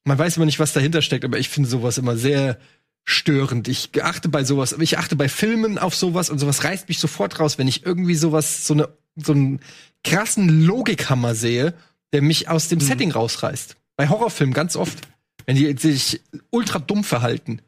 [0.09, 2.59] Man weiß immer nicht, was dahinter steckt, aber ich finde sowas immer sehr
[3.05, 3.69] störend.
[3.69, 7.39] Ich achte bei sowas, ich achte bei Filmen auf sowas und sowas reißt mich sofort
[7.39, 9.61] raus, wenn ich irgendwie sowas, so eine, so einen
[10.05, 11.75] krassen Logikhammer sehe,
[12.15, 13.77] der mich aus dem Setting rausreißt.
[13.97, 15.07] Bei Horrorfilmen ganz oft.
[15.45, 17.61] Wenn die sich ultra dumm verhalten.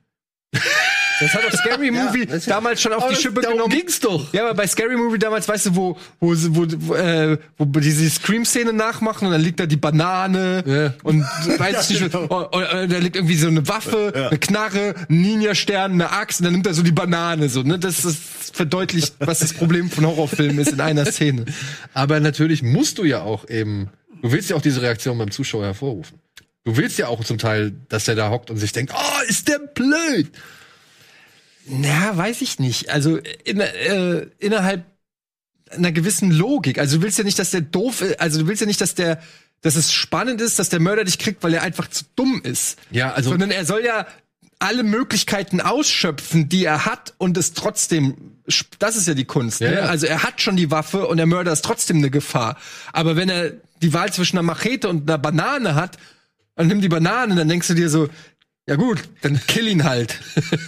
[1.20, 3.72] Das hat auf Scary Movie ist- damals schon auf die Schippe darum genommen.
[3.78, 4.32] ging's doch.
[4.32, 7.80] Ja, aber bei Scary Movie damals, weißt du, wo, wo, wo, wo, äh, wo die
[7.80, 10.94] diese Scream-Szene nachmachen und dann liegt da die Banane Ja.
[11.02, 11.22] und
[11.58, 15.20] weiß ich nicht, oh, oh, oh, da liegt irgendwie so eine Waffe, eine Knarre, ein
[15.20, 17.78] Ninja-Stern, eine Axt und dann nimmt er so die Banane, so, ne?
[17.78, 18.16] Das, das
[18.52, 21.44] verdeutlicht, was das Problem von Horrorfilmen ist in einer Szene.
[21.94, 23.90] Aber natürlich musst du ja auch eben,
[24.22, 26.18] du willst ja auch diese Reaktion beim Zuschauer hervorrufen.
[26.64, 29.48] Du willst ja auch zum Teil, dass er da hockt und sich denkt, oh, ist
[29.48, 30.30] der blöd.
[31.66, 32.90] Na, weiß ich nicht.
[32.90, 34.84] Also in, äh, innerhalb
[35.70, 36.78] einer gewissen Logik.
[36.78, 38.94] Also du willst ja nicht, dass der doof ist, also du willst ja nicht, dass
[38.94, 39.20] der,
[39.60, 42.78] dass es spannend ist, dass der Mörder dich kriegt, weil er einfach zu dumm ist.
[42.90, 44.06] Ja, also- Sondern er soll ja
[44.58, 48.36] alle Möglichkeiten ausschöpfen, die er hat und es trotzdem,
[48.78, 49.60] das ist ja die Kunst.
[49.60, 49.76] Ja, ne?
[49.76, 49.82] ja.
[49.84, 52.58] Also er hat schon die Waffe und der Mörder ist trotzdem eine Gefahr.
[52.92, 55.96] Aber wenn er die Wahl zwischen einer Machete und einer Banane hat,
[56.56, 58.10] und nimm die Banane, dann denkst du dir so,
[58.68, 60.18] ja gut, dann kill ihn halt.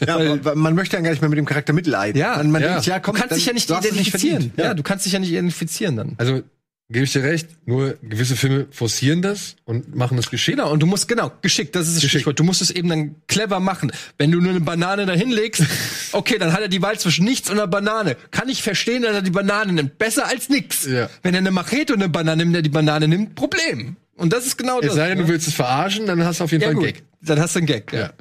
[0.07, 2.21] Ja, aber man möchte dann gar nicht mehr mit dem Charakter mitleiden.
[2.21, 2.69] Ja, man, man ja.
[2.73, 4.37] denkt, ja, komm, Du kannst dann- dich ja nicht identifizieren.
[4.43, 4.59] verdient.
[4.59, 4.75] ja.
[4.75, 6.15] du kannst dich ja nicht identifizieren dann.
[6.19, 6.43] Also
[6.89, 7.49] gebe ich dir recht.
[7.65, 10.59] Nur gewisse Filme forcieren das und machen das geschickt.
[10.59, 12.21] Genau, und du musst, genau, geschickt, das ist das Geschickt.
[12.23, 12.39] Stichwort.
[12.39, 13.93] Du musst es eben dann clever machen.
[14.19, 15.63] Wenn du nur eine Banane da hinlegst,
[16.13, 18.17] okay, dann hat er die Wahl zwischen nichts und einer Banane.
[18.31, 19.97] Kann ich verstehen, dass er die Banane nimmt.
[19.97, 20.85] Besser als nix.
[20.87, 21.09] Ja.
[21.23, 23.97] Wenn er eine Machete und eine Banane nimmt, der die Banane nimmt, Problem.
[24.23, 24.95] Und das ist genau Es das.
[24.95, 25.29] sei denn, du ne?
[25.31, 26.95] willst es verarschen, dann hast du auf jeden ja, Fall einen gut.
[26.95, 27.03] Gag.
[27.23, 27.99] Dann hast du einen Gag, ja.
[28.01, 28.13] Ja.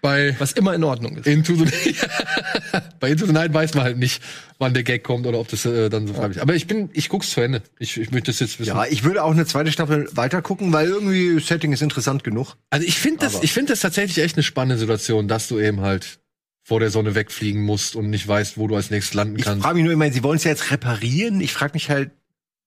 [0.00, 1.28] Bei Was immer in Ordnung ist.
[1.28, 1.64] Into the
[2.98, 4.20] Bei Into the Night weiß man halt nicht,
[4.58, 6.42] wann der Gag kommt oder ob das äh, dann so freiwillig.
[6.42, 7.62] Aber ich bin, ich guck's zu Ende.
[7.78, 8.70] Ich, ich möchte das jetzt wissen.
[8.70, 12.24] Ja, ich würde auch eine zweite Staffel weiter gucken, weil irgendwie das Setting ist interessant
[12.24, 12.56] genug.
[12.70, 15.60] Also ich finde das, Aber- ich finde das tatsächlich echt eine spannende Situation, dass du
[15.60, 16.18] eben halt
[16.64, 19.62] vor der Sonne wegfliegen musst und nicht weißt, wo du als nächstes landen Ich kannst.
[19.62, 21.40] frage mich nur immer, sie wollen es ja jetzt reparieren.
[21.40, 22.10] Ich frage mich halt,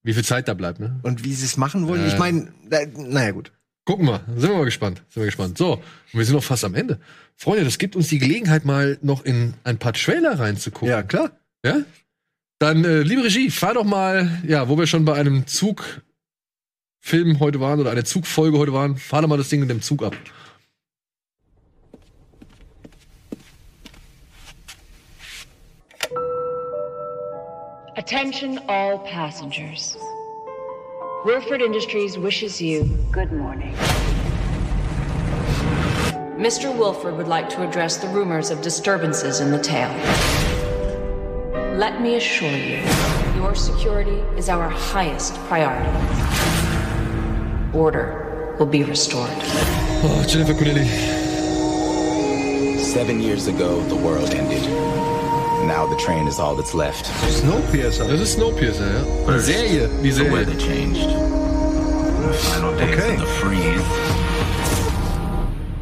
[0.06, 1.00] Wie viel Zeit da bleibt, ne?
[1.02, 2.04] und wie sie es machen wollen.
[2.04, 2.08] Äh.
[2.10, 3.52] Ich meine, na, naja gut.
[3.86, 5.58] Gucken wir, sind wir mal gespannt, sind wir gespannt.
[5.58, 5.82] So, und
[6.14, 7.00] wir sind noch fast am Ende.
[7.36, 10.90] Freunde, das gibt uns die Gelegenheit, mal noch in ein paar Trailer reinzugucken.
[10.90, 11.32] Ja, klar.
[11.66, 11.82] Ja?
[12.60, 17.60] Dann, äh, liebe Regie, fahr doch mal, ja, wo wir schon bei einem Zugfilm heute
[17.60, 20.16] waren oder eine Zugfolge heute waren, fahr doch mal das Ding in dem Zug ab.
[27.98, 29.96] Attention all passengers.
[31.24, 33.74] Wilford Industries wishes you good morning.
[36.36, 36.78] Mr.
[36.78, 39.88] Wilford would like to address the rumors of disturbances in the tail.
[41.78, 42.84] Let me assure you,
[43.38, 45.90] your security is our highest priority.
[47.74, 49.32] Order will be restored.
[49.32, 50.86] Oh, Jennifer Connelly.
[52.78, 55.05] Seven years ago, the world ended.
[55.66, 57.06] Now the train is all that's left.
[57.30, 58.08] Snowpiercer.
[58.08, 59.04] Das ist Snowpiercer, ja.
[59.28, 59.88] Eine Serie.
[60.04, 60.32] Die The Serie.
[60.32, 61.10] weather changed.
[61.10, 63.14] The final days Okay.
[63.16, 63.84] of the freeze.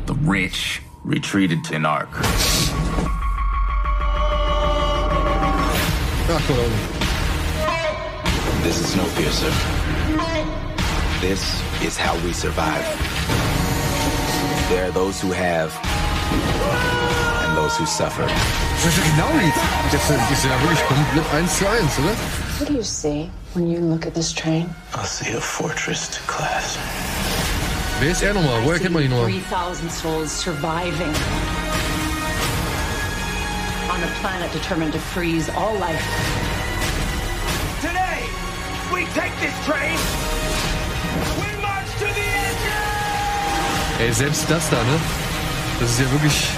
[0.05, 2.07] The rich retreated to Narc.
[6.29, 6.49] Ach.
[8.63, 9.51] This is Snowpiercer.
[11.19, 12.85] This is how we survive.
[14.69, 15.71] There are those who have,
[16.31, 17.12] and
[17.63, 18.25] those who suffer.
[18.83, 19.29] Das ist genau
[19.91, 22.13] Das ist ja wirklich komplett eins zu eins, oder?
[22.59, 24.69] What do you see when you look at this train?
[24.95, 26.77] I see a fortress to class.
[27.99, 28.63] Wer ist er nochmal?
[28.65, 29.31] Woher kennt man ihn nochmal?
[29.31, 31.13] 3,000 souls surviving
[33.89, 36.03] on a planet determined to freeze all life.
[37.81, 38.27] Today,
[38.91, 39.97] we take this train.
[41.39, 42.65] We march to the edge.
[44.01, 44.99] Ey, selbst das da, ne?
[45.79, 46.49] Das ist ja wirklich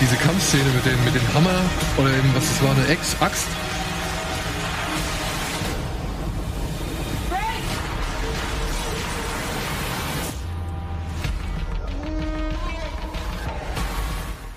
[0.00, 1.60] diese Kampfszene mit dem, mit dem Hammer
[1.98, 3.46] oder eben, was das war, eine Ex Axt.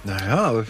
[0.06, 0.64] Naja,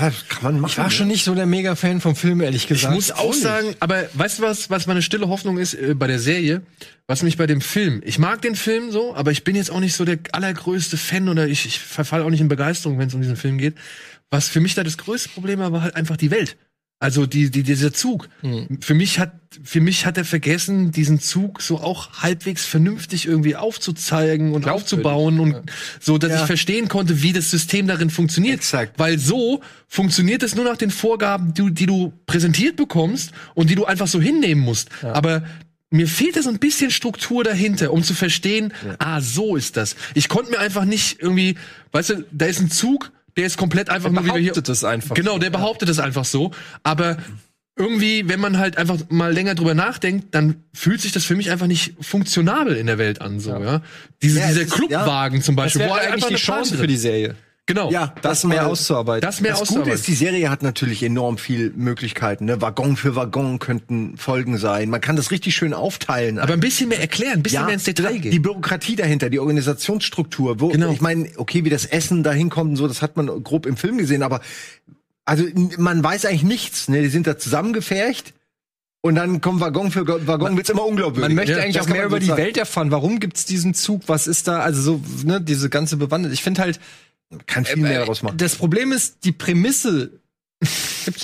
[0.00, 0.70] ja, kann man machen.
[0.72, 2.94] Ich war schon nicht so der Mega-Fan vom Film, ehrlich Ich gesagt.
[2.94, 6.18] muss auch sagen, aber weißt du was, was meine stille Hoffnung ist äh, bei der
[6.18, 6.62] Serie?
[7.06, 9.80] Was mich bei dem Film, ich mag den Film so, aber ich bin jetzt auch
[9.80, 13.14] nicht so der allergrößte Fan oder ich, ich verfall auch nicht in Begeisterung, wenn es
[13.14, 13.74] um diesen Film geht.
[14.30, 16.56] Was für mich da das größte Problem war, war halt einfach die Welt.
[17.00, 18.28] Also die, die, dieser Zug.
[18.80, 23.54] Für mich hat, für mich hat er vergessen, diesen Zug so auch halbwegs vernünftig irgendwie
[23.54, 25.56] aufzuzeigen und aufzubauen und
[26.00, 26.40] so, dass Ja.
[26.40, 28.56] ich verstehen konnte, wie das System darin funktioniert.
[28.56, 28.98] Exakt.
[28.98, 33.76] Weil so funktioniert es nur nach den Vorgaben, die, die du präsentiert bekommst und die
[33.76, 34.88] du einfach so hinnehmen musst.
[35.02, 35.44] Aber
[35.90, 39.94] mir fehlt da so ein bisschen Struktur dahinter, um zu verstehen, ah, so ist das.
[40.14, 41.54] Ich konnte mir einfach nicht irgendwie,
[41.92, 44.42] weißt du, da ist ein Zug, der ist komplett einfach Der nur wie wir hier.
[44.52, 46.50] behauptet das einfach Genau, so, der behauptet das einfach so.
[46.82, 47.16] Aber
[47.76, 51.50] irgendwie, wenn man halt einfach mal länger drüber nachdenkt, dann fühlt sich das für mich
[51.50, 53.82] einfach nicht funktionabel in der Welt an, so, ja.
[54.20, 56.96] Diese, Ja, es dieser Clubwagen zum Das Beispiel, wäre wo eigentlich die Chance für die
[56.96, 57.36] Serie.
[57.68, 57.90] Genau.
[57.90, 59.20] Ja, Das mehr mal- auszuarbeiten.
[59.20, 59.94] Das mehr Das Gute auszuarbeiten.
[60.00, 62.46] ist, die Serie hat natürlich enorm viel Möglichkeiten.
[62.46, 62.62] Ne?
[62.62, 64.88] Waggon für Waggon könnten Folgen sein.
[64.88, 66.38] Man kann das richtig schön aufteilen.
[66.38, 68.42] Aber ein bisschen mehr erklären, ein bisschen mehr ins Detail die gehen.
[68.42, 70.60] Bürokratie dahinter, die Organisationsstruktur.
[70.60, 70.90] Wo, Genau.
[70.92, 73.76] Ich meine, okay, wie das Essen da hinkommt und so, das hat man grob im
[73.76, 74.40] Film gesehen, aber
[75.26, 75.44] also
[75.76, 76.88] man weiß eigentlich nichts.
[76.88, 77.02] Ne?
[77.02, 78.32] Die sind da zusammengefercht
[79.02, 81.28] und dann kommt Waggon für Go- Waggon, wird's immer unglaubwürdig.
[81.28, 82.28] Man möchte Ja, eigentlich das auch mehr über die.
[82.28, 82.90] Welt erfahren.
[82.90, 84.04] Warum gibt's diesen Zug?
[84.06, 84.60] Was ist da?
[84.60, 86.32] Also so, ne, diese ganze Bewandtnis.
[86.32, 86.80] Ich finde halt,
[87.46, 88.36] kann viel mehr daraus machen.
[88.38, 90.20] das Problem ist, die Prämisse,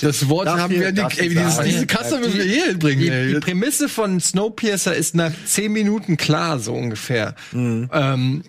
[0.01, 1.19] Das Wort Darf haben wir nicht.
[1.19, 3.01] Ey, dieses, diese Kasse müssen wir hier hinbringen.
[3.27, 7.35] die, die Prämisse von Snowpiercer ist nach zehn Minuten klar, so ungefähr.
[7.51, 7.89] Mhm.
[7.91, 8.43] Ähm,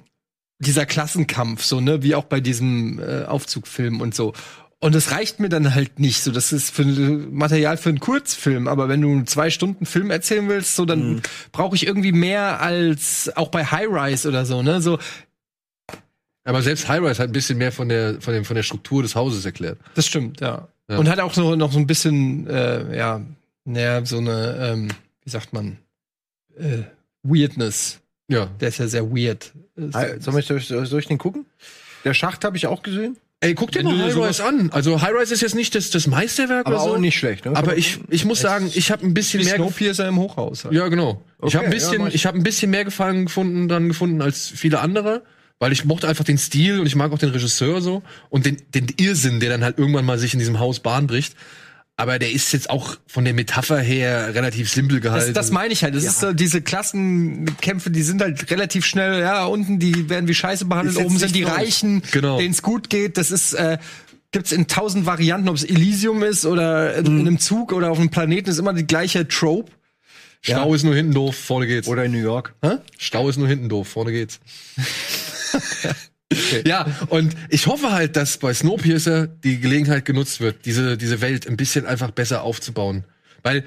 [0.58, 4.32] dieser Klassenkampf, so, ne, wie auch bei diesem äh, Aufzugfilm und so.
[4.78, 6.22] Und das reicht mir dann halt nicht.
[6.22, 8.68] So, das ist für Material für einen Kurzfilm.
[8.68, 11.20] Aber wenn du einen zwei Stunden Film erzählen willst, so, dann Mhm.
[11.50, 14.80] brauche ich irgendwie mehr als auch bei High Rise oder so, ne?
[14.82, 14.98] So,
[16.46, 19.14] Aber selbst High-Rise hat ein bisschen mehr von der, von, dem, von der Struktur des
[19.14, 19.78] Hauses erklärt.
[19.94, 20.68] Das stimmt, ja.
[20.88, 20.98] Ja.
[20.98, 23.20] Und hat auch so, noch so ein bisschen, äh, ja,
[23.64, 24.88] naja, so eine, ähm,
[25.24, 25.78] wie sagt man,
[26.58, 26.82] äh,
[27.24, 27.98] Weirdness.
[28.28, 28.46] Ja.
[28.60, 29.52] Der ist ja sehr weird.
[29.94, 31.44] Hi- Soll ich, soll ich, soll ich den gucken?
[32.04, 33.16] Der Schacht habe ich auch gesehen.
[33.40, 34.70] Ey, guck dir Wenn mal du High sowas- Rise an.
[34.72, 36.94] Also High Rise ist jetzt nicht das, das Meisterwerk Aber oder so.
[36.94, 37.44] auch nicht schlecht.
[37.44, 37.54] Ne?
[37.54, 39.56] Aber ich, ich muss sagen, ich habe ein bisschen mehr.
[39.56, 40.64] Snowpiercer im Hochhaus.
[40.64, 40.74] Halt.
[40.74, 41.22] Ja, genau.
[41.38, 42.14] ich Okay, habe ein ja, bisschen, mach ich.
[42.14, 45.22] ich habe ein bisschen mehr Gefallen gefunden, dann gefunden als viele andere,
[45.58, 48.58] weil ich mochte einfach den Stil und ich mag auch den Regisseur so und den,
[48.74, 51.34] den Irrsinn, der dann halt irgendwann mal sich in diesem Haus Bahn bricht.
[51.98, 55.32] Aber der ist jetzt auch von der Metapher her relativ simpel gehalten.
[55.32, 55.94] Das, das meine ich halt.
[55.94, 60.34] Das ist so diese Klassenkämpfe, die sind halt relativ schnell, ja, unten, die werden wie
[60.34, 61.48] Scheiße behandelt, oben sind die neu.
[61.52, 62.36] Reichen, Genau.
[62.38, 63.16] denen es gut geht.
[63.16, 63.78] Das ist, äh,
[64.30, 67.98] gibt's in tausend Varianten, ob es Elysium ist oder in, in einem Zug oder auf
[67.98, 69.72] einem Planeten, ist immer die gleiche Trope.
[70.42, 71.88] Stau ist nur hinten doof, vorne geht's.
[71.88, 72.54] Oder in New York.
[72.98, 74.38] Stau ist nur hinten doof, vorne geht's.
[76.66, 81.46] Ja, und ich hoffe halt, dass bei Snowpiercer die Gelegenheit genutzt wird, diese, diese Welt
[81.46, 83.04] ein bisschen einfach besser aufzubauen.
[83.44, 83.62] Weil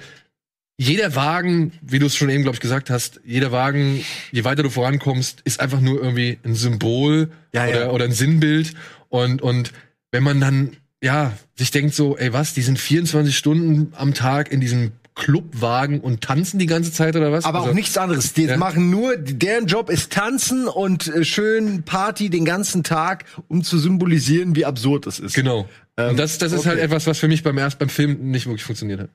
[0.77, 4.63] jeder Wagen, wie du es schon eben, glaube ich, gesagt hast, jeder Wagen, je weiter
[4.63, 7.75] du vorankommst, ist einfach nur irgendwie ein Symbol Ja, ja.
[7.75, 8.73] oder, oder ein Sinnbild.
[9.07, 9.71] Und, und
[10.11, 14.51] wenn man dann, ja, sich denkt so, ey, was, die sind 24 Stunden am Tag
[14.51, 17.45] in diesem Clubwagen und tanzen die ganze Zeit oder was?
[17.45, 18.33] Aber Also- auch nichts anderes.
[18.33, 18.57] Die Ja.
[18.57, 23.77] machen nur, deren Job ist tanzen und äh, schön Party den ganzen Tag, um zu
[23.77, 25.35] symbolisieren, wie absurd es ist.
[25.35, 25.67] Genau.
[25.97, 26.69] Ähm, und das, das ist okay.
[26.69, 29.09] halt etwas, was für mich beim erst beim Film nicht wirklich funktioniert hat.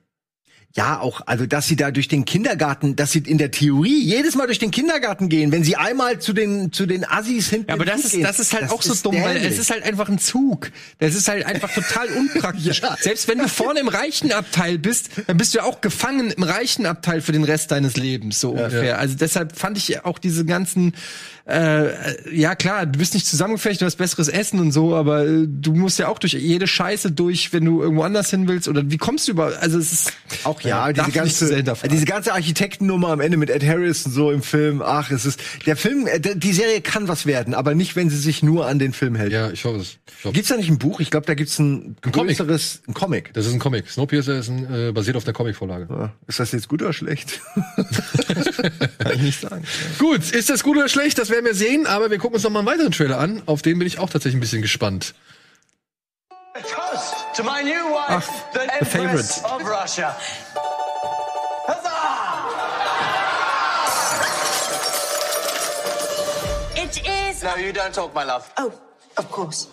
[0.75, 4.35] Ja, auch, also, dass sie da durch den Kindergarten, dass sie in der Theorie jedes
[4.35, 7.75] Mal durch den Kindergarten gehen, wenn sie einmal zu den, zu den Assis hinten Ja,
[7.75, 10.09] aber das ist, das ist halt Das auch so dumm, weil es ist halt einfach
[10.09, 10.71] ein Zug.
[10.99, 12.81] Das ist halt einfach total unpraktisch.
[12.81, 12.97] Ja.
[12.99, 16.43] Selbst wenn du vorne im reichen Abteil bist, dann bist du ja auch gefangen im
[16.43, 18.99] reichen Abteil für den Rest deines Lebens, so ungefähr.
[18.99, 20.93] Also deshalb fand ich auch diese ganzen,
[21.47, 25.45] äh, ja klar, du bist nicht zusammengefecht, du hast besseres Essen und so, aber äh,
[25.47, 28.67] du musst ja auch durch jede Scheiße durch, wenn du irgendwo anders hin willst.
[28.67, 29.53] Oder wie kommst du über?
[29.61, 30.13] Also es ist
[30.43, 31.93] Auch ja, darf diese ganze, hinterfragen.
[31.95, 34.81] diese ganze Architektennummer am Ende mit Ed Harris und so im Film.
[34.83, 38.17] Ach, es ist der Film, äh, die Serie kann was werden, aber nicht, wenn sie
[38.17, 39.31] sich nur an den Film hält.
[39.31, 39.97] Ja, ich hoffe es.
[40.17, 40.33] Ich hoffe.
[40.33, 40.99] Gibt's da nicht ein Buch?
[40.99, 42.37] Ich glaube, da gibt's ein Comic.
[42.37, 43.33] größeres ein Comic.
[43.33, 43.87] Das ist ein Comic.
[43.89, 45.87] Snowpiercer ist ein, äh, basiert auf der Comicvorlage.
[45.91, 46.13] Ja.
[46.27, 47.39] Ist das jetzt gut oder schlecht?
[48.97, 49.63] kann ich nicht sagen.
[49.99, 51.17] Gut, ist das gut oder schlecht?
[51.19, 53.43] Das werden wir sehen, aber wir gucken uns noch mal einen weiteren Trailer an.
[53.45, 55.13] Auf den bin ich auch tatsächlich ein bisschen gespannt.
[57.35, 59.43] To my new wife, the Empress favorite.
[59.43, 60.15] of Russia.
[61.67, 62.45] Huzzah!
[66.81, 67.43] It is.
[67.43, 68.49] No, you don't talk, my love.
[68.57, 68.71] Oh,
[69.17, 69.67] of course.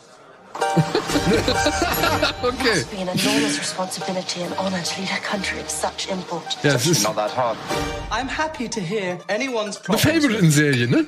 [2.42, 2.82] Okay.
[2.90, 6.58] Be an enormous responsibility and honor to lead a country of such import.
[6.64, 7.56] Ja, es ist Not that hard.
[8.10, 10.02] I'm happy to hear anyone's eine problems.
[10.02, 11.06] Favorite in Serie, ne?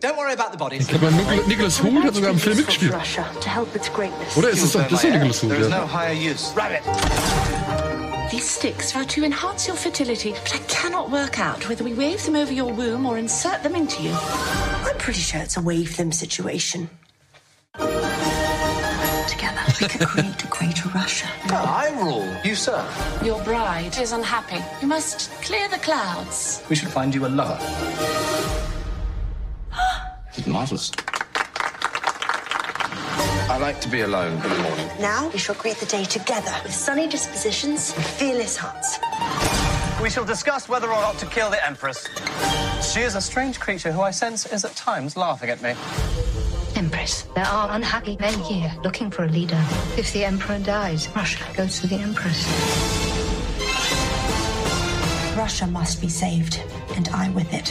[0.00, 0.82] Don't worry about the bodies.
[0.82, 1.12] Ich glaube,
[1.46, 2.94] Nicholas Hoult hat sogar im Film mitgespielt.
[2.94, 4.34] Russia to help its greatness.
[4.36, 5.78] Oder ist es doch, das ist doch Nicholas Hoult, There is ja.
[5.80, 6.52] no higher use.
[6.56, 6.80] Rabbit.
[8.30, 12.24] These sticks are to enhance your fertility, but I cannot work out whether we wave
[12.24, 14.14] them over your womb or insert them into you.
[14.86, 16.88] I'm pretty sure it's a wave them situation.
[19.28, 21.26] Together, we could create a greater Russia.
[21.50, 22.26] I rule.
[22.42, 22.82] You, sir.
[23.22, 24.62] Your bride is unhappy.
[24.80, 26.62] You must clear the clouds.
[26.70, 27.58] We should find you a lover.
[30.46, 30.90] Marvelous.
[33.50, 34.88] I like to be alone in the morning.
[35.00, 38.98] Now, we shall greet the day together with sunny dispositions and fearless hearts.
[40.02, 42.08] We shall discuss whether or not to kill the Empress.
[42.92, 45.74] She is a strange creature who I sense is at times laughing at me.
[46.76, 49.62] Empress, there are unhappy men here looking for a leader.
[49.98, 52.46] If the Emperor dies, Russia goes to the Empress.
[55.36, 56.60] Russia must be saved,
[56.96, 57.70] and I with it.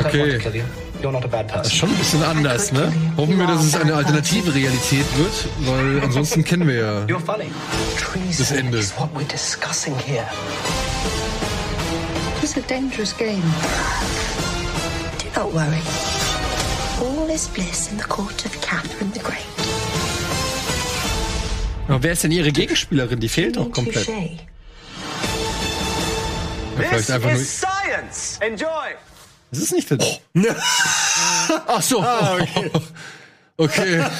[0.00, 0.20] Okay.
[0.20, 0.64] want to kill you.
[1.00, 1.70] You're not a bad person.
[1.70, 2.92] Schon ein bisschen anders, ne?
[3.16, 7.06] Hoffen wir, dass es eine alternative Realität wird, weil ansonsten kennen wir ja
[8.38, 8.78] das Ende.
[8.78, 10.26] is what we're discussing here.
[12.42, 13.42] It's a dangerous game.
[15.18, 15.82] Do not worry.
[17.00, 19.44] All is bliss in the court of Catherine the Great.
[21.88, 23.20] Aber wer ist denn ihre Gegenspielerin?
[23.20, 24.06] Die fehlt doch komplett.
[24.06, 24.14] Ja,
[26.76, 27.42] vielleicht einfach nur.
[28.40, 28.94] Enjoy.
[29.54, 30.20] Das ist nicht für dich.
[31.66, 32.04] Ach so.
[33.56, 34.04] okay.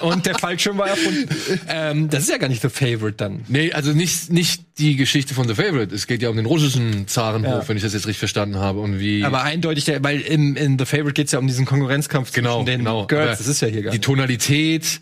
[0.00, 1.28] Und der Fallschirm war erfunden.
[1.68, 3.42] ähm, das ist ja gar nicht The Favorite dann.
[3.48, 5.94] Nee, also nicht, nicht die Geschichte von The Favorite.
[5.94, 7.68] Es geht ja um den russischen Zarenhof, Ja.
[7.68, 8.80] wenn ich das jetzt richtig verstanden habe.
[8.80, 9.24] Und wie.
[9.24, 12.66] Aber eindeutig, der, weil im, in The Favorite geht's ja um diesen Konkurrenzkampf genau, zwischen
[12.66, 13.06] den genau.
[13.06, 13.28] Girls.
[13.28, 14.04] Aber Das ist ja hier gar Die nicht.
[14.04, 15.00] Tonalität,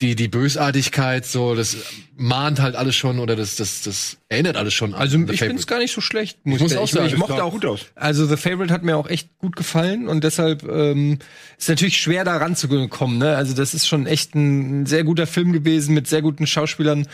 [0.00, 1.76] die, die Bösartigkeit, so, das
[2.16, 5.40] mahnt halt alles schon oder das, das, das erinnert alles schon an Also The ich
[5.40, 6.38] finde es gar nicht so schlecht.
[6.44, 7.86] Ich muss auch ich, sagen, ich mochte auch gut aus.
[7.96, 11.18] Also The Favorite hat mir auch echt gut gefallen und deshalb ähm,
[11.58, 13.18] ist natürlich schwer da ranzukommen.
[13.18, 13.36] Ne?
[13.36, 17.06] Also das ist schon echt ein sehr guter Film gewesen mit sehr guten Schauspielern.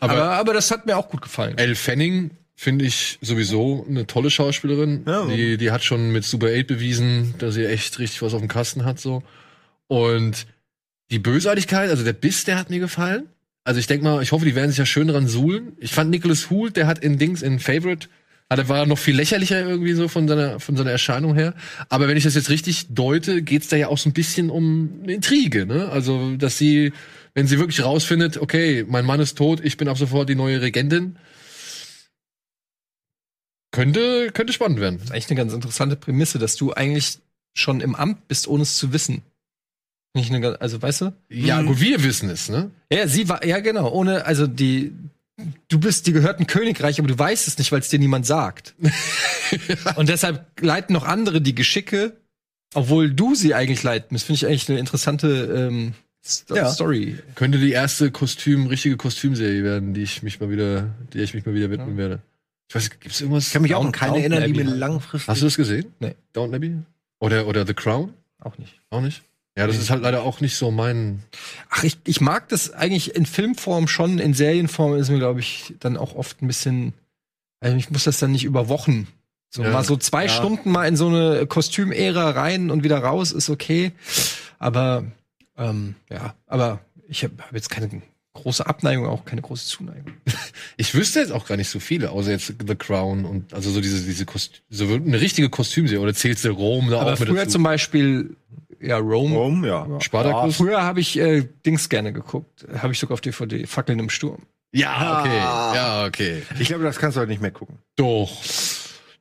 [0.00, 1.56] Aber, Aber, aber das hat mir auch gut gefallen.
[1.56, 5.04] Elle Fanning finde ich sowieso eine tolle Schauspielerin.
[5.06, 5.26] Ja.
[5.26, 8.48] Die, die hat schon mit Super 8 bewiesen, dass sie echt richtig was auf dem
[8.48, 9.22] Kasten hat, so.
[9.86, 10.46] Und
[11.12, 13.28] die Bösartigkeit, also der Biss, der hat mir gefallen.
[13.64, 15.76] Also ich denke mal, ich hoffe, die werden sich ja schön dran suhlen.
[15.78, 18.08] Ich fand Nicholas Hoult, der hat in Dings, in Favorite,
[18.50, 21.54] hat, er war noch viel lächerlicher irgendwie so von seiner, von seiner Erscheinung her.
[21.88, 25.00] Aber wenn ich das jetzt richtig deute, geht's da ja auch so ein bisschen um
[25.02, 25.90] eine Intrige, ne?
[25.90, 26.92] Also, dass sie,
[27.34, 30.60] wenn sie wirklich rausfindet, okay, mein Mann ist tot, ich bin ab sofort die neue
[30.60, 31.16] Regentin,
[33.70, 34.96] könnte, könnte spannend werden.
[34.96, 37.18] Das ist eigentlich eine ganz interessante Prämisse, dass du eigentlich
[37.54, 39.22] schon im Amt bist, ohne es zu wissen.
[40.14, 41.12] Nicht eine, also weißt du?
[41.30, 42.70] Ja, gut, wir wissen es, ne?
[42.92, 44.92] Ja, sie war, ja genau, ohne, also die,
[45.68, 48.26] du bist, die gehört ein Königreich, aber du weißt es nicht, weil es dir niemand
[48.26, 48.74] sagt.
[49.96, 52.16] Und deshalb leiten noch andere die Geschicke,
[52.74, 54.14] obwohl du sie eigentlich leiten.
[54.14, 55.94] Das finde ich eigentlich eine interessante ähm,
[56.24, 56.70] Sto Ja.
[56.70, 57.18] Story.
[57.34, 61.46] Könnte die erste Kostüm, richtige Kostümserie werden, die ich mich mal wieder, die ich mich
[61.46, 62.20] mal wieder widmen werde.
[62.68, 63.46] Ich weiß, gibt's irgendwas?
[63.48, 65.28] Ich kann mich auch an keine Downton erinnern, die mir langfristig.
[65.28, 65.92] Hast du das gesehen?
[66.00, 66.14] Nee.
[66.32, 66.76] Downton Abbey?
[67.18, 68.12] Oder, oder The Crown?
[68.40, 68.80] Auch nicht.
[68.90, 69.22] Auch nicht?
[69.56, 71.22] Ja, das ist halt leider auch nicht so mein.
[71.68, 75.74] Ach, ich, ich mag das eigentlich in Filmform schon, in Serienform ist mir, glaube ich,
[75.78, 76.94] dann auch oft ein bisschen.
[77.60, 79.08] Also ich muss das dann nicht über Wochen.
[79.50, 79.70] So Ja.
[79.70, 80.30] mal so zwei Ja.
[80.30, 83.92] Stunden mal in so eine Kostümära rein und wieder raus ist okay.
[84.58, 85.04] Aber
[85.58, 88.00] ähm, ja, aber ich habe hab jetzt keine
[88.32, 90.12] große Abneigung, auch keine große Zuneigung.
[90.78, 93.80] Ich wüsste jetzt auch gar nicht so viele, außer jetzt The Crown und also so
[93.82, 96.00] diese, diese Kost so eine richtige Kostümserie.
[96.00, 98.34] Oder zählst du Rom da Aber auch mit früher zum Beispiel,
[98.82, 99.36] ja, Rome.
[99.36, 99.86] Rom, ja.
[100.00, 100.56] Spartacus?
[100.56, 102.66] Früher habe ich äh, Dings gerne geguckt.
[102.78, 104.42] Habe ich sogar auf DVD, Fackeln im Sturm.
[104.72, 105.38] Ja, okay.
[105.40, 105.72] Ah.
[105.74, 106.42] Ja, okay.
[106.58, 107.78] Ich glaube, das kannst du heute nicht mehr gucken.
[107.96, 108.30] Doch.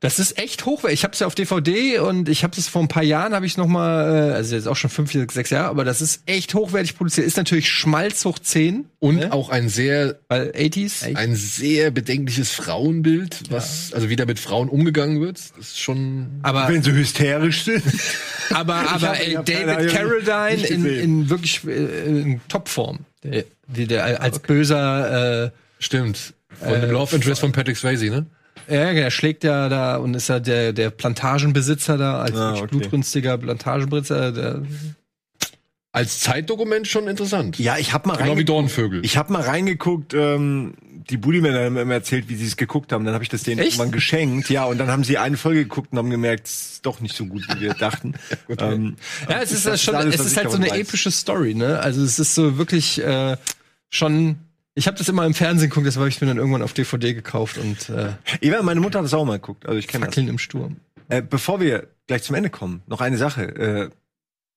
[0.01, 0.99] Das ist echt hochwertig.
[0.99, 3.45] Ich habe es ja auf DVD und ich habe es vor ein paar Jahren habe
[3.45, 6.55] ich noch mal, äh, also jetzt auch schon fünf, sechs Jahre, aber das ist echt
[6.55, 7.27] hochwertig produziert.
[7.27, 9.31] Ist natürlich Schmalz hoch 10, Und Ne?
[9.31, 11.15] auch ein sehr, weil 80s.
[11.15, 15.37] ein sehr bedenkliches Frauenbild, was, also wie da mit Frauen umgegangen wird.
[15.55, 16.39] Das ist schon.
[16.41, 17.83] Aber, Wenn sie hysterisch sind.
[18.49, 23.01] aber, aber ey, David Carradine in, in wirklich äh, in Topform.
[23.23, 26.33] Der, der, der als böser äh, Stimmt.
[26.59, 28.25] Von Äh, dem Love Interest von Patrick Swayze, ne?
[28.71, 32.67] Ja, der schlägt ja da und ist ja der, der Plantagenbesitzer da, als Ah, okay.
[32.67, 34.31] blutrünstiger Plantagenbesitzer.
[34.31, 34.61] Der,
[35.91, 37.59] Als Zeitdokument schon interessant.
[37.59, 38.45] Ja, ich habe mal Genau wie.
[38.45, 39.03] Dornvögel.
[39.03, 40.73] Ich habe mal reingeguckt, ähm,
[41.09, 43.03] die Budimänner haben immer erzählt, wie sie es geguckt haben.
[43.03, 43.71] Dann habe ich das denen Echt?
[43.73, 44.49] irgendwann geschenkt.
[44.49, 47.15] Ja, und dann haben sie eine Folge geguckt und haben gemerkt, es ist doch nicht
[47.15, 48.13] so gut, wie wir dachten.
[48.57, 48.95] ähm,
[49.29, 50.77] ja, es ist, das schon, alles, es ist halt so eine weiß.
[50.79, 51.79] epische Story, ne?
[51.79, 53.35] Also es ist so wirklich äh,
[53.89, 54.37] schon.
[54.73, 57.13] Ich habe das immer im Fernsehen geguckt, das habe ich mir dann irgendwann auf DVD
[57.13, 59.65] gekauft und äh, Eva, meine Mutter hat das auch mal geguckt.
[59.65, 60.15] Also ich kenne das.
[60.15, 60.77] Fackeln im Sturm.
[61.09, 63.43] Äh, bevor wir gleich zum Ende kommen, noch eine Sache.
[63.43, 63.89] Äh,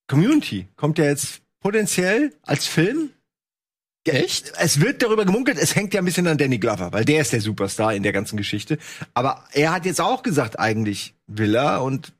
[0.07, 3.09] Community kommt ja jetzt potenziell als Film.
[4.05, 4.53] Echt?
[4.59, 7.33] Es wird darüber gemunkelt, es hängt ja ein bisschen an Danny Glover, weil der ist
[7.33, 8.77] der Superstar in der ganzen Geschichte.
[9.15, 11.81] Aber er hat jetzt auch gesagt, eigentlich will er.
[11.81, 12.13] Und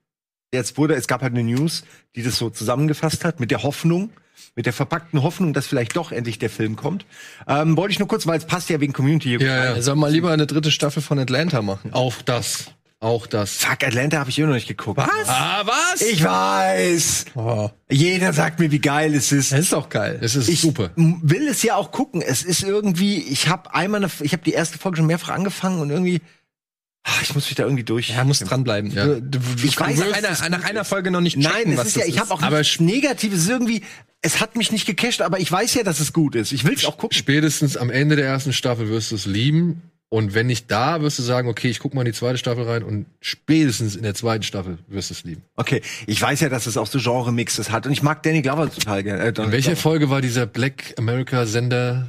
[0.51, 1.83] jetzt wurde, es gab halt eine News,
[2.15, 4.09] die das so zusammengefasst hat, mit der Hoffnung,
[4.55, 7.05] mit der verpackten Hoffnung, dass vielleicht doch endlich der Film kommt.
[7.47, 9.37] Ähm, wollte ich nur kurz, weil es passt ja wegen Community.
[9.37, 9.81] Ja, ja.
[9.81, 11.93] Soll mal lieber eine dritte Staffel von Atlanta machen.
[11.93, 12.71] Auch das.
[13.01, 13.57] Auch das.
[13.57, 14.97] Fuck, Atlanta habe ich immer noch nicht geguckt.
[14.97, 15.27] Was?
[15.27, 16.01] Ah, was?
[16.01, 17.25] Ich weiß.
[17.35, 19.51] Oh, Jeder sagt mir, wie geil es ist.
[19.51, 20.17] das ist doch geil.
[20.21, 20.89] Es ist ich super.
[20.95, 22.21] will es ja auch gucken.
[22.21, 25.81] Es ist irgendwie, ich habe einmal, eine, ich habe die erste Folge schon mehrfach angefangen
[25.81, 26.21] und irgendwie,
[27.05, 28.09] ah, ich muss mich da irgendwie durch.
[28.09, 28.91] Ja, muss dranbleiben.
[28.91, 29.05] Ja.
[29.05, 31.77] Du, du, du Ich weiß, nach einer, nach einer Folge noch nicht checken, Nein, es
[31.77, 33.39] was ist ja, ich habe auch Aber Negatives.
[33.39, 33.81] Es ist irgendwie,
[34.21, 36.51] es hat mich nicht gecasht, aber ich weiß ja, dass es gut ist.
[36.51, 37.15] Ich will es auch gucken.
[37.15, 39.81] Spätestens am Ende der ersten Staffel wirst du es lieben.
[40.09, 42.63] Und wenn nicht da, wirst du sagen, okay, ich guck mal in die zweite Staffel
[42.63, 45.41] rein und spätestens in der zweiten Staffel wirst du es lieben.
[45.55, 48.71] Okay, ich weiß ja, dass es auch so Genre-Mixes hat und ich mag Danny Glover
[48.71, 49.23] total gerne.
[49.23, 52.07] Äh, In welcher Folge war dieser Black America Sender?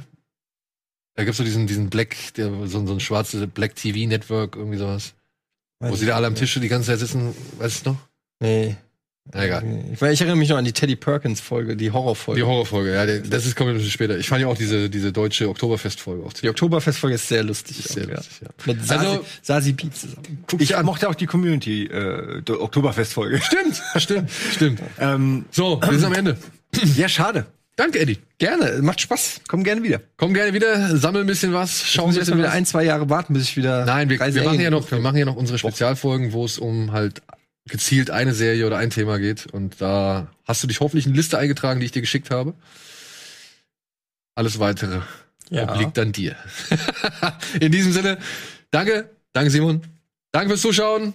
[1.17, 4.77] Da gibt's so diesen, diesen Black, der, so, so ein schwarzes Black TV Network, irgendwie
[4.77, 5.13] sowas.
[5.79, 7.97] Wo sie da alle am Tisch die ganze Zeit sitzen, weißt du noch?
[8.39, 8.75] Nee.
[9.33, 9.63] Na, egal.
[9.93, 12.39] Ich, ich erinnere mich noch an die Teddy Perkins Folge, die Horrorfolge.
[12.39, 14.17] Die Horrorfolge, ja, das ist kommt ein bisschen später.
[14.17, 17.79] Ich fand ja auch diese, diese deutsche Oktoberfestfolge auch Die Oktoberfestfolge ist sehr lustig.
[17.79, 18.15] Ist sehr auch, ja.
[18.17, 18.47] lustig, ja.
[18.65, 20.45] Mit Sasi, Also- Sasi Beats zusammen.
[20.59, 23.41] Ich mochte auch die Community äh, Oktoberfestfolge.
[23.41, 24.81] Stimmt, stimmt, stimmt.
[24.99, 26.37] ähm, So, wir sind am Ende.
[26.95, 27.47] ja, schade.
[27.77, 28.17] Danke, Eddie.
[28.39, 29.41] Gerne, macht Spaß.
[29.47, 30.01] Komm gerne wieder.
[30.17, 32.55] Komm gerne wieder, sammel ein bisschen was, schau Schau ein muss bisschen erstmal wieder was.
[32.55, 33.85] ein, zwei Jahre warten, bis ich wieder.
[33.85, 36.91] Nein, wir, wir machen ja noch, wir machen ja noch unsere Spezialfolgen, wo es um
[36.91, 37.21] halt
[37.69, 39.45] gezielt eine Serie oder ein Thema geht.
[39.45, 42.55] Und da hast du dich hoffentlich in eine Liste eingetragen, die ich dir geschickt habe.
[44.35, 45.01] Alles weitere
[45.51, 45.71] Ja.
[45.71, 46.35] obliegt dann dir.
[47.59, 48.17] in diesem Sinne,
[48.71, 49.81] danke, danke Simon,
[50.31, 51.13] danke fürs Zuschauen.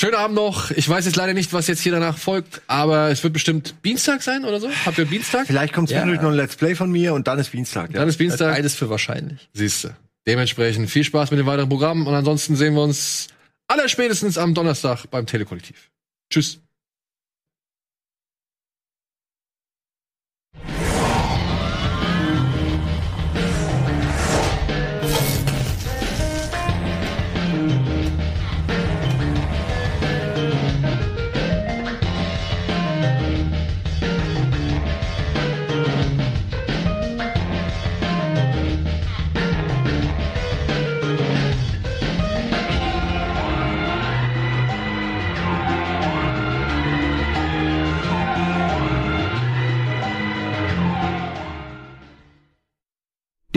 [0.00, 0.70] Schönen Abend noch.
[0.70, 4.22] Ich weiß jetzt leider nicht, was jetzt hier danach folgt, aber es wird bestimmt Dienstag
[4.22, 4.70] sein oder so.
[4.86, 5.48] Habt ihr Dienstag?
[5.48, 7.90] Vielleicht kommt zwischendurch noch ein Let's Play von mir und dann ist Dienstag.
[7.90, 7.98] Ja.
[7.98, 8.54] Dann ist Dienstag.
[8.54, 9.48] Beides für wahrscheinlich.
[9.54, 9.96] Siehste.
[10.24, 13.26] Dementsprechend viel Spaß mit den weiteren Programmen und ansonsten sehen wir uns
[13.66, 15.90] allerspätestens am Donnerstag beim Telekollektiv.
[16.30, 16.60] Tschüss.